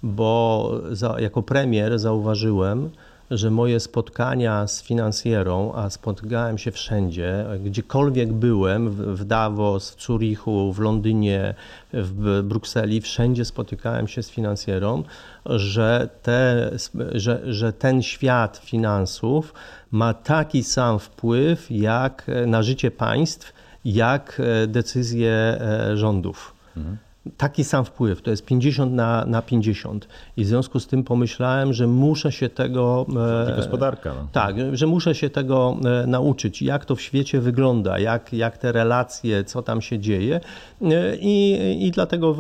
bo 0.03 0.73
za, 0.91 1.21
jako 1.21 1.43
premier 1.43 1.99
zauważyłem, 1.99 2.91
że 3.31 3.51
moje 3.51 3.81
spotkania 3.81 4.67
z 4.67 4.83
finansjerą, 4.83 5.73
a 5.75 5.91
spotykałem 5.91 6.59
się 6.59 6.71
wszędzie, 6.71 7.47
gdziekolwiek 7.61 8.33
byłem, 8.33 8.91
w 8.91 9.25
Davos, 9.25 9.91
w 9.91 10.03
Zurichu, 10.03 10.73
w 10.73 10.79
Londynie, 10.79 11.55
w 11.93 12.43
Brukseli, 12.43 13.01
wszędzie 13.01 13.45
spotykałem 13.45 14.09
się 14.09 14.23
z 14.23 14.31
finansjerą, 14.31 15.03
że, 15.47 16.09
te, 16.23 16.71
że, 17.13 17.55
że 17.55 17.73
ten 17.73 18.03
świat 18.03 18.57
finansów 18.57 19.55
ma 19.91 20.15
taki 20.15 20.65
sam 20.65 20.99
wpływ 20.99 21.71
jak 21.71 22.27
na 22.47 22.63
życie 22.63 22.91
państw, 22.91 23.53
jak 23.85 24.43
decyzje 24.69 25.31
e, 25.31 25.97
rządów. 25.97 26.55
Mhm 26.77 27.08
taki 27.37 27.65
sam 27.65 27.85
wpływ, 27.85 28.23
to 28.23 28.31
jest 28.31 28.45
50 28.45 28.93
na, 28.93 29.25
na 29.27 29.43
50. 29.43 30.09
I 30.37 30.45
w 30.45 30.47
związku 30.47 30.81
z 30.81 30.87
tym 30.87 31.05
pomyślałem, 31.05 31.73
że 31.73 31.87
muszę 31.87 32.33
się 32.33 32.49
tego. 32.49 33.07
E, 33.51 33.57
gospodarka. 33.57 34.15
No. 34.15 34.29
Tak, 34.33 34.57
że 34.73 34.87
muszę 34.87 35.15
się 35.15 35.31
tego 35.31 35.77
e, 36.03 36.07
nauczyć, 36.07 36.63
jak 36.63 36.85
to 36.85 36.97
w 36.97 37.03
świecie 37.03 37.41
wygląda, 37.41 37.99
jak, 37.99 38.33
jak 38.33 38.59
te 38.59 38.73
relacje, 38.73 39.45
co 39.45 39.63
tam 39.63 39.83
się 39.83 39.99
dzieje. 39.99 40.41
E, 40.83 41.17
I, 41.17 41.87
i 41.87 41.91
dlatego 41.91 42.37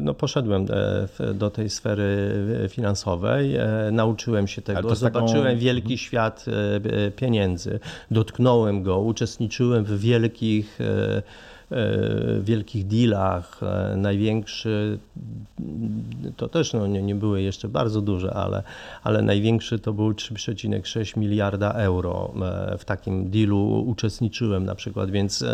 no, 0.00 0.14
poszedłem 0.14 0.66
do 1.34 1.50
tej 1.50 1.70
sfery 1.70 2.08
finansowej, 2.70 3.56
nauczyłem 3.92 4.46
się 4.46 4.62
tego, 4.62 4.94
zobaczyłem 4.94 5.44
taką... 5.44 5.58
wielki 5.58 5.92
mhm. 5.92 5.98
świat 5.98 6.44
pieniędzy, 7.16 7.80
dotknąłem 8.10 8.82
go, 8.82 8.98
uczestniczyłem 8.98 9.84
w 9.84 10.00
wielkich 10.00 10.78
wielkich 12.40 12.86
dealach. 12.86 13.60
E, 13.62 13.96
największy, 13.96 14.98
to 16.36 16.48
też 16.48 16.72
no, 16.72 16.86
nie, 16.86 17.02
nie 17.02 17.14
były 17.14 17.42
jeszcze 17.42 17.68
bardzo 17.68 18.00
duże, 18.00 18.34
ale, 18.34 18.62
ale 19.02 19.22
największy 19.22 19.78
to 19.78 19.92
był 19.92 20.12
3,6 20.12 21.16
miliarda 21.16 21.72
euro. 21.72 22.34
E, 22.42 22.78
w 22.78 22.84
takim 22.84 23.30
dealu 23.30 23.84
uczestniczyłem 23.86 24.64
na 24.64 24.74
przykład, 24.74 25.10
więc, 25.10 25.44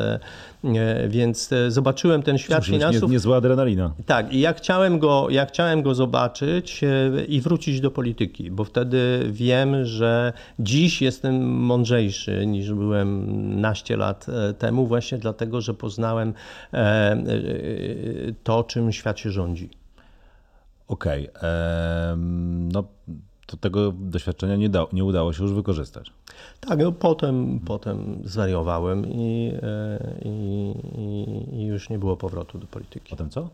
więc 1.08 1.50
zobaczyłem 1.68 2.22
ten 2.22 2.38
świat 2.38 2.58
Cóż, 2.64 2.70
finansów. 2.70 3.02
Nie, 3.02 3.08
niezła 3.08 3.36
adrenalina. 3.36 3.92
Tak, 4.06 4.32
i 4.32 4.40
ja 4.40 4.52
chciałem, 4.52 4.98
go, 4.98 5.26
ja 5.30 5.46
chciałem 5.46 5.82
go 5.82 5.94
zobaczyć 5.94 6.80
i 7.28 7.40
wrócić 7.40 7.80
do 7.80 7.90
polityki, 7.90 8.50
bo 8.50 8.64
wtedy 8.64 9.28
wiem, 9.30 9.84
że 9.84 10.32
dziś 10.58 11.02
jestem 11.02 11.42
mądrzejszy 11.46 12.46
niż 12.46 12.72
byłem 12.72 13.60
naście 13.60 13.96
lat 13.96 14.26
temu, 14.58 14.86
właśnie 14.86 15.18
dlatego, 15.18 15.60
że 15.60 15.74
poznałem 15.74 16.03
poznałem 16.04 16.34
e, 16.72 16.76
e, 16.76 17.16
to, 18.42 18.64
czym 18.64 18.92
świat 18.92 19.18
się 19.18 19.30
rządzi. 19.30 19.70
Okej. 20.88 21.30
Okay. 21.30 21.50
No 22.72 22.84
to 23.46 23.56
tego 23.56 23.92
doświadczenia 23.92 24.56
nie, 24.56 24.68
da, 24.68 24.86
nie 24.92 25.04
udało 25.04 25.32
się 25.32 25.42
już 25.42 25.52
wykorzystać. 25.52 26.12
Tak, 26.60 26.78
no 26.78 26.92
potem, 26.92 27.60
potem 27.60 28.22
zwariowałem 28.24 29.06
i, 29.06 29.52
e, 29.62 29.98
i, 30.24 30.74
i, 31.52 31.66
już 31.66 31.90
nie 31.90 31.98
było 31.98 32.16
powrotu 32.16 32.58
do 32.58 32.66
polityki. 32.66 33.10
Potem 33.10 33.30
co? 33.30 33.48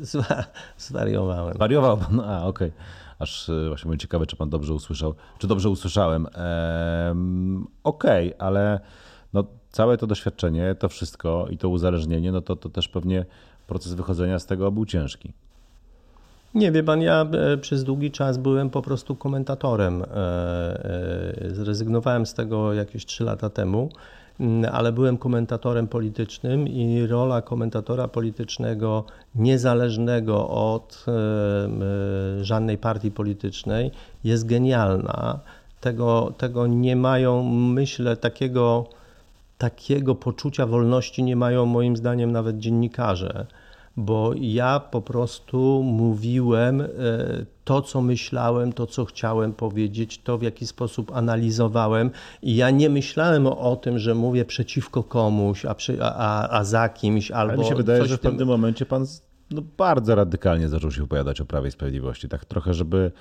Zwa, 0.00 0.44
zwariowałem. 0.78 1.54
Zwariował 1.54 1.96
pan? 1.96 2.20
A, 2.20 2.46
okej. 2.46 2.68
Okay. 2.68 2.80
Aż 3.18 3.50
właśnie 3.68 3.88
byłem 3.88 3.98
ciekawy, 3.98 4.26
czy 4.26 4.36
pan 4.36 4.50
dobrze 4.50 4.74
usłyszał, 4.74 5.14
czy 5.38 5.46
dobrze 5.46 5.70
usłyszałem. 5.70 6.26
Ehm, 6.26 7.66
okej, 7.84 8.34
okay, 8.34 8.46
ale 8.46 8.80
no, 9.32 9.44
całe 9.76 9.96
to 9.96 10.06
doświadczenie, 10.06 10.74
to 10.74 10.88
wszystko 10.88 11.46
i 11.50 11.58
to 11.58 11.68
uzależnienie, 11.68 12.32
no 12.32 12.40
to, 12.40 12.56
to 12.56 12.68
też 12.68 12.88
pewnie 12.88 13.24
proces 13.66 13.94
wychodzenia 13.94 14.38
z 14.38 14.46
tego 14.46 14.70
był 14.70 14.86
ciężki. 14.86 15.32
Nie 16.54 16.72
wie 16.72 16.82
pan, 16.82 17.02
ja 17.02 17.26
e, 17.32 17.56
przez 17.56 17.84
długi 17.84 18.10
czas 18.10 18.38
byłem 18.38 18.70
po 18.70 18.82
prostu 18.82 19.16
komentatorem. 19.16 20.02
E, 20.02 20.06
e, 21.44 21.50
zrezygnowałem 21.50 22.26
z 22.26 22.34
tego 22.34 22.72
jakieś 22.74 23.06
3 23.06 23.24
lata 23.24 23.50
temu, 23.50 23.88
mm, 24.40 24.72
ale 24.74 24.92
byłem 24.92 25.18
komentatorem 25.18 25.88
politycznym 25.88 26.68
i 26.68 27.06
rola 27.06 27.42
komentatora 27.42 28.08
politycznego 28.08 29.04
niezależnego 29.34 30.48
od 30.48 31.06
żadnej 32.42 32.78
partii 32.78 33.10
politycznej 33.10 33.90
jest 34.24 34.46
genialna. 34.46 35.40
Tego, 35.80 36.32
tego 36.38 36.66
nie 36.66 36.96
mają, 36.96 37.42
myślę, 37.52 38.16
takiego 38.16 38.86
takiego 39.58 40.14
poczucia 40.14 40.66
wolności 40.66 41.22
nie 41.22 41.36
mają 41.36 41.66
moim 41.66 41.96
zdaniem 41.96 42.32
nawet 42.32 42.58
dziennikarze, 42.58 43.46
bo 43.96 44.32
ja 44.36 44.80
po 44.80 45.02
prostu 45.02 45.82
mówiłem 45.82 46.80
e, 46.80 46.86
to, 47.64 47.82
co 47.82 48.00
myślałem, 48.00 48.72
to, 48.72 48.86
co 48.86 49.04
chciałem 49.04 49.52
powiedzieć, 49.52 50.18
to, 50.22 50.38
w 50.38 50.42
jaki 50.42 50.66
sposób 50.66 51.12
analizowałem. 51.14 52.10
I 52.42 52.56
ja 52.56 52.70
nie 52.70 52.90
myślałem 52.90 53.46
o, 53.46 53.58
o 53.58 53.76
tym, 53.76 53.98
że 53.98 54.14
mówię 54.14 54.44
przeciwko 54.44 55.02
komuś, 55.02 55.64
a, 55.64 55.74
przy, 55.74 55.98
a, 56.02 56.48
a 56.58 56.64
za 56.64 56.88
kimś, 56.88 57.30
albo. 57.30 57.52
Ale 57.52 57.62
mi 57.62 57.68
się 57.68 57.74
wydaje, 57.74 58.06
że 58.06 58.16
w 58.16 58.20
pewnym 58.20 58.48
momencie 58.48 58.86
pan 58.86 59.06
no, 59.50 59.62
bardzo 59.76 60.14
radykalnie 60.14 60.68
zaczął 60.68 60.90
się 60.90 61.02
opowiadać 61.02 61.40
o 61.40 61.44
Prawie 61.44 61.68
i 61.68 61.72
Sprawiedliwości. 61.72 62.28
Tak 62.28 62.44
trochę, 62.44 62.74
żeby 62.74 63.12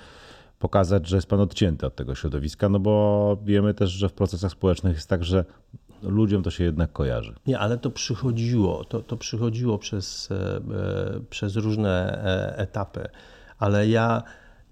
pokazać, 0.59 1.07
że 1.07 1.15
jest 1.15 1.27
pan 1.27 1.39
odcięty 1.39 1.85
od 1.85 1.95
tego 1.95 2.15
środowiska, 2.15 2.69
no 2.69 2.79
bo 2.79 3.37
wiemy 3.43 3.73
też, 3.73 3.89
że 3.89 4.09
w 4.09 4.13
procesach 4.13 4.51
społecznych 4.51 4.95
jest 4.95 5.09
tak, 5.09 5.23
że 5.23 5.45
ludziom 6.01 6.43
to 6.43 6.51
się 6.51 6.63
jednak 6.63 6.91
kojarzy. 6.91 7.33
Nie, 7.47 7.59
ale 7.59 7.77
to 7.77 7.91
przychodziło, 7.91 8.83
to, 8.83 9.01
to 9.01 9.17
przychodziło 9.17 9.77
przez, 9.77 10.31
e, 10.31 10.35
e, 10.35 10.61
przez 11.29 11.55
różne 11.55 12.23
e, 12.25 12.57
etapy, 12.57 13.09
ale 13.59 13.87
ja, 13.87 14.23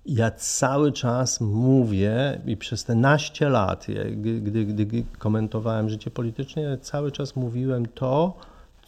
ja 0.06 0.32
cały 0.32 0.92
czas 0.92 1.42
mówię 1.42 2.42
i 2.46 2.58
przez 2.58 2.84
te 2.84 2.96
naście 2.96 3.50
lat, 3.50 3.88
gdy, 4.16 4.66
gdy 4.66 5.04
komentowałem 5.20 5.90
życie 5.90 6.12
polityczne, 6.12 6.78
cały 6.78 7.12
czas 7.12 7.36
mówiłem 7.36 7.86
to, 7.86 8.38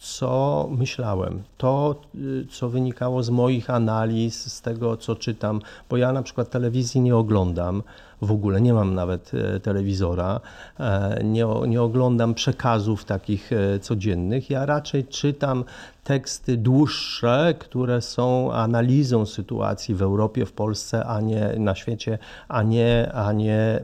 co 0.00 0.68
myślałem, 0.70 1.42
to, 1.58 1.94
y, 2.14 2.46
co 2.50 2.68
wynikało 2.68 3.22
z 3.22 3.30
moich 3.30 3.70
analiz, 3.70 4.52
z 4.52 4.62
tego, 4.62 4.96
co 4.96 5.16
czytam, 5.16 5.60
bo 5.90 5.96
ja 5.96 6.12
na 6.12 6.22
przykład 6.22 6.50
telewizji 6.50 7.00
nie 7.00 7.16
oglądam 7.16 7.82
w 8.22 8.32
ogóle, 8.32 8.60
nie 8.60 8.74
mam 8.74 8.94
nawet 8.94 9.32
e, 9.34 9.60
telewizora, 9.60 10.40
e, 10.80 11.20
nie, 11.24 11.46
nie 11.66 11.82
oglądam 11.82 12.34
przekazów 12.34 13.04
takich 13.04 13.52
e, 13.52 13.78
codziennych, 13.78 14.50
ja 14.50 14.66
raczej 14.66 15.04
czytam 15.04 15.64
teksty 16.04 16.56
dłuższe, 16.56 17.54
które 17.58 18.02
są 18.02 18.52
analizą 18.52 19.26
sytuacji 19.26 19.94
w 19.94 20.02
Europie, 20.02 20.46
w 20.46 20.52
Polsce, 20.52 21.04
a 21.04 21.20
nie 21.20 21.54
na 21.58 21.74
świecie, 21.74 22.18
a 22.48 22.62
nie, 22.62 23.12
a 23.14 23.32
nie 23.32 23.80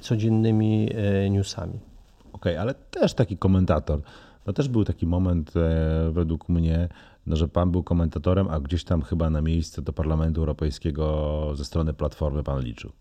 codziennymi 0.00 0.90
newsami. 1.30 1.78
Okej, 2.32 2.52
okay, 2.52 2.60
ale 2.60 2.74
też 2.74 3.14
taki 3.14 3.36
komentator 3.36 4.00
no 4.46 4.52
też 4.52 4.68
był 4.68 4.84
taki 4.84 5.06
moment 5.06 5.56
e, 5.56 6.10
według 6.12 6.48
mnie, 6.48 6.88
no, 7.26 7.36
że 7.36 7.48
pan 7.48 7.70
był 7.70 7.82
komentatorem, 7.82 8.48
a 8.48 8.60
gdzieś 8.60 8.84
tam 8.84 9.02
chyba 9.02 9.30
na 9.30 9.42
miejsce 9.42 9.82
do 9.82 9.92
Parlamentu 9.92 10.40
Europejskiego 10.40 11.52
ze 11.54 11.64
strony 11.64 11.94
Platformy 11.94 12.42
pan 12.42 12.60
liczył. 12.62 12.92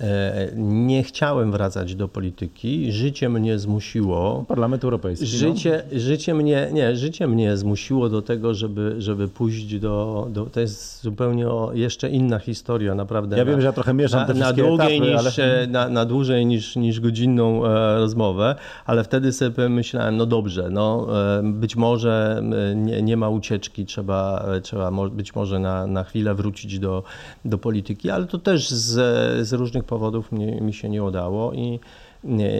E, 0.00 0.48
nie 0.56 1.02
chciałem 1.02 1.52
wracać 1.52 1.94
do 1.94 2.08
polityki. 2.08 2.92
Życie 2.92 3.28
mnie 3.28 3.58
zmusiło. 3.58 4.44
Parlament 4.48 4.84
Europejski. 4.84 5.26
Życie, 5.26 5.82
no. 5.92 5.98
życie, 5.98 6.34
mnie, 6.34 6.68
nie, 6.72 6.96
życie 6.96 7.28
mnie 7.28 7.56
zmusiło 7.56 8.08
do 8.08 8.22
tego, 8.22 8.54
żeby, 8.54 8.94
żeby 8.98 9.28
pójść 9.28 9.78
do, 9.78 10.26
do. 10.30 10.46
To 10.46 10.60
jest 10.60 11.02
zupełnie 11.02 11.46
jeszcze 11.72 12.08
inna 12.10 12.38
historia, 12.38 12.94
naprawdę. 12.94 13.36
Ja 13.36 13.44
na, 13.44 13.50
wiem, 13.50 13.60
że 13.60 13.66
ja 13.66 13.72
trochę 13.72 13.94
mieszam 13.94 14.20
na, 14.20 14.26
te 14.26 14.34
na 14.34 14.52
długiej 14.52 14.96
etapy, 14.96 15.00
niż, 15.00 15.38
ale... 15.38 15.66
na, 15.66 15.88
na 15.88 16.04
dłużej 16.04 16.46
niż, 16.46 16.76
niż 16.76 17.00
godzinną 17.00 17.66
e, 17.66 17.98
rozmowę, 17.98 18.54
ale 18.86 19.04
wtedy 19.04 19.32
sobie 19.32 19.68
myślałem, 19.68 20.16
no 20.16 20.26
dobrze, 20.26 20.68
no, 20.70 21.08
e, 21.38 21.42
być 21.42 21.76
może 21.76 22.42
nie, 22.76 23.02
nie 23.02 23.16
ma 23.16 23.28
ucieczki, 23.28 23.86
trzeba, 23.86 24.46
trzeba 24.62 24.90
być 25.10 25.34
może 25.34 25.58
na, 25.58 25.86
na 25.86 26.04
chwilę 26.04 26.34
wrócić 26.34 26.78
do, 26.78 27.02
do 27.44 27.58
polityki, 27.58 28.10
ale 28.10 28.26
to 28.26 28.38
też 28.38 28.70
z, 28.70 29.48
z 29.48 29.52
różnych 29.52 29.81
różnych 29.82 29.86
powodów 29.86 30.32
mi, 30.32 30.60
mi 30.60 30.72
się 30.72 30.88
nie 30.88 31.02
udało 31.02 31.52
i, 31.52 31.80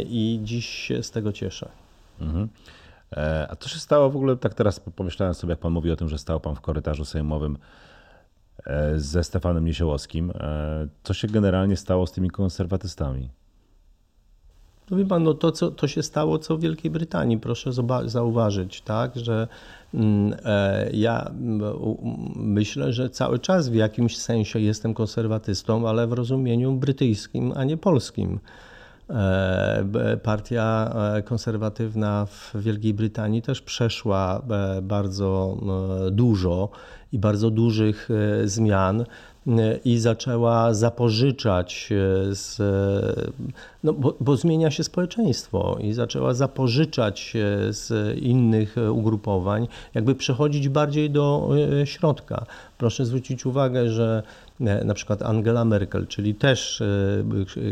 i 0.06 0.40
dziś 0.42 0.66
się 0.66 1.02
z 1.02 1.10
tego 1.10 1.32
cieszę. 1.32 1.68
Mhm. 2.20 2.48
E, 3.12 3.46
a 3.50 3.56
co 3.56 3.68
się 3.68 3.78
stało 3.78 4.10
w 4.10 4.16
ogóle, 4.16 4.36
tak 4.36 4.54
teraz 4.54 4.80
pomyślałem 4.80 5.34
sobie, 5.34 5.50
jak 5.50 5.60
pan 5.60 5.72
mówi 5.72 5.90
o 5.90 5.96
tym, 5.96 6.08
że 6.08 6.18
stał 6.18 6.40
pan 6.40 6.54
w 6.54 6.60
korytarzu 6.60 7.04
sejmowym 7.04 7.58
e, 8.66 8.98
ze 8.98 9.24
Stefanem 9.24 9.64
Niesiołowskim. 9.64 10.30
E, 10.30 10.88
co 11.02 11.14
się 11.14 11.28
generalnie 11.28 11.76
stało 11.76 12.06
z 12.06 12.12
tymi 12.12 12.30
konserwatystami? 12.30 13.28
No 14.90 14.96
wie 14.96 15.06
pan, 15.06 15.22
no 15.22 15.34
to, 15.34 15.52
co, 15.52 15.70
to 15.70 15.88
się 15.88 16.02
stało 16.02 16.38
co 16.38 16.56
w 16.56 16.60
Wielkiej 16.60 16.90
Brytanii, 16.90 17.38
proszę 17.38 17.70
zauważyć, 18.06 18.82
tak, 18.82 19.16
że 19.16 19.48
ja 20.92 21.30
myślę, 22.36 22.92
że 22.92 23.10
cały 23.10 23.38
czas 23.38 23.68
w 23.68 23.74
jakimś 23.74 24.18
sensie 24.18 24.60
jestem 24.60 24.94
konserwatystą, 24.94 25.88
ale 25.88 26.06
w 26.06 26.12
rozumieniu 26.12 26.72
brytyjskim, 26.72 27.52
a 27.56 27.64
nie 27.64 27.76
polskim. 27.76 28.38
E, 29.10 30.16
partia 30.22 30.94
e, 31.16 31.22
konserwatywna 31.22 32.26
w 32.26 32.52
Wielkiej 32.54 32.94
Brytanii 32.94 33.42
też 33.42 33.62
przeszła 33.62 34.42
bardzo 34.82 35.58
dużo 36.10 36.68
i 37.12 37.18
bardzo 37.18 37.50
dużych 37.50 38.08
zmian 38.44 39.04
i 39.84 39.98
zaczęła 39.98 40.74
zapożyczać 40.74 41.88
e, 41.90 42.34
z, 42.34 42.58
no 43.84 43.92
bo, 43.92 44.14
bo, 44.20 44.36
zmienia 44.36 44.70
się 44.70 44.84
społeczeństwo 44.84 45.78
i 45.80 45.92
zaczęła 45.92 46.34
zapożyczać 46.34 47.32
z 47.70 48.18
innych 48.18 48.76
ugrupowań, 48.92 49.68
jakby 49.94 50.14
przechodzić 50.14 50.68
bardziej 50.68 51.10
do 51.10 51.50
e, 51.82 51.86
środka. 51.86 52.46
Proszę 52.78 53.06
zwrócić 53.06 53.46
uwagę, 53.46 53.88
że 53.88 54.22
e, 54.60 54.84
na 54.84 54.94
przykład 54.94 55.22
Angela 55.22 55.64
Merkel, 55.64 56.06
czyli 56.06 56.34
też 56.34 56.82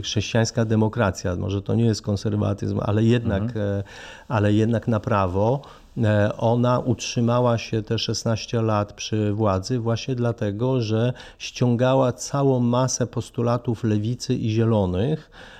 chrześcijańska 0.02 0.64
demokracja, 0.64 1.36
może 1.36 1.62
to 1.62 1.74
nie 1.74 1.84
jest 1.84 2.02
konserwatyzm, 2.02 2.80
ale 2.82 3.04
jednak, 3.04 3.42
mhm. 3.42 3.82
ale 4.28 4.52
jednak 4.52 4.88
na 4.88 5.00
prawo, 5.00 5.62
E, 5.62 5.79
ona 6.38 6.78
utrzymała 6.78 7.58
się 7.58 7.82
te 7.82 7.98
16 7.98 8.62
lat 8.62 8.92
przy 8.92 9.32
władzy 9.32 9.78
właśnie 9.78 10.14
dlatego, 10.14 10.80
że 10.80 11.12
ściągała 11.38 12.12
całą 12.12 12.60
masę 12.60 13.06
postulatów 13.06 13.84
lewicy 13.84 14.34
i 14.34 14.50
zielonych 14.50 15.30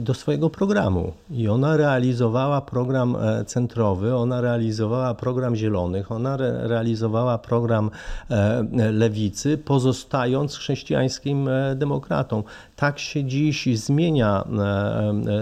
do 0.00 0.14
swojego 0.14 0.50
programu. 0.50 1.12
I 1.30 1.48
ona 1.48 1.76
realizowała 1.76 2.60
program 2.60 3.16
e, 3.16 3.44
centrowy, 3.44 4.16
ona 4.16 4.40
realizowała 4.40 5.14
program 5.14 5.56
zielonych, 5.56 6.12
ona 6.12 6.36
re 6.36 6.68
realizowała 6.68 7.38
program 7.38 7.90
e, 8.30 8.64
lewicy, 8.92 9.58
pozostając 9.58 10.56
chrześcijańskim 10.56 11.48
demokratą. 11.76 12.42
Tak 12.76 12.98
się 12.98 13.24
dziś 13.24 13.78
zmienia 13.78 14.44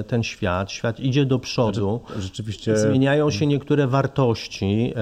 ten 0.06 0.22
świat. 0.22 0.70
Świat 0.70 1.00
idzie 1.00 1.26
do 1.26 1.38
przodu. 1.38 2.00
Rzeczywiście. 2.18 2.76
Zmieniają 2.76 3.30
się 3.30 3.46
niektóre 3.46 3.86
wartości. 3.86 4.94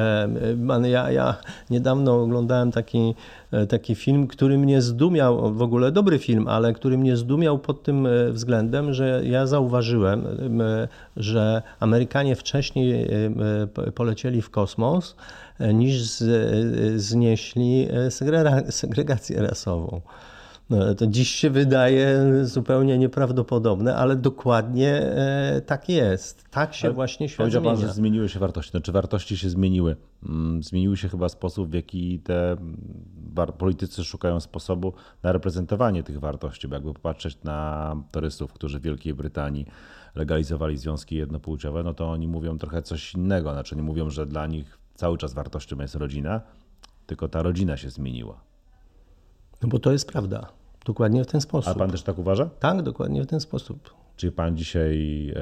Ja, 0.84 1.10
ja 1.10 1.36
niedawno 1.70 2.22
oglądałem 2.22 2.72
taki 2.72 3.14
E, 3.43 3.43
taki 3.68 3.94
film, 3.94 4.26
który 4.26 4.58
mnie 4.58 4.82
zdumiał, 4.82 5.54
w 5.54 5.62
ogóle 5.62 5.92
dobry 5.92 6.18
film, 6.18 6.48
ale 6.48 6.72
który 6.72 6.98
mnie 6.98 7.16
zdumiał 7.16 7.58
pod 7.58 7.82
tym 7.82 8.06
e, 8.06 8.30
względem, 8.32 8.92
że 8.92 9.22
ja 9.24 9.46
zauważyłem, 9.46 10.26
e, 10.60 10.88
że 11.16 11.62
Amerykanie 11.80 12.36
wcześniej 12.36 13.08
polecieli 13.94 14.42
w 14.42 14.50
kosmos 14.50 15.16
niż 15.74 16.02
znieśli 16.96 17.88
segregację 18.70 19.42
rasową. 19.42 20.00
No, 20.70 20.94
to 20.94 21.06
dziś 21.06 21.30
się 21.30 21.50
wydaje 21.50 22.20
zupełnie 22.42 22.98
nieprawdopodobne, 22.98 23.96
ale 23.96 24.16
dokładnie 24.16 24.90
e, 24.90 25.62
tak 25.66 25.88
jest. 25.88 26.44
Tak 26.50 26.74
się 26.74 26.88
ale 26.88 26.94
właśnie 26.94 27.28
świat 27.28 27.38
Powiedział 27.38 27.62
zmienia. 27.62 27.76
Pan, 27.76 27.86
że 27.86 27.92
zmieniły 27.92 28.28
się 28.28 28.38
wartości. 28.38 28.82
Czy 28.82 28.92
wartości 28.92 29.36
się 29.36 29.50
zmieniły? 29.50 29.96
Mm, 30.28 30.62
zmieniły 30.62 30.96
się 30.96 31.08
chyba 31.08 31.28
sposób, 31.28 31.70
w 31.70 31.74
jaki 31.74 32.18
te 32.18 32.56
politycy 33.58 34.04
szukają 34.04 34.40
sposobu 34.40 34.92
na 35.22 35.32
reprezentowanie 35.32 36.02
tych 36.02 36.20
wartości, 36.20 36.68
bo 36.68 36.74
jakby 36.74 36.94
popatrzeć 36.94 37.38
na 37.44 37.96
turystów, 38.12 38.52
którzy 38.52 38.78
w 38.80 38.82
Wielkiej 38.82 39.14
Brytanii 39.14 39.66
legalizowali 40.14 40.76
związki 40.76 41.16
jednopłciowe, 41.16 41.82
no 41.82 41.94
to 41.94 42.10
oni 42.10 42.28
mówią 42.28 42.58
trochę 42.58 42.82
coś 42.82 43.14
innego. 43.14 43.52
Znaczy 43.52 43.76
nie 43.76 43.82
mówią, 43.82 44.10
że 44.10 44.26
dla 44.26 44.46
nich 44.46 44.78
cały 44.94 45.18
czas 45.18 45.34
wartością 45.34 45.80
jest 45.80 45.94
rodzina, 45.94 46.40
tylko 47.06 47.28
ta 47.28 47.42
rodzina 47.42 47.76
się 47.76 47.90
zmieniła. 47.90 48.53
No 49.64 49.68
bo 49.68 49.78
to 49.78 49.92
jest 49.92 50.08
prawda. 50.08 50.46
Dokładnie 50.84 51.24
w 51.24 51.26
ten 51.26 51.40
sposób. 51.40 51.72
A 51.72 51.78
pan 51.78 51.90
też 51.90 52.02
tak 52.02 52.18
uważa? 52.18 52.50
Tak, 52.60 52.82
dokładnie 52.82 53.22
w 53.22 53.26
ten 53.26 53.40
sposób. 53.40 53.94
Czy 54.16 54.32
pan 54.32 54.56
dzisiaj 54.56 55.28
e, 55.30 55.40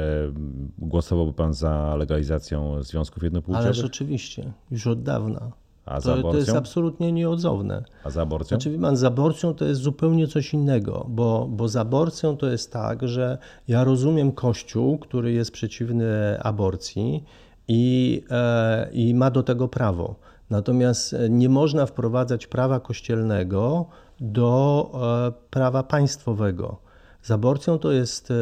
głosowałby 0.79 1.33
pan 1.33 1.55
za 1.55 1.97
legalizacją 1.97 2.83
związków 2.83 3.23
jednopłciowych? 3.23 3.67
Ale 3.67 3.75
rzeczywiście, 3.75 4.53
już 4.71 4.87
od 4.87 5.03
dawna. 5.03 5.53
A 5.87 6.01
za 6.01 6.17
to, 6.17 6.23
to 6.23 6.37
jest 6.37 6.55
absolutnie 6.55 7.13
nieodzowne. 7.13 7.85
A 8.05 8.11
za 8.11 8.23
aborcją? 8.23 8.61
Znaczy, 8.61 8.79
pan, 8.79 8.97
z 8.97 9.05
aborcją 9.05 9.55
to 9.55 9.65
jest 9.65 9.81
zupełnie 9.81 10.29
coś 10.29 10.55
innego, 10.55 11.07
bo, 11.09 11.49
bo 11.51 11.69
z 11.69 11.77
aborcją 11.77 12.37
to 12.37 12.47
jest 12.51 12.73
tak, 12.73 13.09
że 13.09 13.39
ja 13.69 13.85
rozumiem 13.85 14.33
Kościół, 14.33 14.99
który 14.99 15.33
jest 15.33 15.51
przeciwny 15.51 16.41
aborcji 16.43 17.25
i, 17.69 18.25
e, 18.31 18.91
i 18.93 19.15
ma 19.15 19.31
do 19.31 19.43
tego 19.43 19.69
prawo. 19.69 20.15
Natomiast 20.51 21.15
e, 21.15 21.31
nie 21.31 21.49
można 21.49 21.87
wprowadzać 21.87 22.47
prawa 22.47 22.81
kościelnego 22.81 23.87
do 24.23 24.91
e, 24.95 25.33
prawa 25.51 25.83
państwowego. 25.83 26.77
Z 27.23 27.31
aborcją 27.31 27.79
to 27.79 27.93
jest, 27.93 28.31
e, 28.31 28.35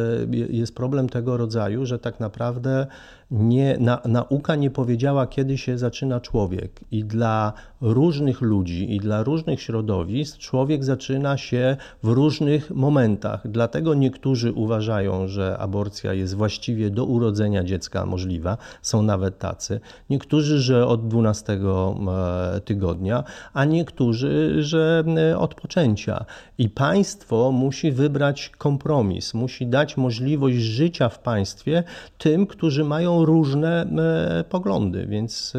jest 0.50 0.74
problem 0.74 1.08
tego 1.08 1.36
rodzaju, 1.36 1.86
że 1.86 1.98
tak 1.98 2.20
naprawdę 2.20 2.86
nie, 3.30 3.76
na, 3.80 4.00
nauka 4.04 4.56
nie 4.56 4.70
powiedziała, 4.70 5.26
kiedy 5.26 5.58
się 5.58 5.78
zaczyna 5.78 6.20
człowiek. 6.20 6.80
I 6.90 7.04
dla 7.04 7.52
różnych 7.80 8.40
ludzi, 8.40 8.94
i 8.96 9.00
dla 9.00 9.22
różnych 9.22 9.62
środowisk 9.62 10.38
człowiek 10.38 10.84
zaczyna 10.84 11.36
się 11.36 11.76
w 12.02 12.08
różnych 12.08 12.70
momentach. 12.70 13.48
Dlatego 13.50 13.94
niektórzy 13.94 14.52
uważają, 14.52 15.28
że 15.28 15.58
aborcja 15.58 16.12
jest 16.12 16.34
właściwie 16.34 16.90
do 16.90 17.04
urodzenia 17.04 17.64
dziecka 17.64 18.06
możliwa. 18.06 18.56
Są 18.82 19.02
nawet 19.02 19.38
tacy. 19.38 19.80
Niektórzy, 20.10 20.60
że 20.60 20.86
od 20.86 21.08
12 21.08 21.52
e, 21.52 22.60
tygodnia, 22.60 23.24
a 23.52 23.64
niektórzy, 23.64 24.62
że 24.62 25.04
e, 25.30 25.38
od 25.38 25.54
poczęcia. 25.54 26.24
I 26.58 26.68
państwo 26.68 27.52
musi 27.52 27.92
wybrać 27.92 28.50
kompromis, 28.70 29.34
musi 29.34 29.66
dać 29.66 29.96
możliwość 29.96 30.56
życia 30.56 31.08
w 31.08 31.18
państwie 31.18 31.82
tym, 32.18 32.46
którzy 32.46 32.84
mają 32.84 33.24
różne 33.24 33.82
e, 33.82 34.44
poglądy, 34.44 35.06
więc 35.06 35.52
e, 35.56 35.58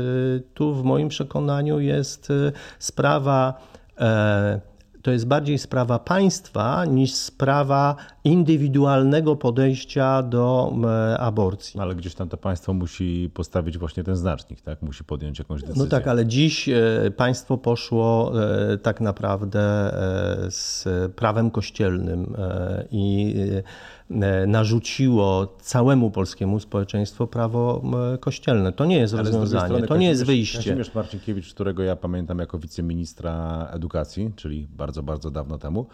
tu 0.54 0.74
w 0.74 0.84
moim 0.84 1.10
przekonaniu 1.10 1.80
jest 1.80 2.32
e, 2.32 2.52
sprawa 2.80 3.72
to 5.02 5.12
jest 5.12 5.28
bardziej 5.28 5.58
sprawa 5.58 6.00
państwa 6.00 6.86
niż 6.86 7.14
sprawa 7.14 7.96
indywidualnego 8.24 9.36
podejścia 9.36 10.24
do 10.24 10.74
aborcji. 11.20 11.80
Ale 11.80 11.96
gdzieś 11.96 12.16
tam 12.16 12.30
to 12.30 12.38
państwo 12.38 12.74
musi 12.74 13.30
postawić 13.34 13.78
właśnie 13.78 14.04
ten 14.04 14.16
znacznik, 14.16 14.62
tak? 14.62 14.82
Musi 14.82 15.04
podjąć 15.04 15.40
jakąś 15.40 15.62
decyzję. 15.62 15.84
No 15.84 15.90
tak, 15.90 16.08
ale 16.08 16.26
dziś 16.26 16.70
państwo 17.18 17.58
poszło 17.58 18.32
tak 18.82 19.02
naprawdę 19.02 19.62
z 20.50 20.88
prawem 21.16 21.52
kościelnym 21.52 22.36
i 22.92 23.36
E, 23.58 23.64
narzuciło 24.48 25.58
całemu 25.62 26.12
polskiemu 26.12 26.60
społeczeństwu 26.60 27.28
prawo 27.28 27.82
kościelne. 28.20 28.72
To 28.72 28.86
nie 28.86 28.98
jest 28.98 29.14
Ale 29.14 29.24
rozwiązanie, 29.24 29.84
to 29.84 29.98
nie 29.98 30.10
jest 30.10 30.26
wyjście. 30.26 30.58
Kazimierz 30.58 30.96
Marcinkiewicz, 30.96 31.54
którego 31.54 31.84
ja 31.84 31.96
pamiętam 31.96 32.40
jako 32.40 32.60
wiceministra 32.60 33.68
edukacji, 33.72 34.32
czyli 34.36 34.68
bardzo, 34.78 35.04
bardzo 35.04 35.32
dawno 35.32 35.58
temu, 35.58 35.88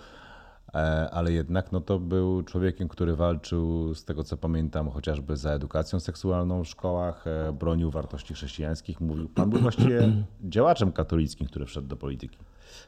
e, 0.74 0.78
ale 1.12 1.32
jednak 1.32 1.72
no 1.72 1.82
to 1.82 2.00
był 2.00 2.44
człowiekiem, 2.44 2.88
który 2.88 3.16
walczył, 3.16 3.94
z 3.94 4.06
tego 4.06 4.24
co 4.24 4.38
pamiętam, 4.38 4.90
chociażby 4.90 5.38
za 5.38 5.52
edukacją 5.52 6.00
seksualną 6.00 6.64
w 6.64 6.68
szkołach, 6.68 7.28
e, 7.28 7.54
bronił 7.54 7.92
wartości 7.92 8.34
chrześcijańskich. 8.34 9.02
Mówił, 9.02 9.30
pan 9.30 9.50
był 9.50 9.60
właściwie 9.60 10.12
działaczem 10.44 10.92
katolickim, 10.92 11.48
który 11.48 11.66
wszedł 11.66 11.88
do 11.88 11.96
polityki. 11.96 12.38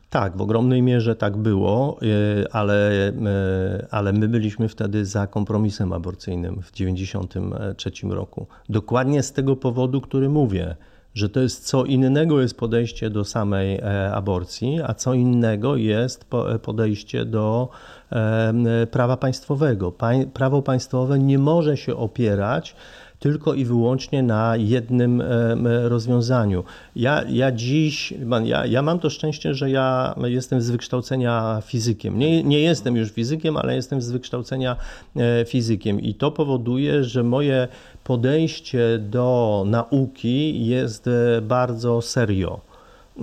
Tak, 0.10 0.38
w 0.38 0.42
ogromnej 0.42 0.82
mierze 0.82 1.16
tak 1.16 1.38
było, 1.38 2.00
e, 2.02 2.54
ale, 2.54 3.08
e, 3.08 3.88
ale 3.92 4.14
my 4.14 4.28
byliśmy 4.28 4.70
wtedy 4.70 5.06
za 5.06 5.28
kompromisem 5.28 5.94
aborcyjnym 5.94 6.62
w 6.62 6.72
1993 6.72 7.92
roku. 8.10 8.48
Dokładnie 8.70 9.24
z 9.24 9.32
tego 9.32 9.56
powodu, 9.56 10.02
który 10.02 10.30
mówię, 10.30 10.76
że 11.14 11.30
to 11.30 11.40
jest 11.40 11.68
co 11.68 11.86
innego 11.86 12.42
jest 12.42 12.58
podejście 12.58 13.10
do 13.10 13.26
samej 13.26 13.76
e, 13.76 14.12
aborcji, 14.14 14.80
a 14.88 14.94
co 14.94 15.14
innego 15.14 15.76
jest 15.76 16.26
podejście 16.62 17.26
do 17.26 17.70
prawa 18.92 19.18
państwowego. 19.18 19.94
Prawo 20.34 20.62
państwowe 20.62 21.20
nie 21.20 21.40
może 21.40 21.78
się 21.78 21.96
opierać 21.96 22.76
tylko 23.20 23.54
i 23.54 23.66
wyłącznie 23.66 24.24
na 24.24 24.58
jednym 24.58 25.24
rozwiązaniu. 25.84 26.64
Ja, 26.96 27.24
ja 27.30 27.52
dziś, 27.52 28.14
ja, 28.44 28.66
ja 28.66 28.82
mam 28.82 29.00
to 29.00 29.10
szczęście, 29.10 29.54
że 29.54 29.70
ja 29.70 30.16
jestem 30.24 30.62
z 30.62 30.70
wykształcenia 30.70 31.62
fizykiem. 31.66 32.20
Nie, 32.20 32.44
nie 32.44 32.60
jestem 32.60 32.96
już 32.96 33.12
fizykiem, 33.12 33.58
ale 33.58 33.76
jestem 33.76 34.02
z 34.02 34.12
wykształcenia 34.12 34.76
e, 35.16 35.46
fizykiem 35.46 36.00
i 36.00 36.14
to 36.14 36.32
powoduje, 36.32 37.04
że 37.04 37.24
moje 37.24 37.68
podejście 38.04 39.00
do 39.00 39.64
nauki 39.68 40.66
jest 40.66 41.08
e, 41.08 41.42
bardzo 41.42 42.02
serio. 42.02 42.69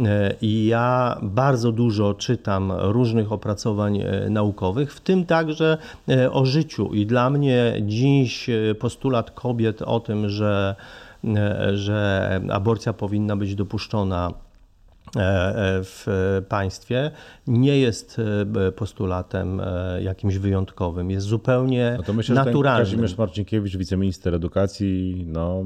E, 0.05 0.35
I 0.43 0.67
ja 0.67 1.19
bardzo 1.23 1.73
dużo 1.73 2.15
czytam 2.15 2.73
różnych 2.73 3.33
opracowań 3.33 3.99
e, 3.99 4.31
naukowych, 4.31 4.95
w 4.95 5.01
tym 5.01 5.27
także 5.27 5.79
e, 6.09 6.33
o 6.33 6.47
życiu. 6.47 6.95
I 6.95 7.07
dla 7.07 7.31
mnie 7.31 7.75
dziś 7.83 8.51
postulat 8.79 9.31
kobiet 9.31 9.83
o 9.83 10.01
tym, 10.01 10.29
że, 10.29 10.75
że 11.75 12.41
aborcja 12.51 12.93
powinna 12.93 13.37
być 13.37 13.55
dopuszczona 13.55 14.33
w 15.83 16.43
państwie 16.49 17.11
nie 17.47 17.79
jest 17.79 18.21
postulatem 18.77 19.63
jakimś 20.01 20.39
wyjątkowym, 20.39 21.11
jest 21.11 21.27
zupełnie 21.27 21.95
no 21.97 22.03
to 22.03 22.13
myślę, 22.13 22.35
naturalnym. 22.35 22.85
Że 22.85 22.91
Kazimierz 22.91 23.19
Marcinkiewicz, 23.19 23.77
wiceminister 23.77 24.35
edukacji, 24.35 25.25
no 25.29 25.65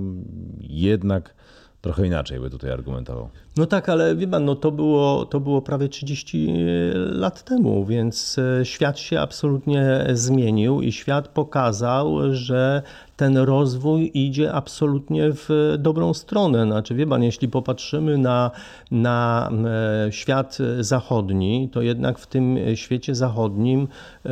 jednak 0.60 1.34
trochę 1.80 2.06
inaczej 2.06 2.40
by 2.40 2.50
tutaj 2.50 2.70
argumentował. 2.70 3.28
No 3.56 3.66
tak, 3.66 3.88
ale 3.88 4.16
wie 4.16 4.28
pan, 4.28 4.44
no 4.44 4.56
to, 4.56 4.70
było, 4.70 5.24
to 5.24 5.40
było 5.40 5.62
prawie 5.62 5.88
30 5.88 6.54
lat 6.94 7.44
temu, 7.44 7.84
więc 7.84 8.36
e, 8.38 8.64
świat 8.64 8.98
się 8.98 9.20
absolutnie 9.20 10.06
zmienił 10.12 10.82
i 10.82 10.92
świat 10.92 11.28
pokazał, 11.28 12.34
że 12.34 12.82
ten 13.16 13.36
rozwój 13.36 14.10
idzie 14.14 14.52
absolutnie 14.52 15.32
w 15.32 15.74
dobrą 15.78 16.14
stronę. 16.14 16.66
Znaczy, 16.66 16.94
wie 16.94 17.06
pan, 17.06 17.22
jeśli 17.22 17.48
popatrzymy 17.48 18.18
na, 18.18 18.50
na 18.90 19.50
e, 20.06 20.12
świat 20.12 20.58
zachodni, 20.80 21.68
to 21.72 21.82
jednak 21.82 22.18
w 22.18 22.26
tym 22.26 22.58
świecie 22.74 23.14
zachodnim 23.14 23.88
e, 24.24 24.30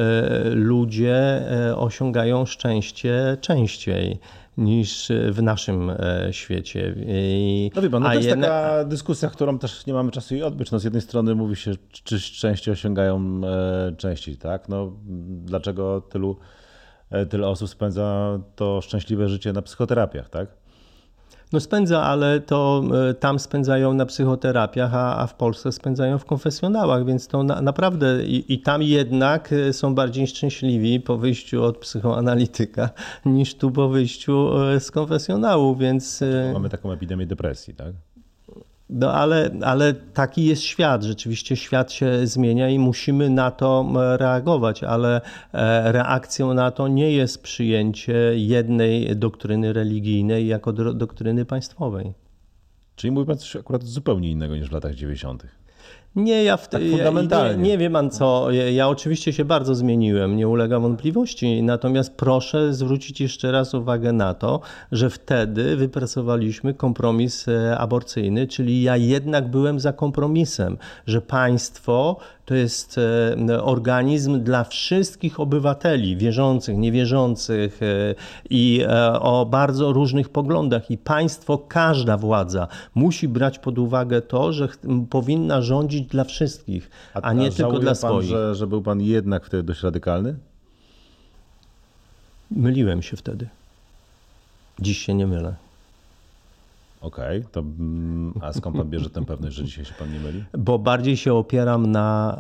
ludzie 0.51 1.43
osiągają 1.77 2.47
szczęście 2.47 3.37
częściej 3.41 4.19
niż 4.59 5.13
w 5.31 5.43
naszym 5.43 5.91
e, 5.91 6.29
świecie. 6.31 6.95
I, 6.97 7.71
no 7.75 7.83
wie 7.83 7.91
pan, 7.91 8.03
no 8.03 8.09
to 8.09 8.15
jest 8.15 8.29
jedna... 8.29 8.47
taka 8.47 8.85
dyskusja, 8.85 9.31
którą 9.31 9.59
też 9.59 9.87
nie 9.87 9.93
mamy 9.93 10.11
czasu 10.11 10.35
jej 10.35 10.43
odbyć. 10.43 10.71
No 10.71 10.79
z 10.79 10.85
jednej 10.85 11.03
strony 11.03 11.35
mówi 11.35 11.57
się, 11.57 11.73
czy 11.93 12.21
szczęście 12.21 12.73
osiągają 12.73 13.41
e, 13.45 13.97
częściej, 13.97 14.37
tak? 14.37 14.69
No, 14.69 14.93
dlaczego 15.29 16.01
tylu, 16.01 16.37
e, 17.11 17.27
tyle 17.27 17.49
osób 17.49 17.69
spędza 17.69 18.39
to 18.57 18.81
szczęśliwe 18.81 19.29
życie 19.29 19.53
na 19.53 19.63
psychoterapiach, 19.63 20.31
tak? 20.31 20.49
No 21.53 21.61
spędza, 21.61 22.03
ale 22.03 22.41
to 22.41 22.83
e, 23.11 23.15
tam 23.15 23.39
spędzają 23.39 23.95
na 23.95 24.07
psychoterapiach, 24.07 24.95
a, 24.95 25.19
a 25.19 25.27
w 25.27 25.35
Polsce 25.35 25.73
spędzają 25.73 26.19
w 26.19 26.25
konfesjonałach, 26.25 27.05
więc 27.05 27.29
to 27.29 27.43
na, 27.43 27.63
naprawdę 27.63 28.25
i, 28.25 28.53
i, 28.53 28.59
tam 28.59 28.83
jednak 28.83 29.53
e, 29.53 29.73
są 29.73 29.95
bardziej 29.95 30.27
szczęśliwi 30.27 31.01
po 31.01 31.17
wyjściu 31.17 31.65
od 31.65 31.79
psychoanalityka 31.79 32.91
niż 33.27 33.55
tu 33.55 33.71
po 33.71 33.89
wyjściu 33.89 34.63
e, 34.63 34.81
z 34.81 34.91
konfesjonału, 34.91 35.77
więc... 35.77 36.25
Mamy 36.53 36.69
taką 36.69 36.93
epidemię 36.93 37.27
depresji, 37.27 37.75
tak? 37.75 37.93
No 38.91 39.13
ale, 39.13 39.51
ale 39.63 39.95
taki 39.95 40.45
jest 40.45 40.63
świat, 40.63 41.03
rzeczywiście 41.03 41.57
świat 41.57 41.93
się 41.93 42.27
zmienia 42.27 42.69
i 42.69 42.79
musimy 42.79 43.31
na 43.31 43.51
to 43.51 43.93
reagować, 44.17 44.85
ale 44.85 45.21
e, 45.53 45.93
reakcją 45.93 46.55
na 46.55 46.71
to 46.71 46.89
nie 46.89 47.13
jest 47.13 47.43
przyjęcie 47.43 48.33
jednej 48.35 49.17
doktryny 49.17 49.73
religijnej 49.73 50.47
jako 50.47 50.73
doktryny 50.73 51.45
państwowej. 51.45 52.13
Czyli 52.97 53.11
mówi 53.11 53.27
pan 53.27 53.39
coś 53.39 53.57
akurat 53.57 53.83
zupełnie 53.85 54.31
innego 54.31 54.57
niż 54.57 54.69
w 54.69 54.73
latach 54.73 54.95
90. 54.95 55.58
Nie, 56.19 56.45
ja 56.45 56.57
w 56.57 56.69
tak 56.69 56.83
fundamentalnie. 56.91 57.63
Nie, 57.63 57.71
nie 57.71 57.79
wie 57.79 57.91
pan 57.91 58.11
co. 58.11 58.51
Ja, 58.51 58.71
ja, 58.71 58.89
oczywiście 58.89 59.33
się 59.33 59.45
bardzo 59.45 59.75
zmieniłem, 59.75 60.37
nie 60.37 60.49
ulega 60.49 60.81
wątpliwości. 60.81 61.63
Natomiast 61.63 62.17
proszę 62.17 62.75
zwrócić 62.75 63.21
jeszcze 63.21 63.53
raz 63.53 63.75
uwagę 63.75 64.13
na 64.13 64.35
to, 64.35 64.61
że 64.93 65.11
wtedy 65.11 65.77
wypracowaliśmy 65.77 66.75
kompromis 66.75 67.49
e, 67.49 67.79
aborcyjny, 67.79 68.47
czyli 68.47 68.83
ja 68.83 68.97
jednak 68.97 69.49
byłem 69.49 69.81
za 69.81 69.93
kompromisem, 69.93 70.79
że 71.07 71.21
państwo 71.21 72.17
to 72.49 72.55
jest 72.55 72.99
e, 73.49 73.63
organizm 73.63 74.41
dla 74.41 74.65
wszystkich 74.65 75.41
obywateli, 75.41 76.17
wierzących, 76.17 76.77
niewierzących 76.77 77.83
e, 77.83 78.15
i 78.51 78.85
e, 78.89 79.21
o 79.21 79.47
bardzo 79.47 79.93
różnych 79.93 80.29
poglądach. 80.29 80.91
I 80.91 80.99
państwo, 80.99 81.59
każda 81.59 82.17
władza 82.17 82.69
musi 82.95 83.29
brać 83.29 83.59
pod 83.59 83.79
uwagę 83.79 84.23
to, 84.23 84.53
że 84.53 84.69
powinna 85.11 85.63
rządzić 85.63 86.07
dla 86.07 86.25
wszystkich, 86.25 86.91
a, 87.15 87.21
a 87.21 87.33
nie 87.33 87.47
a 87.47 87.51
tylko 87.51 87.79
dla 87.79 87.91
pan, 87.91 87.97
swoich. 87.97 88.29
Że, 88.29 88.55
że 88.55 88.67
był 88.67 88.83
pan 88.83 89.01
jednak 89.01 89.47
wtedy 89.47 89.63
dość 89.63 89.83
radykalny? 89.83 90.35
Myliłem 92.51 93.03
się 93.03 93.17
wtedy. 93.17 93.49
Dziś 94.79 94.99
się 94.99 95.15
nie 95.15 95.27
mylę. 95.27 95.68
Okej, 97.01 97.39
okay, 97.39 97.51
to 97.53 97.61
mm, 97.61 98.33
a 98.43 98.53
skąd 98.53 98.77
pan 98.77 98.91
bierze 98.91 99.11
tę 99.11 99.25
pewność, 99.25 99.57
że 99.57 99.65
dzisiaj 99.65 99.85
się 99.85 99.95
pan 99.99 100.13
nie 100.13 100.19
myli? 100.19 100.45
Bo 100.59 100.79
bardziej 100.79 101.17
się 101.17 101.35
opieram 101.35 101.87
na 101.87 102.39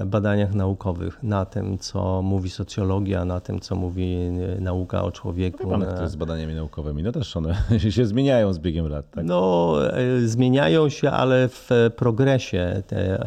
e, 0.00 0.06
badaniach 0.06 0.54
naukowych, 0.54 1.22
na 1.22 1.44
tym, 1.44 1.78
co 1.78 2.22
mówi 2.22 2.50
socjologia, 2.50 3.24
na 3.24 3.40
tym, 3.40 3.60
co 3.60 3.76
mówi 3.76 4.14
e, 4.56 4.60
nauka 4.60 5.04
o 5.04 5.12
człowieku. 5.12 5.62
No 5.62 5.70
pan, 5.70 5.80
jak 5.80 5.94
to 5.94 6.02
jest 6.02 6.12
z 6.12 6.16
badaniami 6.16 6.54
naukowymi? 6.54 7.02
No 7.02 7.12
też 7.12 7.36
one 7.36 7.54
się 7.90 8.06
zmieniają 8.06 8.52
z 8.52 8.58
biegiem 8.58 8.88
lat. 8.88 9.10
Tak? 9.10 9.24
No, 9.24 9.74
e, 9.96 10.20
zmieniają 10.20 10.88
się, 10.88 11.10
ale 11.10 11.48
w 11.48 11.70
progresie 11.96 12.82
te, 12.86 13.24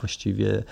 właściwie 0.00 0.62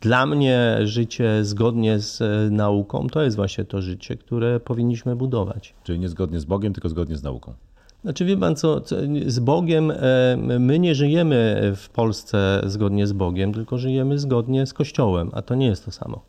dla 0.00 0.26
mnie 0.26 0.78
życie 0.82 1.44
zgodnie 1.44 1.98
z 1.98 2.22
nauką 2.52 3.06
to 3.08 3.22
jest 3.22 3.36
właśnie 3.36 3.64
to 3.64 3.82
życie, 3.82 4.16
które 4.16 4.60
powinniśmy 4.60 5.16
budować. 5.16 5.74
Czyli 5.84 5.98
nie 5.98 6.08
zgodnie 6.08 6.40
z 6.40 6.44
Bogiem, 6.44 6.72
tylko 6.72 6.88
zgodnie 6.88 7.16
z 7.16 7.22
nauką. 7.22 7.54
Znaczy 8.02 8.24
wie 8.24 8.36
pan 8.36 8.56
co, 8.56 8.80
z 9.26 9.38
Bogiem, 9.38 9.90
e, 9.90 10.58
my 10.58 10.78
nie 10.78 10.94
żyjemy 10.94 11.72
w 11.76 11.88
Polsce 11.88 12.62
zgodnie 12.66 13.06
z 13.06 13.12
Bogiem, 13.12 13.54
tylko 13.54 13.78
żyjemy 13.78 14.18
zgodnie 14.18 14.66
z 14.66 14.74
Kościołem, 14.74 15.30
a 15.32 15.42
to 15.42 15.54
nie 15.54 15.66
jest 15.66 15.84
to 15.84 15.90
samo. 15.90 16.24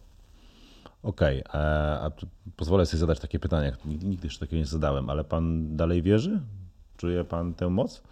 Okej, 1.04 1.44
okay, 1.44 1.62
a 1.62 2.12
pozwolę 2.56 2.86
sobie 2.86 3.00
zadać 3.00 3.20
takie 3.20 3.40
pytanie, 3.40 3.74
nigdy 3.86 4.28
jeszcze 4.28 4.40
takiego 4.40 4.60
nie 4.60 4.66
zadałem, 4.66 5.10
ale 5.10 5.24
pan 5.24 5.76
dalej 5.76 6.02
wierzy? 6.02 6.42
Czuje 6.98 7.24
pan 7.24 7.54
tę 7.54 7.70
moc, 7.70 8.04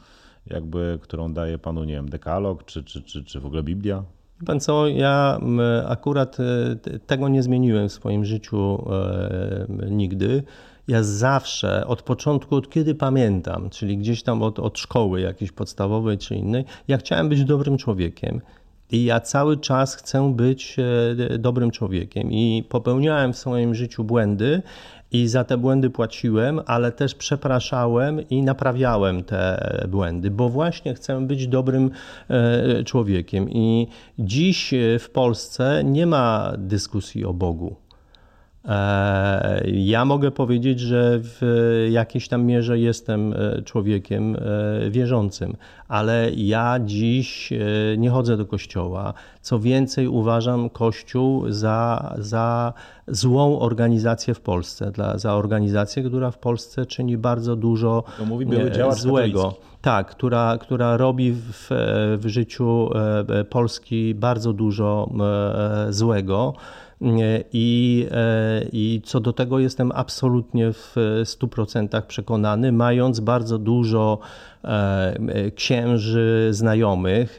jakby, 0.48 1.00
którą 1.02 1.34
daje 1.34 1.58
panu, 1.58 1.84
nie 1.84 1.94
wiem, 1.94 2.10
dekalog, 2.10 2.66
czy, 2.66 2.84
czy, 2.84 3.02
czy, 3.02 3.24
czy 3.24 3.40
w 3.40 3.46
ogóle 3.46 3.64
Biblia? 3.64 4.04
Pan 4.46 4.60
co, 4.60 4.88
ja 4.88 5.40
akurat 5.88 6.38
e, 6.40 7.00
tego 7.00 7.28
nie 7.28 7.44
zmieniłem 7.44 7.90
w 7.90 7.94
swoim 7.94 8.26
życiu 8.26 8.86
e, 8.92 9.68
nigdy. 9.90 10.44
Ja 10.88 11.04
zawsze, 11.04 11.88
od 11.88 12.02
początku, 12.02 12.56
od 12.56 12.70
kiedy 12.70 12.96
pamiętam, 12.96 13.70
czyli 13.70 13.98
gdzieś 13.98 14.24
tam 14.24 14.44
od, 14.44 14.60
od 14.60 14.80
szkoły 14.80 15.22
jakiejś 15.22 15.52
podstawowej 15.52 16.18
czy 16.18 16.36
innej, 16.36 16.66
ja 16.88 16.98
chciałem 16.98 17.30
być 17.30 17.46
dobrym 17.46 17.78
człowiekiem. 17.78 18.42
I 18.92 19.04
ja 19.04 19.20
cały 19.20 19.58
czas 19.58 19.96
chcę 19.96 20.34
być 20.34 20.78
e, 21.30 21.38
dobrym 21.38 21.72
człowiekiem. 21.72 22.32
I 22.32 22.64
popełniałem 22.70 23.34
w 23.34 23.38
swoim 23.38 23.76
życiu 23.76 24.04
błędy, 24.04 24.62
i 25.12 25.28
za 25.28 25.44
te 25.44 25.58
błędy 25.58 25.90
płaciłem, 25.90 26.62
ale 26.66 26.92
też 26.92 27.16
przepraszałem 27.16 28.30
i 28.30 28.44
naprawiałem 28.44 29.24
te 29.24 29.72
błędy, 29.88 30.32
bo 30.32 30.50
właśnie 30.50 30.94
chcę 30.94 31.28
być 31.28 31.48
dobrym 31.48 31.92
e, 32.30 32.84
człowiekiem. 32.84 33.50
I 33.50 33.88
dziś 34.20 34.74
w 35.00 35.10
Polsce 35.10 35.82
nie 35.84 36.06
ma 36.06 36.54
dyskusji 36.58 37.26
o 37.26 37.34
Bogu. 37.34 37.76
E, 38.70 39.62
ja 39.72 40.06
mogę 40.06 40.32
powiedzieć, 40.32 40.80
że 40.80 41.20
w 41.22 41.88
jakiejś 41.92 42.28
tam 42.28 42.44
mierze 42.46 42.80
jestem 42.80 43.34
e, 43.34 43.62
człowiekiem 43.62 44.36
e, 44.36 44.90
wierzącym, 44.90 45.56
ale 45.88 46.32
ja 46.36 46.80
dziś 46.86 47.54
nie 47.98 48.10
chodzę 48.10 48.38
do 48.38 48.46
kościoła. 48.46 49.14
Co 49.42 49.60
więcej, 49.60 50.08
uważam 50.08 50.70
Kościół 50.70 51.52
za, 51.52 52.14
za 52.18 52.74
złą 53.08 53.60
organizację 53.60 54.34
w 54.34 54.42
Polsce, 54.42 54.92
dla, 54.92 55.18
za 55.18 55.36
organizację, 55.36 56.04
która 56.04 56.32
w 56.32 56.38
Polsce 56.38 56.86
czyni 56.86 57.18
bardzo 57.18 57.56
dużo 57.56 58.04
złego. 58.92 59.54
Tak, 59.82 60.08
która, 60.08 60.58
która 60.58 60.98
robi 60.98 61.32
w, 61.32 61.68
w 62.18 62.24
życiu 62.26 62.90
Polski 63.50 64.16
bardzo 64.16 64.54
dużo 64.54 65.10
złego. 65.90 66.54
I, 67.54 68.08
e, 68.12 68.66
I 68.72 69.02
co 69.06 69.20
do 69.20 69.34
tego 69.34 69.60
jestem 69.60 69.92
absolutnie 69.96 70.74
w 70.74 70.96
100% 71.24 72.02
przekonany, 72.02 72.72
mając 72.72 73.20
bardzo 73.20 73.58
dużo 73.58 74.20
e, 74.64 75.52
księży 75.56 76.48
znajomych, 76.52 77.38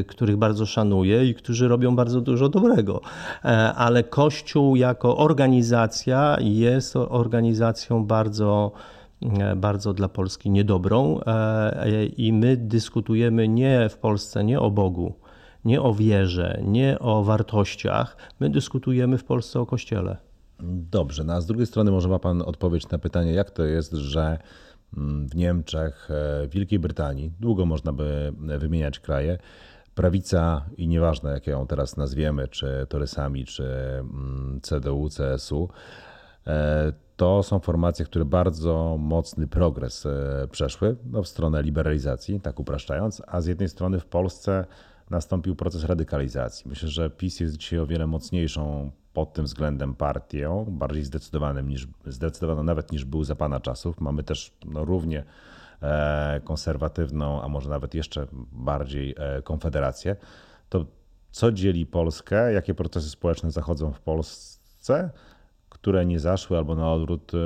e, 0.00 0.04
których 0.04 0.36
bardzo 0.36 0.66
szanuję 0.66 1.26
i 1.26 1.34
którzy 1.34 1.68
robią 1.68 1.96
bardzo 1.96 2.20
dużo 2.20 2.48
dobrego. 2.48 3.00
Ale 3.76 4.04
Kościół 4.04 4.76
jako 4.76 5.16
organizacja 5.16 6.36
jest 6.40 6.96
organizacją 6.96 8.04
bardzo 8.04 8.72
bardzo 9.56 9.94
dla 9.94 10.08
Polski 10.08 10.50
niedobrą 10.50 11.20
i 12.16 12.32
my 12.32 12.56
dyskutujemy 12.56 13.48
nie 13.48 13.88
w 13.88 13.98
Polsce 13.98 14.44
nie 14.44 14.60
o 14.60 14.70
Bogu, 14.70 15.14
nie 15.64 15.82
o 15.82 15.94
wierze, 15.94 16.60
nie 16.64 16.98
o 16.98 17.24
wartościach. 17.24 18.16
My 18.40 18.50
dyskutujemy 18.50 19.18
w 19.18 19.24
Polsce 19.24 19.60
o 19.60 19.66
Kościele. 19.66 20.16
Dobrze, 20.90 21.24
no 21.24 21.32
a 21.32 21.40
z 21.40 21.46
drugiej 21.46 21.66
strony 21.66 21.90
może 21.90 22.08
ma 22.08 22.18
Pan 22.18 22.42
odpowiedź 22.42 22.88
na 22.88 22.98
pytanie, 22.98 23.32
jak 23.32 23.50
to 23.50 23.64
jest, 23.64 23.92
że 23.92 24.38
mm, 24.96 25.28
w 25.28 25.36
Niemczech, 25.36 26.08
e, 26.10 26.46
w 26.46 26.50
Wielkiej 26.50 26.78
Brytanii, 26.78 27.32
długo 27.40 27.66
można 27.66 27.92
by 27.92 28.32
wymieniać 28.58 29.00
kraje, 29.00 29.38
prawica 29.94 30.64
i 30.76 30.88
nieważne 30.88 31.30
jak 31.30 31.46
ją 31.46 31.66
teraz 31.66 31.96
nazwiemy, 31.96 32.48
czy 32.48 32.86
Torysami, 32.88 33.44
czy 33.44 33.64
mm, 34.00 34.60
CDU, 34.62 35.08
CSU, 35.08 35.68
e, 36.46 36.92
to 37.16 37.42
są 37.42 37.58
formacje, 37.58 38.04
które 38.04 38.24
bardzo 38.24 38.96
mocny 38.98 39.46
progres 39.46 40.06
e, 40.06 40.48
przeszły 40.50 40.96
no, 41.04 41.22
w 41.22 41.28
stronę 41.28 41.62
liberalizacji, 41.62 42.40
tak 42.40 42.60
upraszczając, 42.60 43.22
a 43.26 43.40
z 43.40 43.46
jednej 43.46 43.68
strony 43.68 44.00
w 44.00 44.06
Polsce 44.06 44.64
nastąpił 45.10 45.56
proces 45.56 45.84
radykalizacji. 45.84 46.68
Myślę, 46.68 46.88
że 46.88 47.10
PiS 47.10 47.40
jest 47.40 47.56
dzisiaj 47.56 47.78
o 47.78 47.86
wiele 47.86 48.06
mocniejszą 48.06 48.90
pod 49.12 49.32
tym 49.32 49.44
względem 49.44 49.94
partią, 49.94 50.64
bardziej 50.68 51.04
zdecydowanym 51.04 51.68
niż, 51.68 51.88
zdecydowaną 52.06 52.62
nawet 52.62 52.92
niż 52.92 53.04
był 53.04 53.24
za 53.24 53.36
pana 53.36 53.60
czasów. 53.60 54.00
Mamy 54.00 54.22
też 54.22 54.52
no, 54.64 54.84
równie 54.84 55.24
e, 55.82 56.40
konserwatywną, 56.44 57.42
a 57.42 57.48
może 57.48 57.70
nawet 57.70 57.94
jeszcze 57.94 58.26
bardziej 58.52 59.14
e, 59.18 59.42
konfederację. 59.42 60.16
To 60.68 60.86
co 61.30 61.52
dzieli 61.52 61.86
Polskę? 61.86 62.52
Jakie 62.52 62.74
procesy 62.74 63.10
społeczne 63.10 63.50
zachodzą 63.50 63.92
w 63.92 64.00
Polsce? 64.00 65.10
które 65.68 66.06
nie 66.06 66.20
zaszły 66.20 66.58
albo 66.58 66.74
na 66.74 66.92
odwrót 66.92 67.32
e, 67.34 67.36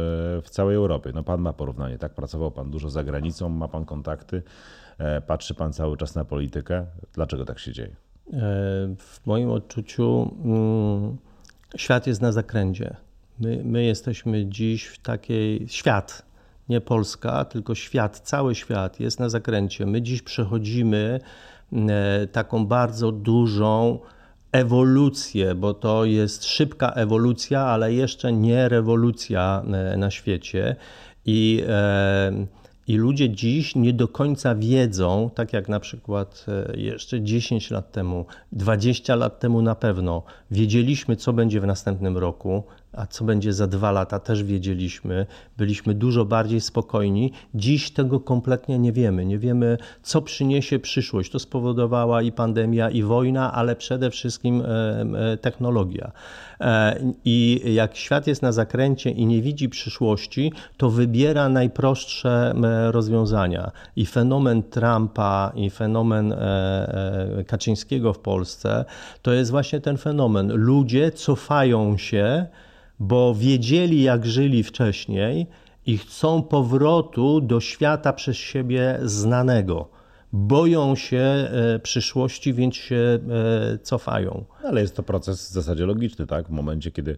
w 0.42 0.50
całej 0.50 0.76
Europie. 0.76 1.10
No 1.14 1.22
pan 1.22 1.40
ma 1.40 1.52
porównanie, 1.52 1.98
tak? 1.98 2.14
Pracował 2.14 2.50
pan 2.50 2.70
dużo 2.70 2.90
za 2.90 3.04
granicą, 3.04 3.48
ma 3.48 3.68
pan 3.68 3.84
kontakty. 3.84 4.42
E, 4.98 5.20
patrzy 5.20 5.54
pan 5.54 5.72
cały 5.72 5.96
czas 5.96 6.14
na 6.14 6.24
politykę. 6.24 6.86
Dlaczego 7.12 7.44
tak 7.44 7.58
się 7.58 7.72
dzieje? 7.72 7.88
E, 7.88 8.38
w 8.98 9.20
moim 9.26 9.50
odczuciu 9.50 10.34
mm, 10.44 11.16
świat 11.76 12.06
jest 12.06 12.20
na 12.20 12.32
zakręcie. 12.32 12.96
My, 13.40 13.60
my 13.64 13.84
jesteśmy 13.84 14.46
dziś 14.46 14.84
w 14.84 14.98
takiej. 14.98 15.68
Świat, 15.68 16.22
nie 16.68 16.80
Polska, 16.80 17.44
tylko 17.44 17.74
świat, 17.74 18.20
cały 18.20 18.54
świat 18.54 19.00
jest 19.00 19.20
na 19.20 19.28
zakręcie. 19.28 19.86
My 19.86 20.02
dziś 20.02 20.22
przechodzimy 20.22 21.20
e, 21.72 22.26
taką 22.26 22.66
bardzo 22.66 23.12
dużą 23.12 23.98
ewolucję, 24.52 25.54
bo 25.54 25.74
to 25.74 26.04
jest 26.04 26.44
szybka 26.44 26.90
ewolucja, 26.90 27.60
ale 27.60 27.92
jeszcze 27.92 28.32
nie 28.32 28.68
rewolucja 28.68 29.62
na 29.96 30.10
świecie. 30.10 30.76
I 31.24 31.62
i 32.88 32.96
ludzie 32.96 33.30
dziś 33.30 33.74
nie 33.74 33.92
do 33.92 34.08
końca 34.08 34.54
wiedzą, 34.54 35.30
tak 35.34 35.52
jak 35.52 35.68
na 35.68 35.80
przykład 35.80 36.46
e, 36.48 36.80
jeszcze 36.80 37.20
10 37.20 37.70
lat 37.70 37.92
temu, 37.92 38.26
20 38.52 39.14
lat 39.14 39.40
temu 39.40 39.62
na 39.62 39.74
pewno, 39.74 40.22
wiedzieliśmy, 40.50 41.16
co 41.16 41.32
będzie 41.32 41.60
w 41.60 41.66
następnym 41.66 42.18
roku, 42.18 42.62
a 42.92 43.06
co 43.06 43.24
będzie 43.24 43.52
za 43.52 43.66
dwa 43.66 43.92
lata, 43.92 44.18
też 44.18 44.44
wiedzieliśmy. 44.44 45.26
Byliśmy 45.56 45.94
dużo 45.94 46.24
bardziej 46.24 46.60
spokojni. 46.60 47.32
Dziś 47.54 47.90
tego 47.90 48.20
kompletnie 48.20 48.78
nie 48.78 48.92
wiemy. 48.92 49.26
Nie 49.26 49.38
wiemy, 49.38 49.78
co 50.02 50.22
przyniesie 50.22 50.78
przyszłość. 50.78 51.32
To 51.32 51.38
spowodowała 51.38 52.22
i 52.22 52.32
pandemia, 52.32 52.90
i 52.90 53.02
wojna, 53.02 53.52
ale 53.52 53.76
przede 53.76 54.10
wszystkim 54.10 54.60
e, 54.60 54.64
e, 55.32 55.36
technologia. 55.36 56.12
E, 56.60 57.00
I 57.24 57.62
jak 57.74 57.96
świat 57.96 58.26
jest 58.26 58.42
na 58.42 58.52
zakręcie 58.52 59.10
i 59.10 59.26
nie 59.26 59.42
widzi 59.42 59.68
przyszłości, 59.68 60.52
to 60.76 60.90
wybiera 60.90 61.48
najprostsze 61.48 62.54
rozwiązania. 62.90 63.70
I 63.96 64.06
fenomen 64.06 64.62
Trumpa, 64.62 65.52
i 65.54 65.70
fenomen 65.70 66.34
Kaczyńskiego 67.46 68.12
w 68.12 68.18
Polsce 68.18 68.84
to 69.22 69.32
jest 69.32 69.50
właśnie 69.50 69.80
ten 69.80 69.96
fenomen. 69.96 70.52
Ludzie 70.54 71.10
cofają 71.10 71.98
się 71.98 72.46
bo 73.02 73.34
wiedzieli, 73.34 74.02
jak 74.02 74.26
żyli 74.26 74.62
wcześniej 74.62 75.46
i 75.86 75.98
chcą 75.98 76.42
powrotu 76.42 77.40
do 77.40 77.60
świata 77.60 78.12
przez 78.12 78.36
siebie 78.36 78.98
znanego. 79.02 79.88
Boją 80.32 80.94
się 80.94 81.18
e, 81.18 81.78
przyszłości, 81.78 82.54
więc 82.54 82.74
się 82.74 82.96
e, 82.96 83.78
cofają. 83.78 84.44
Ale 84.64 84.80
jest 84.80 84.96
to 84.96 85.02
proces 85.02 85.50
w 85.50 85.52
zasadzie 85.52 85.86
logiczny, 85.86 86.26
tak? 86.26 86.46
W 86.46 86.50
momencie, 86.50 86.90
kiedy, 86.90 87.16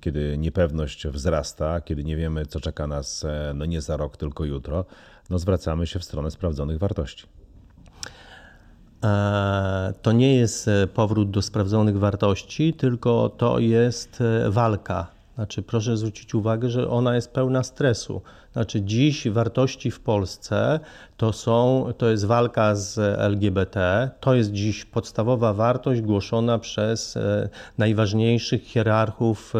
kiedy 0.00 0.38
niepewność 0.38 1.06
wzrasta, 1.06 1.80
kiedy 1.80 2.04
nie 2.04 2.16
wiemy, 2.16 2.46
co 2.46 2.60
czeka 2.60 2.86
nas 2.86 3.24
e, 3.24 3.52
no 3.54 3.64
nie 3.64 3.80
za 3.80 3.96
rok, 3.96 4.16
tylko 4.16 4.44
jutro, 4.44 4.84
no 5.30 5.38
zwracamy 5.38 5.86
się 5.86 5.98
w 5.98 6.04
stronę 6.04 6.30
sprawdzonych 6.30 6.78
wartości. 6.78 7.26
E, 9.04 9.92
to 10.02 10.12
nie 10.12 10.36
jest 10.36 10.68
e, 10.68 10.86
powrót 10.86 11.30
do 11.30 11.42
sprawdzonych 11.42 11.98
wartości, 11.98 12.74
tylko 12.74 13.28
to 13.28 13.58
jest 13.58 14.20
e, 14.20 14.50
walka. 14.50 15.11
Znaczy, 15.34 15.62
proszę 15.62 15.96
zwrócić 15.96 16.34
uwagę, 16.34 16.70
że 16.70 16.88
ona 16.88 17.14
jest 17.14 17.32
pełna 17.32 17.62
stresu. 17.62 18.22
Znaczy 18.52 18.82
dziś 18.82 19.28
wartości 19.28 19.90
w 19.90 20.00
Polsce 20.00 20.80
to 21.16 21.32
są, 21.32 21.86
to 21.98 22.10
jest 22.10 22.24
walka 22.24 22.74
z 22.74 22.98
LGBT, 23.18 24.10
to 24.20 24.34
jest 24.34 24.52
dziś 24.52 24.84
podstawowa 24.84 25.52
wartość 25.52 26.00
głoszona 26.00 26.58
przez 26.58 27.16
e, 27.16 27.48
najważniejszych 27.78 28.64
hierarchów 28.64 29.54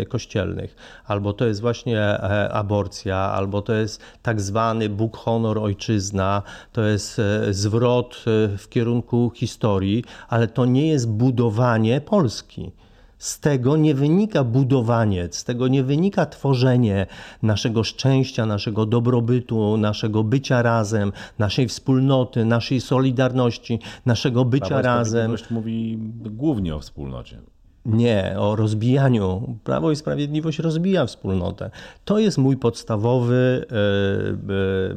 e, 0.00 0.06
kościelnych. 0.06 0.76
Albo 1.06 1.32
to 1.32 1.46
jest 1.46 1.60
właśnie 1.60 2.00
e, 2.00 2.52
aborcja, 2.52 3.16
albo 3.16 3.62
to 3.62 3.72
jest 3.72 4.00
tak 4.22 4.40
zwany 4.40 4.88
Bóg, 4.88 5.16
honor, 5.16 5.58
ojczyzna, 5.58 6.42
to 6.72 6.82
jest 6.82 7.20
zwrot 7.50 8.24
w 8.58 8.68
kierunku 8.68 9.32
historii, 9.34 10.04
ale 10.28 10.48
to 10.48 10.64
nie 10.64 10.88
jest 10.88 11.08
budowanie 11.08 12.00
Polski. 12.00 12.72
Z 13.18 13.40
tego 13.40 13.76
nie 13.76 13.94
wynika 13.94 14.44
budowanie, 14.44 15.28
z 15.30 15.44
tego 15.44 15.68
nie 15.68 15.82
wynika 15.82 16.26
tworzenie 16.26 17.06
naszego 17.42 17.84
szczęścia, 17.84 18.46
naszego 18.46 18.86
dobrobytu, 18.86 19.76
naszego 19.76 20.24
bycia 20.24 20.62
razem, 20.62 21.12
naszej 21.38 21.68
wspólnoty, 21.68 22.44
naszej 22.44 22.80
solidarności, 22.80 23.78
naszego 24.06 24.44
bycia 24.44 24.66
Prawo 24.66 24.82
razem. 24.82 25.34
mówi 25.50 25.98
głównie 26.30 26.74
o 26.74 26.80
wspólnocie. 26.80 27.55
Nie, 27.86 28.34
o 28.38 28.56
rozbijaniu. 28.56 29.58
Prawo 29.64 29.90
i 29.90 29.96
Sprawiedliwość 29.96 30.58
rozbija 30.58 31.06
wspólnotę. 31.06 31.70
To 32.04 32.18
jest 32.18 32.38
mój 32.38 32.56
podstawowy 32.56 33.66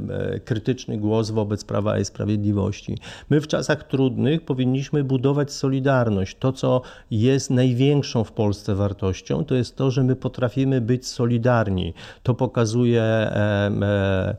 e, 0.09 0.35
e, 0.35 0.39
krytyczny 0.39 0.97
głos 0.97 1.29
wobec 1.29 1.63
Prawa 1.63 1.99
i 1.99 2.05
Sprawiedliwości. 2.05 2.97
My 3.29 3.41
w 3.41 3.47
czasach 3.47 3.83
trudnych 3.83 4.45
powinniśmy 4.45 5.03
budować 5.03 5.53
solidarność. 5.53 6.37
To, 6.39 6.51
co 6.51 6.81
jest 7.11 7.49
największą 7.49 8.23
w 8.23 8.31
Polsce 8.31 8.75
wartością, 8.75 9.45
to 9.45 9.55
jest 9.55 9.75
to, 9.75 9.91
że 9.91 10.03
my 10.03 10.15
potrafimy 10.15 10.81
być 10.81 11.07
solidarni. 11.07 11.93
To 12.23 12.33
pokazuje 12.33 13.03
e, 13.03 14.35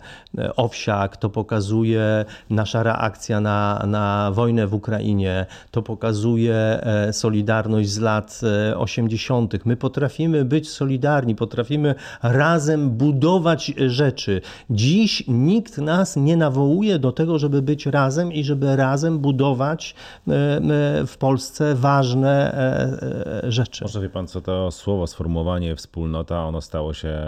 Owsiak, 0.56 1.16
to 1.16 1.30
pokazuje 1.30 2.24
nasza 2.50 2.82
reakcja 2.82 3.40
na, 3.40 3.84
na 3.86 4.30
wojnę 4.34 4.66
w 4.66 4.74
Ukrainie, 4.74 5.46
to 5.70 5.82
pokazuje 5.82 6.80
solidarność 7.12 7.88
z 7.88 7.98
lat 7.98 8.39
lat 8.42 8.76
80. 8.76 9.66
My 9.66 9.76
potrafimy 9.76 10.44
być 10.44 10.70
solidarni, 10.70 11.34
potrafimy 11.34 11.94
razem 12.22 12.90
budować 12.90 13.72
rzeczy. 13.86 14.40
Dziś 14.70 15.24
nikt 15.28 15.78
nas 15.78 16.16
nie 16.16 16.36
nawołuje 16.36 16.98
do 16.98 17.12
tego, 17.12 17.38
żeby 17.38 17.62
być 17.62 17.86
razem 17.86 18.32
i 18.32 18.44
żeby 18.44 18.76
razem 18.76 19.18
budować 19.18 19.94
w 21.06 21.14
Polsce 21.18 21.74
ważne 21.74 22.54
rzeczy. 23.48 23.84
Może 23.84 24.00
wie 24.00 24.08
pan, 24.08 24.26
co 24.26 24.40
to 24.40 24.70
słowo, 24.70 25.06
sformułowanie 25.06 25.76
wspólnota, 25.76 26.44
ono 26.44 26.60
stało 26.60 26.94
się, 26.94 27.18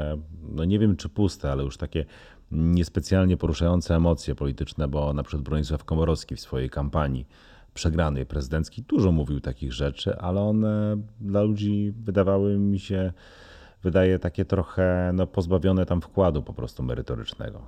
no 0.51 0.65
nie 0.65 0.79
wiem 0.79 0.97
czy 0.97 1.09
puste, 1.09 1.53
ale 1.53 1.65
już 1.65 1.77
takie 1.77 2.05
niespecjalnie 2.53 3.37
poruszające 3.37 3.95
emocje 3.95 4.35
polityczne, 4.35 4.89
bo 4.89 5.13
na 5.13 5.23
przykład 5.23 5.43
Bronisław 5.43 5.85
Komorowski 5.85 6.37
w 6.37 6.41
swojej 6.41 6.71
kampanii 6.71 7.27
przegranej 7.75 8.27
prezydenckiej 8.27 8.85
dużo 8.89 9.13
mówił 9.13 9.41
takich 9.41 9.73
rzeczy, 9.73 10.17
ale 10.19 10.41
one 10.41 10.97
dla 11.21 11.43
ludzi 11.43 11.93
wydawały 11.97 12.59
mi 12.59 12.79
się, 12.79 13.13
wydaje 13.83 14.19
takie 14.19 14.45
trochę 14.45 15.11
no, 15.15 15.27
pozbawione 15.27 15.87
tam 15.87 16.01
wkładu 16.01 16.43
po 16.43 16.53
prostu 16.53 16.83
merytorycznego. 16.83 17.61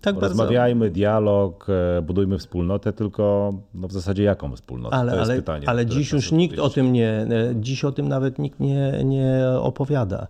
Tak 0.00 0.16
Rozmawiajmy, 0.16 0.90
dialog, 0.90 1.66
e, 1.98 2.02
budujmy 2.02 2.38
wspólnotę, 2.38 2.92
tylko 2.92 3.54
no 3.74 3.88
w 3.88 3.92
zasadzie 3.92 4.22
jaką 4.22 4.56
wspólnotę? 4.56 4.96
Ale, 4.96 5.12
to 5.12 5.18
jest 5.18 5.30
ale, 5.30 5.40
pytanie. 5.40 5.68
Ale 5.68 5.86
dziś 5.86 6.12
już 6.12 6.32
nikt 6.32 6.58
o 6.58 6.70
tym 6.70 6.92
nie, 6.92 7.10
e, 7.10 7.26
dziś 7.56 7.84
o 7.84 7.92
tym 7.92 8.08
nawet 8.08 8.38
nikt 8.38 8.60
nie, 8.60 9.04
nie 9.04 9.44
opowiada. 9.60 10.26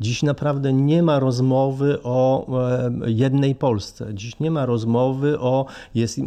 Dziś 0.00 0.22
naprawdę 0.22 0.72
nie 0.72 1.02
ma 1.02 1.18
rozmowy 1.18 1.98
o 2.02 2.46
e, 2.70 2.90
jednej 3.06 3.54
Polsce. 3.54 4.14
Dziś 4.14 4.40
nie 4.40 4.50
ma 4.50 4.66
rozmowy 4.66 5.40
o 5.40 5.66
jest 5.94 6.18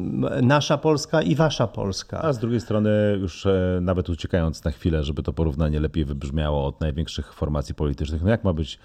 nasza 0.41 0.77
Polska 0.77 1.21
i 1.21 1.35
wasza 1.35 1.67
Polska. 1.67 2.21
A 2.21 2.33
z 2.33 2.39
drugiej 2.39 2.61
strony, 2.61 2.89
już 3.19 3.45
e, 3.45 3.79
nawet 3.81 4.09
uciekając 4.09 4.63
na 4.63 4.71
chwilę, 4.71 5.03
żeby 5.03 5.23
to 5.23 5.33
porównanie 5.33 5.79
lepiej 5.79 6.05
wybrzmiało 6.05 6.65
od 6.65 6.81
największych 6.81 7.33
formacji 7.33 7.75
politycznych, 7.75 8.21
no 8.21 8.29
jak 8.29 8.43
ma 8.43 8.53
być 8.53 8.79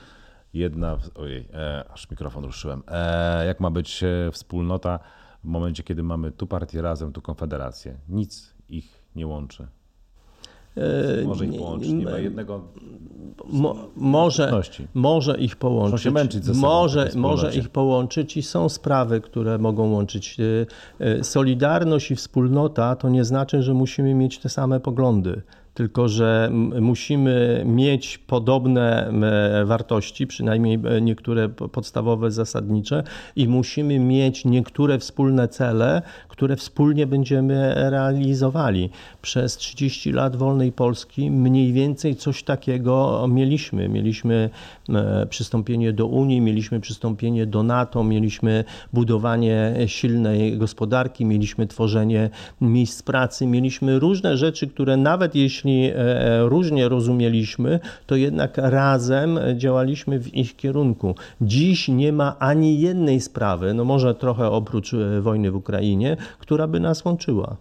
jedna. 0.54 0.98
Ojej, 1.14 1.48
e, 1.54 1.84
aż 1.92 2.10
mikrofon 2.10 2.44
ruszyłem. 2.44 2.82
E, 2.88 3.46
jak 3.46 3.60
ma 3.60 3.70
być 3.70 4.04
wspólnota 4.32 4.98
w 5.44 5.48
momencie, 5.48 5.82
kiedy 5.82 6.02
mamy 6.02 6.32
tu 6.32 6.46
partię 6.46 6.82
razem, 6.82 7.12
tu 7.12 7.22
konfederację? 7.22 7.96
Nic 8.08 8.54
ich 8.68 9.04
nie 9.16 9.26
łączy. 9.26 9.66
Może 11.26 11.46
ich 11.46 11.58
połączyć, 11.58 11.92
nie 11.92 12.04
ma 12.04 12.18
jednego. 12.18 12.60
Mo, 13.48 13.76
może, 13.96 14.60
może 14.94 15.38
ich 15.38 15.56
połączyć. 15.56 16.02
się 16.02 16.10
męczyć 16.10 16.44
ze 16.44 16.54
sobą 16.54 16.66
może, 16.66 17.10
może 17.14 17.54
ich 17.54 17.68
połączyć 17.68 18.36
i 18.36 18.42
są 18.42 18.68
sprawy, 18.68 19.20
które 19.20 19.58
mogą 19.58 19.90
łączyć. 19.90 20.36
Y, 20.40 20.66
y, 21.00 21.24
solidarność 21.24 22.10
i 22.10 22.16
wspólnota 22.16 22.96
to 22.96 23.08
nie 23.08 23.24
znaczy, 23.24 23.62
że 23.62 23.74
musimy 23.74 24.14
mieć 24.14 24.38
te 24.38 24.48
same 24.48 24.80
poglądy 24.80 25.42
tylko 25.74 26.08
że 26.08 26.50
musimy 26.80 27.62
mieć 27.66 28.18
podobne 28.18 29.12
wartości, 29.64 30.26
przynajmniej 30.26 30.78
e, 30.84 31.00
niektóre 31.00 31.48
podstawowe, 31.48 32.30
zasadnicze, 32.30 33.02
i 33.36 33.48
musimy 33.48 33.98
mieć 33.98 34.44
niektóre 34.44 34.98
wspólne 34.98 35.48
cele, 35.48 36.02
które 36.28 36.56
wspólnie 36.56 37.06
będziemy 37.06 37.74
realizowali. 37.90 38.90
Przez 39.22 39.56
30 39.56 40.12
lat 40.12 40.36
wolnej 40.36 40.72
Polski 40.72 41.30
mniej 41.30 41.72
więcej 41.72 42.16
coś 42.16 42.42
takiego 42.42 43.26
mieliśmy. 43.28 43.88
Mieliśmy 43.88 44.50
przystąpienie 45.30 45.92
do 45.92 46.06
Unii, 46.06 46.40
mieliśmy 46.40 46.80
przystąpienie 46.80 47.46
do 47.46 47.62
NATO, 47.62 48.04
mieliśmy 48.04 48.64
budowanie 48.92 49.74
silnej 49.86 50.58
gospodarki, 50.58 51.24
mieliśmy 51.24 51.66
tworzenie 51.66 52.30
miejsc 52.60 53.02
pracy, 53.02 53.46
mieliśmy 53.46 53.98
różne 53.98 54.36
rzeczy, 54.36 54.66
które 54.66 54.96
nawet 54.96 55.34
jeśli 55.34 55.63
e, 55.66 56.48
różnie 56.48 56.88
rozumieliśmy, 56.88 57.80
to 58.06 58.16
jednak 58.16 58.58
razem 58.58 59.38
działaliśmy 59.56 60.18
w 60.18 60.34
ich 60.34 60.56
kierunku. 60.56 61.14
Dziś 61.40 61.88
nie 61.88 62.12
ma 62.12 62.38
ani 62.38 62.80
jednej 62.80 63.20
sprawy, 63.20 63.74
no 63.74 63.84
może 63.84 64.14
trochę 64.14 64.50
oprócz 64.50 64.94
e, 64.94 65.20
wojny 65.20 65.50
w 65.50 65.56
Ukrainie, 65.56 66.16
która 66.38 66.66
by 66.66 66.80
nas 66.80 67.04
łączyła. 67.04 67.56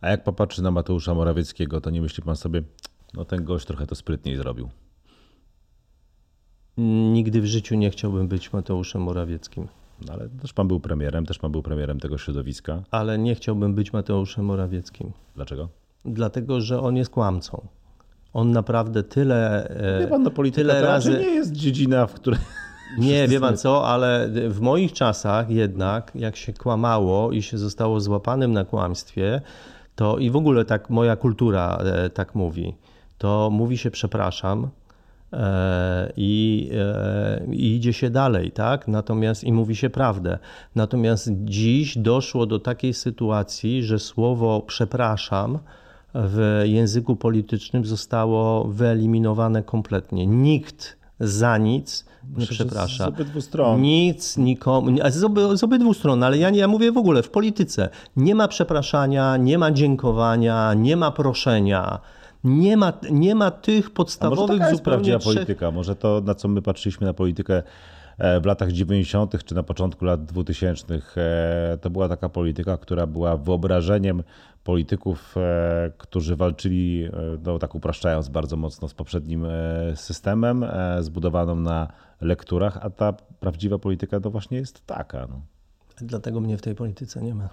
A 0.00 0.08
jak 0.08 0.24
popatrzy 0.24 0.62
na 0.62 0.70
Mateusza 0.70 1.14
Morawieckiego, 1.14 1.80
to 1.80 1.90
nie 1.90 2.02
myśli 2.02 2.22
pan 2.22 2.36
sobie, 2.36 2.62
no 3.14 3.24
ten 3.24 3.44
gość 3.44 3.66
trochę 3.66 3.86
to 3.86 3.94
sprytniej 3.94 4.36
zrobił? 4.36 4.68
Nigdy 7.12 7.40
w 7.40 7.46
życiu 7.46 7.74
nie 7.74 7.90
chciałbym 7.90 8.28
być 8.28 8.52
Mateuszem 8.52 9.02
Morawieckim. 9.02 9.68
No 10.06 10.12
ale 10.12 10.28
też 10.28 10.52
pan 10.52 10.68
był 10.68 10.80
premierem, 10.80 11.26
też 11.26 11.38
pan 11.38 11.52
był 11.52 11.62
premierem 11.62 12.00
tego 12.00 12.18
środowiska. 12.18 12.82
Ale 12.90 13.18
nie 13.18 13.34
chciałbym 13.34 13.74
być 13.74 13.92
Mateuszem 13.92 14.44
Morawieckim. 14.44 15.12
Dlaczego? 15.34 15.68
Dlatego 16.06 16.60
że 16.60 16.80
on 16.80 16.96
jest 16.96 17.10
kłamcą. 17.10 17.66
On 18.34 18.52
naprawdę 18.52 19.02
tyle. 19.02 19.68
E, 19.68 20.00
wie 20.00 20.06
pan, 20.06 20.22
no 20.22 20.30
polityka 20.30 20.62
tyle 20.62 20.80
to 20.80 20.86
razy 20.86 21.10
nie 21.10 21.34
jest 21.34 21.52
dziedzina, 21.52 22.06
w 22.06 22.14
której. 22.14 22.40
Nie, 22.98 23.28
wie 23.28 23.40
pan 23.40 23.56
co, 23.56 23.88
ale 23.88 24.28
w 24.48 24.60
moich 24.60 24.92
czasach 24.92 25.50
jednak, 25.50 26.12
jak 26.14 26.36
się 26.36 26.52
kłamało 26.52 27.32
i 27.32 27.42
się 27.42 27.58
zostało 27.58 28.00
złapanym 28.00 28.52
na 28.52 28.64
kłamstwie, 28.64 29.40
to 29.94 30.18
i 30.18 30.30
w 30.30 30.36
ogóle 30.36 30.64
tak 30.64 30.90
moja 30.90 31.16
kultura 31.16 31.78
e, 31.84 32.10
tak 32.10 32.34
mówi, 32.34 32.74
to 33.18 33.50
mówi 33.52 33.78
się 33.78 33.90
przepraszam, 33.90 34.68
e, 35.32 36.12
i, 36.16 36.70
i, 37.52 37.76
idzie 37.76 37.92
się 37.92 38.10
dalej, 38.10 38.50
tak? 38.50 38.88
Natomiast 38.88 39.44
i 39.44 39.52
mówi 39.52 39.76
się 39.76 39.90
prawdę. 39.90 40.38
Natomiast 40.74 41.30
dziś 41.44 41.98
doszło 41.98 42.46
do 42.46 42.58
takiej 42.58 42.94
sytuacji, 42.94 43.82
że 43.82 43.98
słowo 43.98 44.62
przepraszam 44.66 45.58
w 46.24 46.62
języku 46.64 47.16
politycznym 47.16 47.84
zostało 47.84 48.64
wyeliminowane 48.64 49.62
kompletnie. 49.62 50.26
Nikt 50.26 50.96
za 51.20 51.58
nic 51.58 52.04
nie 52.36 52.46
przeprasza. 52.46 53.04
Z 53.04 53.08
obydwu 53.08 53.40
stron. 53.40 53.80
Nic 53.80 54.36
nikomu. 54.36 54.90
Z, 55.10 55.24
oby, 55.24 55.56
z 55.56 55.64
obydwu 55.64 55.94
stron, 55.94 56.22
ale 56.22 56.38
ja, 56.38 56.50
ja 56.50 56.68
mówię 56.68 56.92
w 56.92 56.96
ogóle 56.96 57.22
w 57.22 57.30
polityce. 57.30 57.88
Nie 58.16 58.34
ma 58.34 58.48
przepraszania, 58.48 59.36
nie 59.36 59.58
ma 59.58 59.70
dziękowania, 59.70 60.74
nie 60.74 60.96
ma 60.96 61.10
proszenia. 61.10 62.00
Nie 62.44 62.76
ma, 62.76 62.92
nie 63.10 63.34
ma 63.34 63.50
tych 63.50 63.90
podstawowych 63.90 64.44
A 64.44 64.46
może 64.46 64.58
taka 64.58 64.70
jest 64.70 64.82
prawdziwa 64.82 65.18
trzech... 65.18 65.34
polityka. 65.34 65.70
Może 65.70 65.96
to, 65.96 66.22
na 66.24 66.34
co 66.34 66.48
my 66.48 66.62
patrzyliśmy 66.62 67.06
na 67.06 67.14
politykę 67.14 67.62
w 68.18 68.46
latach 68.46 68.72
90. 68.72 69.44
czy 69.44 69.54
na 69.54 69.62
początku 69.62 70.04
lat 70.04 70.24
2000, 70.24 70.94
e, 71.16 71.78
to 71.80 71.90
była 71.90 72.08
taka 72.08 72.28
polityka, 72.28 72.76
która 72.76 73.06
była 73.06 73.36
wyobrażeniem 73.36 74.22
polityków, 74.66 75.34
e, 75.36 75.92
którzy 75.98 76.36
walczyli, 76.36 77.04
e, 77.04 77.10
no, 77.44 77.58
tak 77.58 77.74
upraszczając 77.74 78.28
bardzo 78.28 78.56
mocno, 78.56 78.88
z 78.88 78.94
poprzednim 78.94 79.44
e, 79.44 79.50
systemem 79.96 80.64
zbudowaną 81.00 81.54
na 81.56 81.88
lekturach, 82.20 82.78
a 82.82 82.90
ta 82.90 83.12
prawdziwa 83.40 83.78
polityka 83.78 84.20
to 84.20 84.30
właśnie 84.30 84.58
jest 84.58 84.86
taka. 84.86 85.26
No. 85.30 85.40
Dlatego 86.00 86.40
mnie 86.40 86.58
w 86.58 86.62
tej 86.62 86.74
polityce 86.74 87.22
nie 87.22 87.34
ma. 87.34 87.48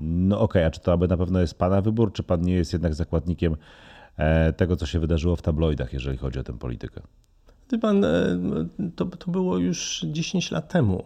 No 0.00 0.40
okej, 0.40 0.62
okay, 0.62 0.66
a 0.66 0.70
czy 0.70 0.80
to 0.80 0.92
aby 0.92 1.08
na 1.08 1.16
pewno 1.16 1.40
jest 1.40 1.58
Pana 1.58 1.80
wybór, 1.80 2.12
czy 2.12 2.22
Pan 2.22 2.42
nie 2.42 2.54
jest 2.54 2.72
jednak 2.72 2.94
zakładnikiem 2.94 3.56
tego, 4.56 4.76
co 4.76 4.86
się 4.86 5.00
wydarzyło 5.00 5.36
w 5.36 5.42
tabloidach, 5.42 5.92
jeżeli 5.92 6.18
chodzi 6.18 6.38
o 6.38 6.42
tę 6.42 6.58
politykę? 6.58 7.00
Ty 7.72 7.78
pan, 7.78 8.06
to, 8.96 9.04
to 9.04 9.30
było 9.30 9.58
już 9.58 10.06
10 10.10 10.50
lat 10.50 10.68
temu. 10.68 11.04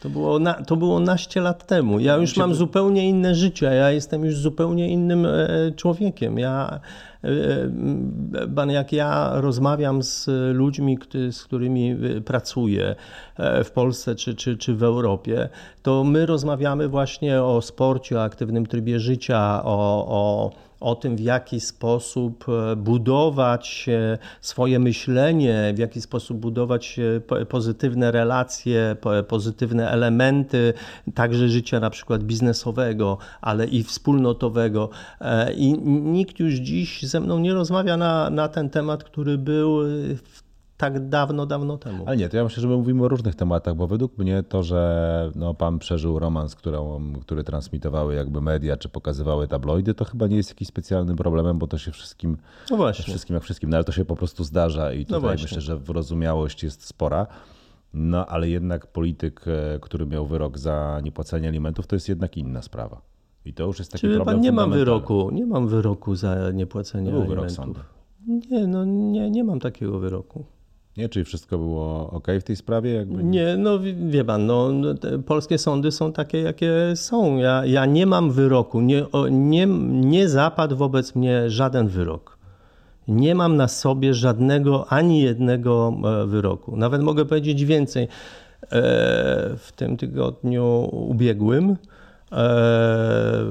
To 0.00 0.10
było, 0.10 0.38
na, 0.38 0.54
to 0.54 0.76
było 0.76 1.00
naście 1.00 1.40
lat 1.40 1.66
temu. 1.66 2.00
Ja 2.00 2.16
już 2.16 2.36
mam 2.36 2.54
zupełnie 2.54 3.08
inne 3.08 3.34
życie, 3.34 3.66
ja 3.66 3.90
jestem 3.90 4.24
już 4.24 4.36
zupełnie 4.36 4.88
innym 4.88 5.26
e, 5.26 5.48
człowiekiem. 5.76 6.38
Ja, 6.38 6.68
e, 6.72 6.76
e, 6.76 6.80
jak 8.68 8.92
ja 8.92 9.30
rozmawiam 9.34 10.02
z 10.02 10.26
ludźmi, 10.54 10.98
z 11.30 11.44
którymi 11.44 11.96
pracuję 12.24 12.96
w 13.64 13.70
Polsce 13.74 14.14
czy, 14.14 14.34
czy, 14.34 14.56
czy 14.56 14.74
w 14.74 14.82
Europie, 14.82 15.48
to 15.82 16.04
my 16.04 16.26
rozmawiamy 16.26 16.88
właśnie 16.88 17.42
o 17.42 17.62
sporcie, 17.62 18.18
o 18.18 18.22
aktywnym 18.22 18.66
trybie 18.66 19.00
życia, 19.00 19.60
o, 19.64 20.06
o 20.08 20.50
o 20.80 20.94
tym, 20.94 21.16
w 21.16 21.20
jaki 21.20 21.60
sposób 21.60 22.46
e, 22.48 22.76
budować 22.76 23.86
swoje 24.40 24.78
myślenie, 24.78 25.72
w 25.74 25.78
jaki 25.78 26.00
sposób 26.00 26.38
budować 26.38 27.00
pozytywne 27.48 28.10
relacje, 28.10 28.96
pozytywne 29.28 29.90
elementy 29.90 30.72
także 31.14 31.48
życia 31.48 31.80
na 31.80 31.90
przykład 31.90 32.22
biznesowego, 32.22 33.18
ale 33.40 33.66
i 33.66 33.82
wspólnotowego. 33.82 34.90
E, 35.20 35.52
I 35.52 35.72
nikt 35.88 36.38
już 36.38 36.54
dziś 36.54 37.02
ze 37.10 37.20
mną 37.20 37.38
nie 37.38 37.54
rozmawia 37.54 37.96
na, 37.96 38.30
na 38.30 38.48
ten 38.48 38.70
temat, 38.70 39.04
który 39.04 39.38
był 39.38 39.82
w 40.16 40.42
tak 40.80 41.08
dawno, 41.08 41.46
dawno 41.46 41.78
temu. 41.78 42.04
Ale 42.06 42.16
nie, 42.16 42.28
to 42.28 42.36
ja 42.36 42.44
myślę, 42.44 42.60
że 42.60 42.68
my 42.68 42.76
mówimy 42.76 43.04
o 43.04 43.08
różnych 43.08 43.34
tematach, 43.34 43.74
bo 43.74 43.86
według 43.86 44.18
mnie 44.18 44.42
to, 44.42 44.62
że 44.62 45.30
no, 45.34 45.54
pan 45.54 45.78
przeżył 45.78 46.18
romans, 46.18 46.54
którą, 46.54 47.12
który 47.20 47.44
transmitowały 47.44 48.14
jakby 48.14 48.40
media, 48.40 48.76
czy 48.76 48.88
pokazywały 48.88 49.48
tabloidy, 49.48 49.94
to 49.94 50.04
chyba 50.04 50.26
nie 50.26 50.36
jest 50.36 50.48
jakiś 50.48 50.68
specjalnym 50.68 51.16
problemem, 51.16 51.58
bo 51.58 51.66
to 51.66 51.78
się 51.78 51.92
wszystkim, 51.92 52.36
no 52.70 52.76
właśnie. 52.76 53.04
wszystkim 53.04 53.34
jak 53.34 53.42
wszystkim, 53.42 53.70
no, 53.70 53.76
ale 53.76 53.84
to 53.84 53.92
się 53.92 54.04
po 54.04 54.16
prostu 54.16 54.44
zdarza 54.44 54.92
i 54.92 55.06
tutaj 55.06 55.36
no 55.36 55.42
myślę, 55.42 55.60
że 55.60 55.76
wyrozumiałość 55.76 56.62
jest 56.62 56.86
spora. 56.86 57.26
No 57.94 58.26
ale 58.26 58.48
jednak 58.48 58.86
polityk, 58.86 59.44
e, 59.48 59.78
który 59.78 60.06
miał 60.06 60.26
wyrok 60.26 60.58
za 60.58 61.00
niepłacenie 61.02 61.48
alimentów, 61.48 61.86
to 61.86 61.96
jest 61.96 62.08
jednak 62.08 62.36
inna 62.36 62.62
sprawa. 62.62 63.00
I 63.50 63.52
to 63.52 63.66
już 63.66 63.78
jest 63.78 63.92
taki 63.92 64.00
Czyli 64.00 64.14
problem 64.14 64.36
pan 64.36 64.42
nie 64.42 64.52
mam 64.52 64.72
wyroku, 64.72 65.30
nie 65.32 65.46
mam 65.46 65.68
wyroku 65.68 66.14
za 66.14 66.50
niepłacenie 66.50 67.10
Był. 67.10 67.26
Wyrok 67.26 67.50
sądu. 67.50 67.80
Nie, 68.50 68.66
no 68.66 68.84
nie, 68.84 69.30
nie 69.30 69.44
mam 69.44 69.60
takiego 69.60 69.98
wyroku. 69.98 70.44
Nie, 70.96 71.08
czyli 71.08 71.24
wszystko 71.24 71.58
było 71.58 72.10
ok 72.10 72.26
w 72.40 72.42
tej 72.42 72.56
sprawie? 72.56 72.92
Jakby... 72.94 73.24
Nie, 73.24 73.56
no 73.56 73.78
wie 74.10 74.24
pan, 74.24 74.46
no, 74.46 74.70
polskie 75.26 75.58
sądy 75.58 75.92
są 75.92 76.12
takie, 76.12 76.38
jakie 76.38 76.72
są. 76.94 77.36
Ja, 77.36 77.66
ja 77.66 77.86
nie 77.86 78.06
mam 78.06 78.30
wyroku, 78.30 78.80
nie, 78.80 79.06
nie, 79.30 79.66
nie 79.90 80.28
zapadł 80.28 80.76
wobec 80.76 81.14
mnie 81.14 81.50
żaden 81.50 81.88
wyrok. 81.88 82.38
Nie 83.08 83.34
mam 83.34 83.56
na 83.56 83.68
sobie 83.68 84.14
żadnego, 84.14 84.92
ani 84.92 85.20
jednego 85.20 85.94
e, 86.04 86.26
wyroku. 86.26 86.76
Nawet 86.76 87.02
mogę 87.02 87.24
powiedzieć 87.24 87.64
więcej. 87.64 88.04
E, 88.04 88.08
w 89.56 89.72
tym 89.76 89.96
tygodniu 89.96 90.88
ubiegłym 90.92 91.76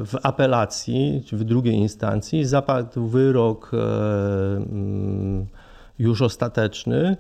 w 0.05 0.13
apelacji, 0.23 1.23
w 1.32 1.43
drugiej 1.43 1.73
instancji, 1.73 2.45
zapadł 2.45 3.07
wyrok 3.07 3.71
mm, 3.73 5.45
już 5.99 6.21
ostateczny, 6.21 7.17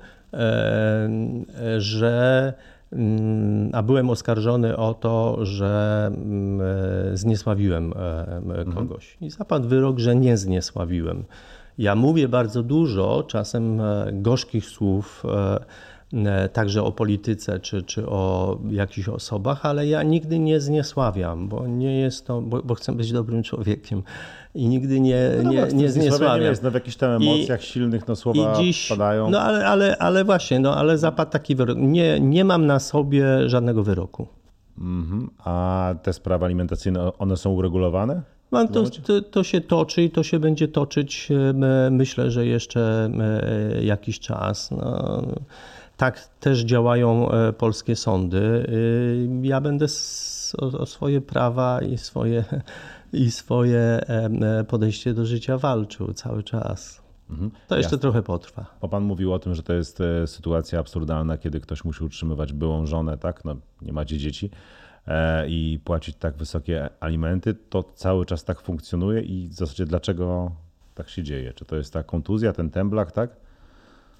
że 1.77 2.53
mm, 2.93 3.69
a 3.73 3.83
byłem 3.83 4.09
oskarżony 4.09 4.77
o 4.77 4.93
to, 4.93 5.45
że 5.45 6.05
mm, 6.07 6.61
zniesławiłem 7.17 7.93
mhm. 7.93 8.71
kogoś. 8.71 9.17
I 9.21 9.29
zapadł 9.29 9.67
wyrok, 9.67 9.99
że 9.99 10.15
nie 10.15 10.37
zniesławiłem. 10.37 11.23
Ja 11.79 11.95
mówię 11.95 12.27
bardzo 12.27 12.63
dużo, 12.63 13.23
czasem 13.27 13.81
e, 13.81 14.09
gorzkich 14.13 14.65
słów, 14.65 15.23
e, 15.25 15.29
e, 15.29 15.59
także 16.53 16.83
o 16.83 16.91
polityce 16.91 17.59
czy, 17.59 17.83
czy 17.83 18.07
o 18.07 18.57
jakichś 18.69 19.09
osobach, 19.09 19.65
ale 19.65 19.87
ja 19.87 20.03
nigdy 20.03 20.39
nie 20.39 20.59
zniesławiam, 20.59 21.47
bo 21.47 21.67
nie 21.67 21.99
jest 21.99 22.25
to, 22.25 22.41
bo, 22.41 22.63
bo 22.63 22.75
chcę 22.75 22.91
być 22.91 23.11
dobrym 23.11 23.43
człowiekiem 23.43 24.03
i 24.55 24.67
nigdy 24.67 24.99
nie, 24.99 25.31
no 25.43 25.51
nie, 25.51 25.67
nie 25.73 25.89
zniesławiam. 25.89 26.41
jest 26.41 26.63
no 26.63 26.71
w 26.71 26.73
jakichś 26.73 26.97
tam 26.97 27.11
emocjach 27.11 27.63
I, 27.63 27.65
silnych, 27.65 28.07
no 28.07 28.15
słowa 28.15 28.53
dziś, 28.57 28.89
padają. 28.89 29.29
No 29.29 29.41
ale, 29.41 29.67
ale, 29.67 29.97
ale 29.97 30.23
właśnie, 30.23 30.59
no 30.59 30.75
ale 30.75 30.97
zapadł 30.97 31.31
taki 31.31 31.55
wyrok. 31.55 31.77
Nie, 31.77 32.19
nie 32.19 32.45
mam 32.45 32.65
na 32.65 32.79
sobie 32.79 33.49
żadnego 33.49 33.83
wyroku. 33.83 34.27
Mm 34.77 35.05
-hmm. 35.05 35.27
A 35.45 35.95
te 36.03 36.13
sprawy 36.13 36.45
alimentacyjne, 36.45 37.17
one 37.17 37.37
są 37.37 37.49
uregulowane? 37.49 38.21
No, 38.51 38.67
to, 38.67 38.83
to, 38.89 39.21
to, 39.21 39.43
się 39.43 39.61
toczy 39.61 40.03
i 40.03 40.09
to 40.09 40.23
się 40.23 40.39
będzie 40.39 40.67
toczyć, 40.67 41.29
e, 41.31 41.89
myślę, 41.91 42.31
że 42.31 42.45
jeszcze 42.45 43.09
e, 43.19 43.83
jakiś 43.83 44.19
czas. 44.19 44.71
No, 44.71 45.21
tak 45.99 46.29
też 46.39 46.59
działają 46.59 47.31
e, 47.31 47.53
polskie 47.53 47.95
sądy. 47.95 48.67
Ja 49.41 49.61
będę 49.61 49.85
o, 50.57 50.85
swoje 50.85 51.21
prawa 51.21 51.81
i 51.81 51.97
swoje, 51.97 52.43
i 53.13 53.31
swoje 53.31 53.99
podejście 54.67 55.13
do 55.13 55.25
życia 55.25 55.57
walczył 55.57 56.13
cały 56.13 56.43
czas. 56.43 57.01
Mhm. 57.29 57.51
To 57.67 57.77
jeszcze 57.77 57.87
Jasne. 57.87 57.97
trochę 57.97 58.23
potrwa. 58.23 58.65
Bo 58.81 58.89
pan 58.89 59.03
mówił 59.03 59.33
o 59.33 59.39
tym, 59.39 59.55
że 59.55 59.63
to 59.63 59.73
jest 59.73 59.99
sytuacja 60.25 60.79
absurdalna, 60.79 61.37
kiedy 61.37 61.59
ktoś 61.59 61.83
musi 61.83 62.03
utrzymywać 62.03 62.53
byłą 62.53 62.85
żonę, 62.85 63.17
tak? 63.17 63.45
No, 63.45 63.55
nie 63.81 63.93
macie 63.93 64.17
dzieci. 64.17 64.49
E, 65.07 65.47
i 65.47 65.79
płacić 65.83 66.15
tak 66.15 66.37
wysokie 66.37 66.89
alimenty, 66.99 67.53
to 67.53 67.83
cały 67.83 68.25
czas 68.25 68.43
tak 68.43 68.61
funkcjonuje 68.61 69.21
i 69.21 69.47
w 69.47 69.53
zasadzie 69.53 69.85
dlaczego 69.85 70.51
tak 70.95 71.09
się 71.09 71.23
dzieje? 71.23 71.53
Czy 71.53 71.65
to 71.65 71.75
jest 71.75 71.93
ta 71.93 72.03
kontuzja, 72.03 72.53
ten 72.53 72.69
temblak, 72.69 73.11
tak? 73.11 73.48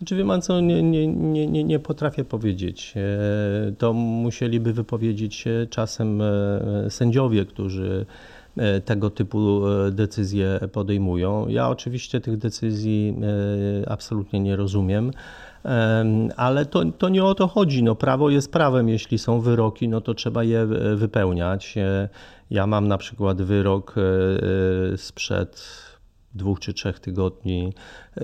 Czy 0.06 0.16
wie 0.16 0.26
pan 0.26 0.42
co, 0.42 0.62
nie, 0.62 0.84
nie, 0.84 1.08
nie, 1.08 1.64
nie 1.64 1.80
potrafię 1.80 2.26
powiedzieć. 2.26 2.94
E, 2.96 3.72
to 3.72 3.94
musieliby 3.94 4.74
wypowiedzieć 4.74 5.46
czasem 5.70 6.22
e, 6.22 6.90
sędziowie, 6.90 7.46
którzy 7.46 8.06
tego 8.86 9.10
typu 9.10 9.62
decyzje 9.92 10.60
podejmują. 10.72 11.48
Ja 11.48 11.70
oczywiście 11.70 12.22
tych 12.22 12.38
decyzji 12.38 13.16
absolutnie 13.88 14.40
nie 14.40 14.56
rozumiem. 14.56 15.12
Ale 16.36 16.66
to, 16.66 16.86
to 16.86 17.10
nie 17.10 17.24
o 17.24 17.36
to 17.36 17.48
chodzi. 17.48 17.84
No, 17.84 17.96
prawo 17.96 18.30
jest 18.30 18.52
prawem. 18.52 18.90
Jeśli 18.90 19.18
są 19.18 19.42
wyroki, 19.42 19.90
no 19.90 20.02
to 20.02 20.14
trzeba 20.14 20.44
je 20.44 20.60
e, 20.60 20.96
wypełniać. 20.96 21.78
E, 21.78 22.10
ja 22.50 22.68
mam 22.68 22.88
na 22.88 22.98
przykład 22.98 23.42
wyrok 23.42 23.96
e, 23.98 24.98
sprzed 24.98 25.90
dwóch 26.36 26.60
czy 26.60 26.74
trzech 26.74 27.00
tygodni 27.00 27.74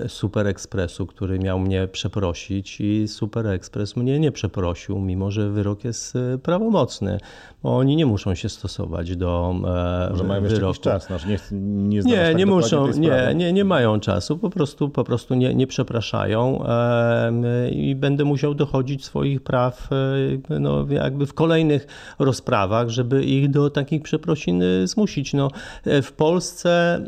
Super 0.08 0.46
Expressu, 0.46 1.06
który 1.06 1.38
miał 1.38 1.58
mnie 1.58 1.88
przeprosić 1.88 2.80
i 2.80 3.08
Super 3.08 3.46
Express 3.46 3.96
mnie 3.96 4.20
nie 4.20 4.32
przeprosił, 4.32 4.98
mimo 4.98 5.30
że 5.30 5.50
wyrok 5.50 5.84
jest 5.84 6.16
e, 6.16 6.38
prawomocny, 6.38 7.18
bo 7.62 7.76
oni 7.76 7.96
nie 7.96 8.06
muszą 8.06 8.34
się 8.34 8.48
stosować 8.48 9.16
do 9.16 9.54
e, 9.54 10.08
Może 10.10 10.24
mają 10.24 10.42
wyroku. 10.42 10.66
jakiś 10.66 10.80
czas, 10.80 11.10
no, 11.10 11.16
nie, 11.28 11.38
nie, 11.60 12.00
nie, 12.00 12.16
tak 12.16 12.36
nie 12.36 12.46
muszą, 12.46 12.88
nie, 12.88 13.32
nie, 13.34 13.52
nie 13.52 13.64
mają 13.64 14.00
czasu, 14.00 14.38
po 14.38 14.50
prostu, 14.50 14.88
po 14.88 15.04
prostu 15.04 15.34
nie, 15.34 15.54
nie 15.54 15.66
przepraszają 15.66 16.64
e, 16.66 17.70
i 17.70 17.94
będę 17.94 18.24
musiał 18.24 18.54
dochodzić 18.54 19.04
swoich 19.04 19.42
praw 19.42 19.88
no, 20.60 20.86
jakby 20.90 21.26
w 21.26 21.34
kolejnych 21.34 21.86
rozprawach, 22.18 22.88
żeby 22.88 23.24
ich 23.24 23.50
do 23.50 23.70
takich 23.70 24.02
przeprosin 24.02 24.62
zmusić. 24.84 25.34
No, 25.34 25.50
w 25.84 26.12
Polsce 26.12 27.00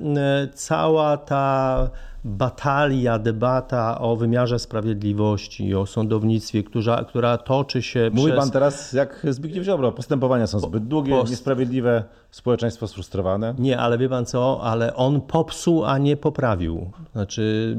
cała 0.54 1.16
ta 1.16 1.90
batalia, 2.24 3.18
debata 3.18 4.00
o 4.00 4.16
wymiarze 4.16 4.58
sprawiedliwości, 4.58 5.74
o 5.74 5.86
sądownictwie, 5.86 6.62
która, 6.62 7.04
która 7.04 7.38
toczy 7.38 7.82
się 7.82 8.10
Mówi 8.12 8.26
przez... 8.26 8.38
pan 8.38 8.50
teraz 8.50 8.92
jak 8.92 9.26
Zbigniew 9.30 9.64
Ziobro, 9.64 9.92
postępowania 9.92 10.46
są 10.46 10.60
zbyt 10.60 10.86
długie, 10.86 11.12
Post... 11.12 11.30
niesprawiedliwe, 11.30 12.04
społeczeństwo 12.30 12.88
sfrustrowane. 12.88 13.54
Nie, 13.58 13.78
ale 13.78 13.98
wie 13.98 14.08
pan 14.08 14.26
co, 14.26 14.60
ale 14.62 14.94
on 14.94 15.20
popsuł, 15.20 15.84
a 15.84 15.98
nie 15.98 16.16
poprawił. 16.16 16.90
Znaczy 17.12 17.76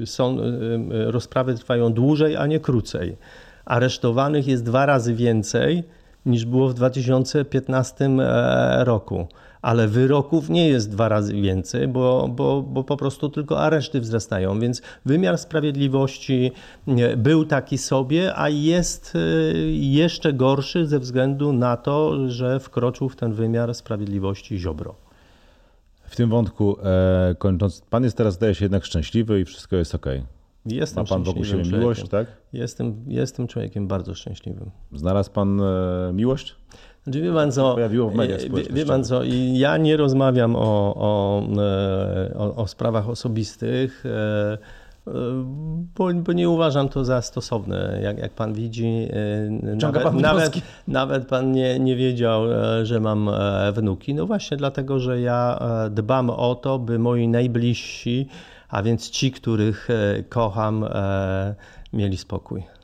yy, 0.00 0.06
są, 0.06 0.36
yy, 0.36 1.10
rozprawy 1.10 1.54
trwają 1.54 1.92
dłużej, 1.92 2.36
a 2.36 2.46
nie 2.46 2.60
krócej. 2.60 3.16
Aresztowanych 3.64 4.46
jest 4.46 4.64
dwa 4.64 4.86
razy 4.86 5.14
więcej 5.14 5.84
niż 6.26 6.44
było 6.44 6.68
w 6.68 6.74
2015 6.74 8.04
e, 8.04 8.84
roku 8.84 9.26
ale 9.62 9.88
wyroków 9.88 10.50
nie 10.50 10.68
jest 10.68 10.90
dwa 10.90 11.08
razy 11.08 11.34
więcej, 11.34 11.88
bo, 11.88 12.28
bo, 12.28 12.62
bo 12.62 12.84
po 12.84 12.96
prostu 12.96 13.28
tylko 13.28 13.60
areszty 13.60 14.00
wzrastają. 14.00 14.60
Więc 14.60 14.82
wymiar 15.04 15.38
sprawiedliwości 15.38 16.52
był 17.16 17.44
taki 17.44 17.78
sobie, 17.78 18.36
a 18.36 18.48
jest 18.48 19.14
y, 19.14 19.70
jeszcze 19.72 20.32
gorszy 20.32 20.86
ze 20.86 20.98
względu 20.98 21.52
na 21.52 21.76
to, 21.76 22.28
że 22.30 22.60
wkroczył 22.60 23.08
w 23.08 23.16
ten 23.16 23.32
wymiar 23.32 23.74
sprawiedliwości 23.74 24.58
Ziobro. 24.58 24.94
W 26.08 26.16
tym 26.16 26.30
wątku, 26.30 26.76
e, 26.82 27.34
kończąc, 27.38 27.80
pan 27.80 28.04
jest 28.04 28.16
teraz, 28.16 28.34
zdaje 28.34 28.54
się, 28.54 28.64
jednak 28.64 28.84
szczęśliwy 28.84 29.40
i 29.40 29.44
wszystko 29.44 29.76
jest 29.76 29.94
ok. 29.94 30.06
Jestem 30.66 31.02
Ma 31.04 31.08
pan 31.08 31.22
wokół 31.22 31.44
siebie 31.44 31.78
miłość, 31.78 32.08
tak? 32.08 32.26
Jestem, 32.52 33.04
jestem 33.06 33.46
człowiekiem 33.46 33.88
bardzo 33.88 34.14
szczęśliwym. 34.14 34.70
Znalazł 34.92 35.30
pan 35.30 35.60
e, 35.60 36.10
miłość? 36.14 36.56
Znaczy, 37.08 37.22
wie 37.22 37.32
pan 37.32 37.52
co, 37.52 37.74
pojawiło 37.74 38.10
w 38.10 38.14
mediach 38.14 38.40
wie, 38.40 38.62
wie 38.70 38.86
pan 38.86 39.04
co, 39.04 39.20
ja 39.52 39.76
nie 39.76 39.96
rozmawiam 39.96 40.56
o, 40.56 40.94
o, 40.96 41.42
e, 41.58 42.38
o, 42.38 42.54
o 42.56 42.66
sprawach 42.66 43.08
osobistych, 43.08 44.04
e, 44.06 44.58
e, 45.06 45.10
bo, 45.96 46.14
bo, 46.14 46.32
nie 46.32 46.48
uważam 46.48 46.88
to 46.88 47.04
za 47.04 47.22
stosowne. 47.22 48.00
Jak, 48.02 48.18
jak 48.18 48.32
pan 48.32 48.52
widzi, 48.52 49.08
nawet, 49.60 50.02
pan 50.02 50.20
nawet, 50.20 50.54
nawet, 50.88 51.26
pan 51.26 51.52
nie, 51.52 51.78
nie 51.78 51.96
wiedział, 51.96 52.42
że 52.82 53.00
mam 53.00 53.30
wnuki. 53.72 54.14
No 54.14 54.26
właśnie 54.26 54.56
dlatego, 54.56 54.98
że 54.98 55.20
ja 55.20 55.58
dbam 55.90 56.30
o 56.30 56.54
to, 56.54 56.78
by 56.78 56.98
moi 56.98 57.28
najbliżsi, 57.28 58.28
a 58.68 58.82
więc 58.82 59.10
ci, 59.10 59.32
których 59.32 59.88
kocham, 60.28 60.84
mieli 61.92 62.16
spokój. 62.16 62.77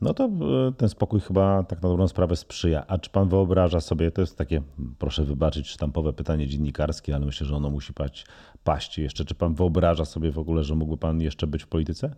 No 0.00 0.14
to 0.14 0.24
e, 0.24 0.72
ten 0.76 0.88
spokój 0.88 1.20
chyba 1.20 1.62
tak 1.62 1.82
na 1.82 1.88
dobrą 1.88 2.08
sprawę 2.08 2.36
sprzyja. 2.36 2.86
A 2.86 2.98
czy 2.98 3.10
pan 3.10 3.28
wyobraża 3.28 3.80
sobie, 3.80 4.10
to 4.10 4.20
jest 4.20 4.38
takie, 4.38 4.62
proszę 4.98 5.24
wybaczyć, 5.24 5.68
sztampowe 5.68 6.12
pytanie 6.12 6.46
dziennikarskie, 6.46 7.14
ale 7.14 7.26
myślę, 7.26 7.46
że 7.46 7.56
ono 7.56 7.70
musi 7.70 7.92
paść, 7.92 8.26
paść 8.64 8.98
jeszcze. 8.98 9.24
Czy 9.24 9.34
pan 9.34 9.54
wyobraża 9.54 10.04
sobie 10.04 10.30
w 10.30 10.38
ogóle, 10.38 10.64
że 10.64 10.74
mógłby 10.74 10.96
pan 10.96 11.20
jeszcze 11.20 11.46
być 11.46 11.62
w 11.62 11.66
polityce? 11.66 12.14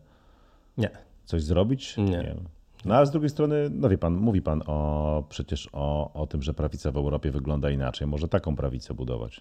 Nie. 0.78 0.90
Coś 1.24 1.42
zrobić? 1.42 1.96
Nie. 1.96 2.04
Nie. 2.04 2.36
No 2.84 2.94
a 2.94 3.04
z 3.04 3.10
drugiej 3.10 3.30
strony, 3.30 3.70
no 3.70 3.88
wie 3.88 3.98
pan, 3.98 4.14
mówi 4.14 4.42
pan 4.42 4.62
o, 4.66 5.24
przecież 5.28 5.68
o, 5.72 6.12
o 6.14 6.26
tym, 6.26 6.42
że 6.42 6.54
prawica 6.54 6.92
w 6.92 6.96
Europie 6.96 7.30
wygląda 7.30 7.70
inaczej. 7.70 8.06
Może 8.06 8.28
taką 8.28 8.56
prawicę 8.56 8.94
budować? 8.94 9.40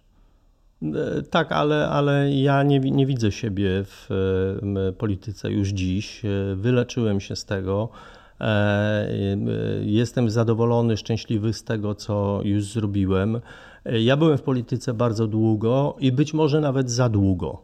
E, 0.83 1.21
tak, 1.21 1.51
ale, 1.51 1.89
ale 1.89 2.31
ja 2.31 2.63
nie, 2.63 2.79
nie 2.79 3.05
widzę 3.05 3.31
siebie 3.31 3.69
w 3.83 4.07
polityce 4.97 5.51
już 5.51 5.69
dziś. 5.69 6.25
E, 6.25 6.55
wyleczyłem 6.55 7.19
się 7.19 7.36
z 7.36 7.45
tego. 7.45 7.89
E, 8.41 9.07
jestem 9.81 10.29
zadowolony, 10.29 10.97
szczęśliwy 10.97 11.53
z 11.53 11.63
tego, 11.63 11.95
co 11.95 12.39
już 12.43 12.65
zrobiłem. 12.65 13.41
E, 13.86 14.01
ja 14.01 14.17
byłem 14.17 14.38
w 14.38 14.41
polityce 14.41 14.93
bardzo 14.93 15.27
długo 15.27 15.95
i 15.99 16.11
być 16.11 16.33
może 16.33 16.61
nawet 16.61 16.91
za 16.91 17.09
długo. 17.09 17.61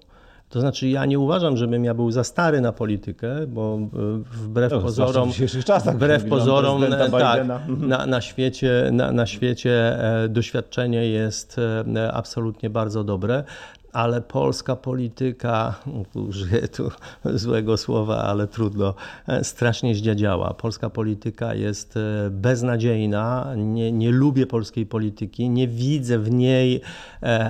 To 0.50 0.60
znaczy, 0.60 0.88
ja 0.90 1.06
nie 1.06 1.20
uważam, 1.20 1.58
żebym 1.58 1.86
ja 1.86 1.94
był 1.94 2.12
za 2.12 2.24
stary 2.24 2.62
na 2.62 2.72
politykę, 2.72 3.48
bo 3.48 3.76
e, 3.76 3.88
wbrew 4.32 4.72
no, 4.72 4.82
pozorom, 4.82 5.32
czasach, 5.66 5.96
wbrew 5.96 6.26
pozorom 6.26 6.84
tak, 7.12 7.48
na, 7.68 8.06
na, 8.06 8.22
świecie, 8.22 8.90
na, 8.92 9.12
na 9.12 9.26
świecie 9.26 9.98
doświadczenie 10.30 11.06
jest 11.06 11.58
absolutnie 12.14 12.70
bardzo 12.70 13.04
dobre 13.04 13.44
ale 13.94 14.22
polska 14.22 14.76
polityka, 14.76 15.76
użyję 16.30 16.68
tu 16.68 16.92
złego 17.26 17.78
słowa, 17.78 18.18
ale 18.18 18.48
trudno, 18.48 18.94
strasznie 19.44 19.96
zdziadziała. 19.96 20.54
Polska 20.54 20.90
polityka 20.90 21.54
jest 21.54 22.00
beznadziejna, 22.30 23.54
nie, 23.58 23.92
nie 23.92 24.12
lubię 24.12 24.48
polskiej 24.48 24.86
polityki, 24.86 25.50
nie 25.50 25.68
widzę 25.68 26.20
w 26.20 26.32
niej 26.32 26.82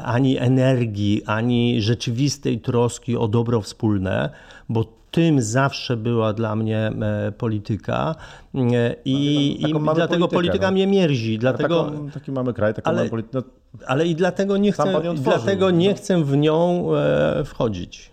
ani 0.03 0.37
energii, 0.37 1.23
ani 1.25 1.81
rzeczywistej 1.81 2.59
troski 2.59 3.17
o 3.17 3.27
dobro 3.27 3.61
wspólne, 3.61 4.29
bo 4.69 5.00
tym 5.11 5.41
zawsze 5.41 5.97
była 5.97 6.33
dla 6.33 6.55
mnie 6.55 6.91
e, 7.01 7.31
polityka 7.31 8.15
e, 8.55 8.95
i, 9.05 9.59
taką, 9.61 9.73
taką 9.73 9.91
i 9.91 9.95
dlatego 9.95 10.27
politykę, 10.27 10.35
polityka 10.35 10.65
no. 10.65 10.71
mnie 10.71 10.87
mierzi. 10.87 11.39
Dlatego, 11.39 11.83
taką, 11.85 12.09
taki 12.11 12.31
mamy 12.31 12.53
kraj, 12.53 12.73
taką 12.73 12.89
ale, 12.89 12.97
mamy 12.97 13.09
politykę. 13.09 13.37
No, 13.37 13.43
ale 13.87 14.07
i 14.07 14.15
dlatego 14.15 14.57
nie 14.57 14.71
chcę, 14.71 15.01
dlatego 15.15 15.71
nie 15.71 15.89
no. 15.89 15.95
chcę 15.95 16.23
w 16.23 16.37
nią 16.37 16.87
e, 16.95 17.43
wchodzić. 17.45 18.11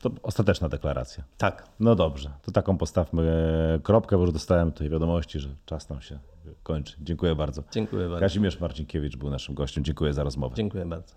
To 0.00 0.10
ostateczna 0.22 0.68
deklaracja. 0.68 1.24
Tak. 1.38 1.68
No 1.80 1.94
dobrze, 1.94 2.30
to 2.42 2.52
taką 2.52 2.78
postawmy 2.78 3.80
kropkę, 3.82 4.16
bo 4.16 4.22
już 4.22 4.32
dostałem 4.32 4.72
tutaj 4.72 4.88
wiadomości, 4.88 5.40
że 5.40 5.48
czas 5.66 5.88
nam 5.88 6.00
się 6.00 6.18
kończy. 6.62 6.96
Dziękuję 7.00 7.34
bardzo. 7.34 7.62
Dziękuję 7.72 8.08
bardzo. 8.08 8.20
Kazimierz 8.20 8.60
Marcinkiewicz 8.60 9.16
był 9.16 9.30
naszym 9.30 9.54
gościem. 9.54 9.84
Dziękuję 9.84 10.12
za 10.12 10.24
rozmowę. 10.24 10.56
Dziękuję 10.56 10.86
bardzo. 10.86 11.14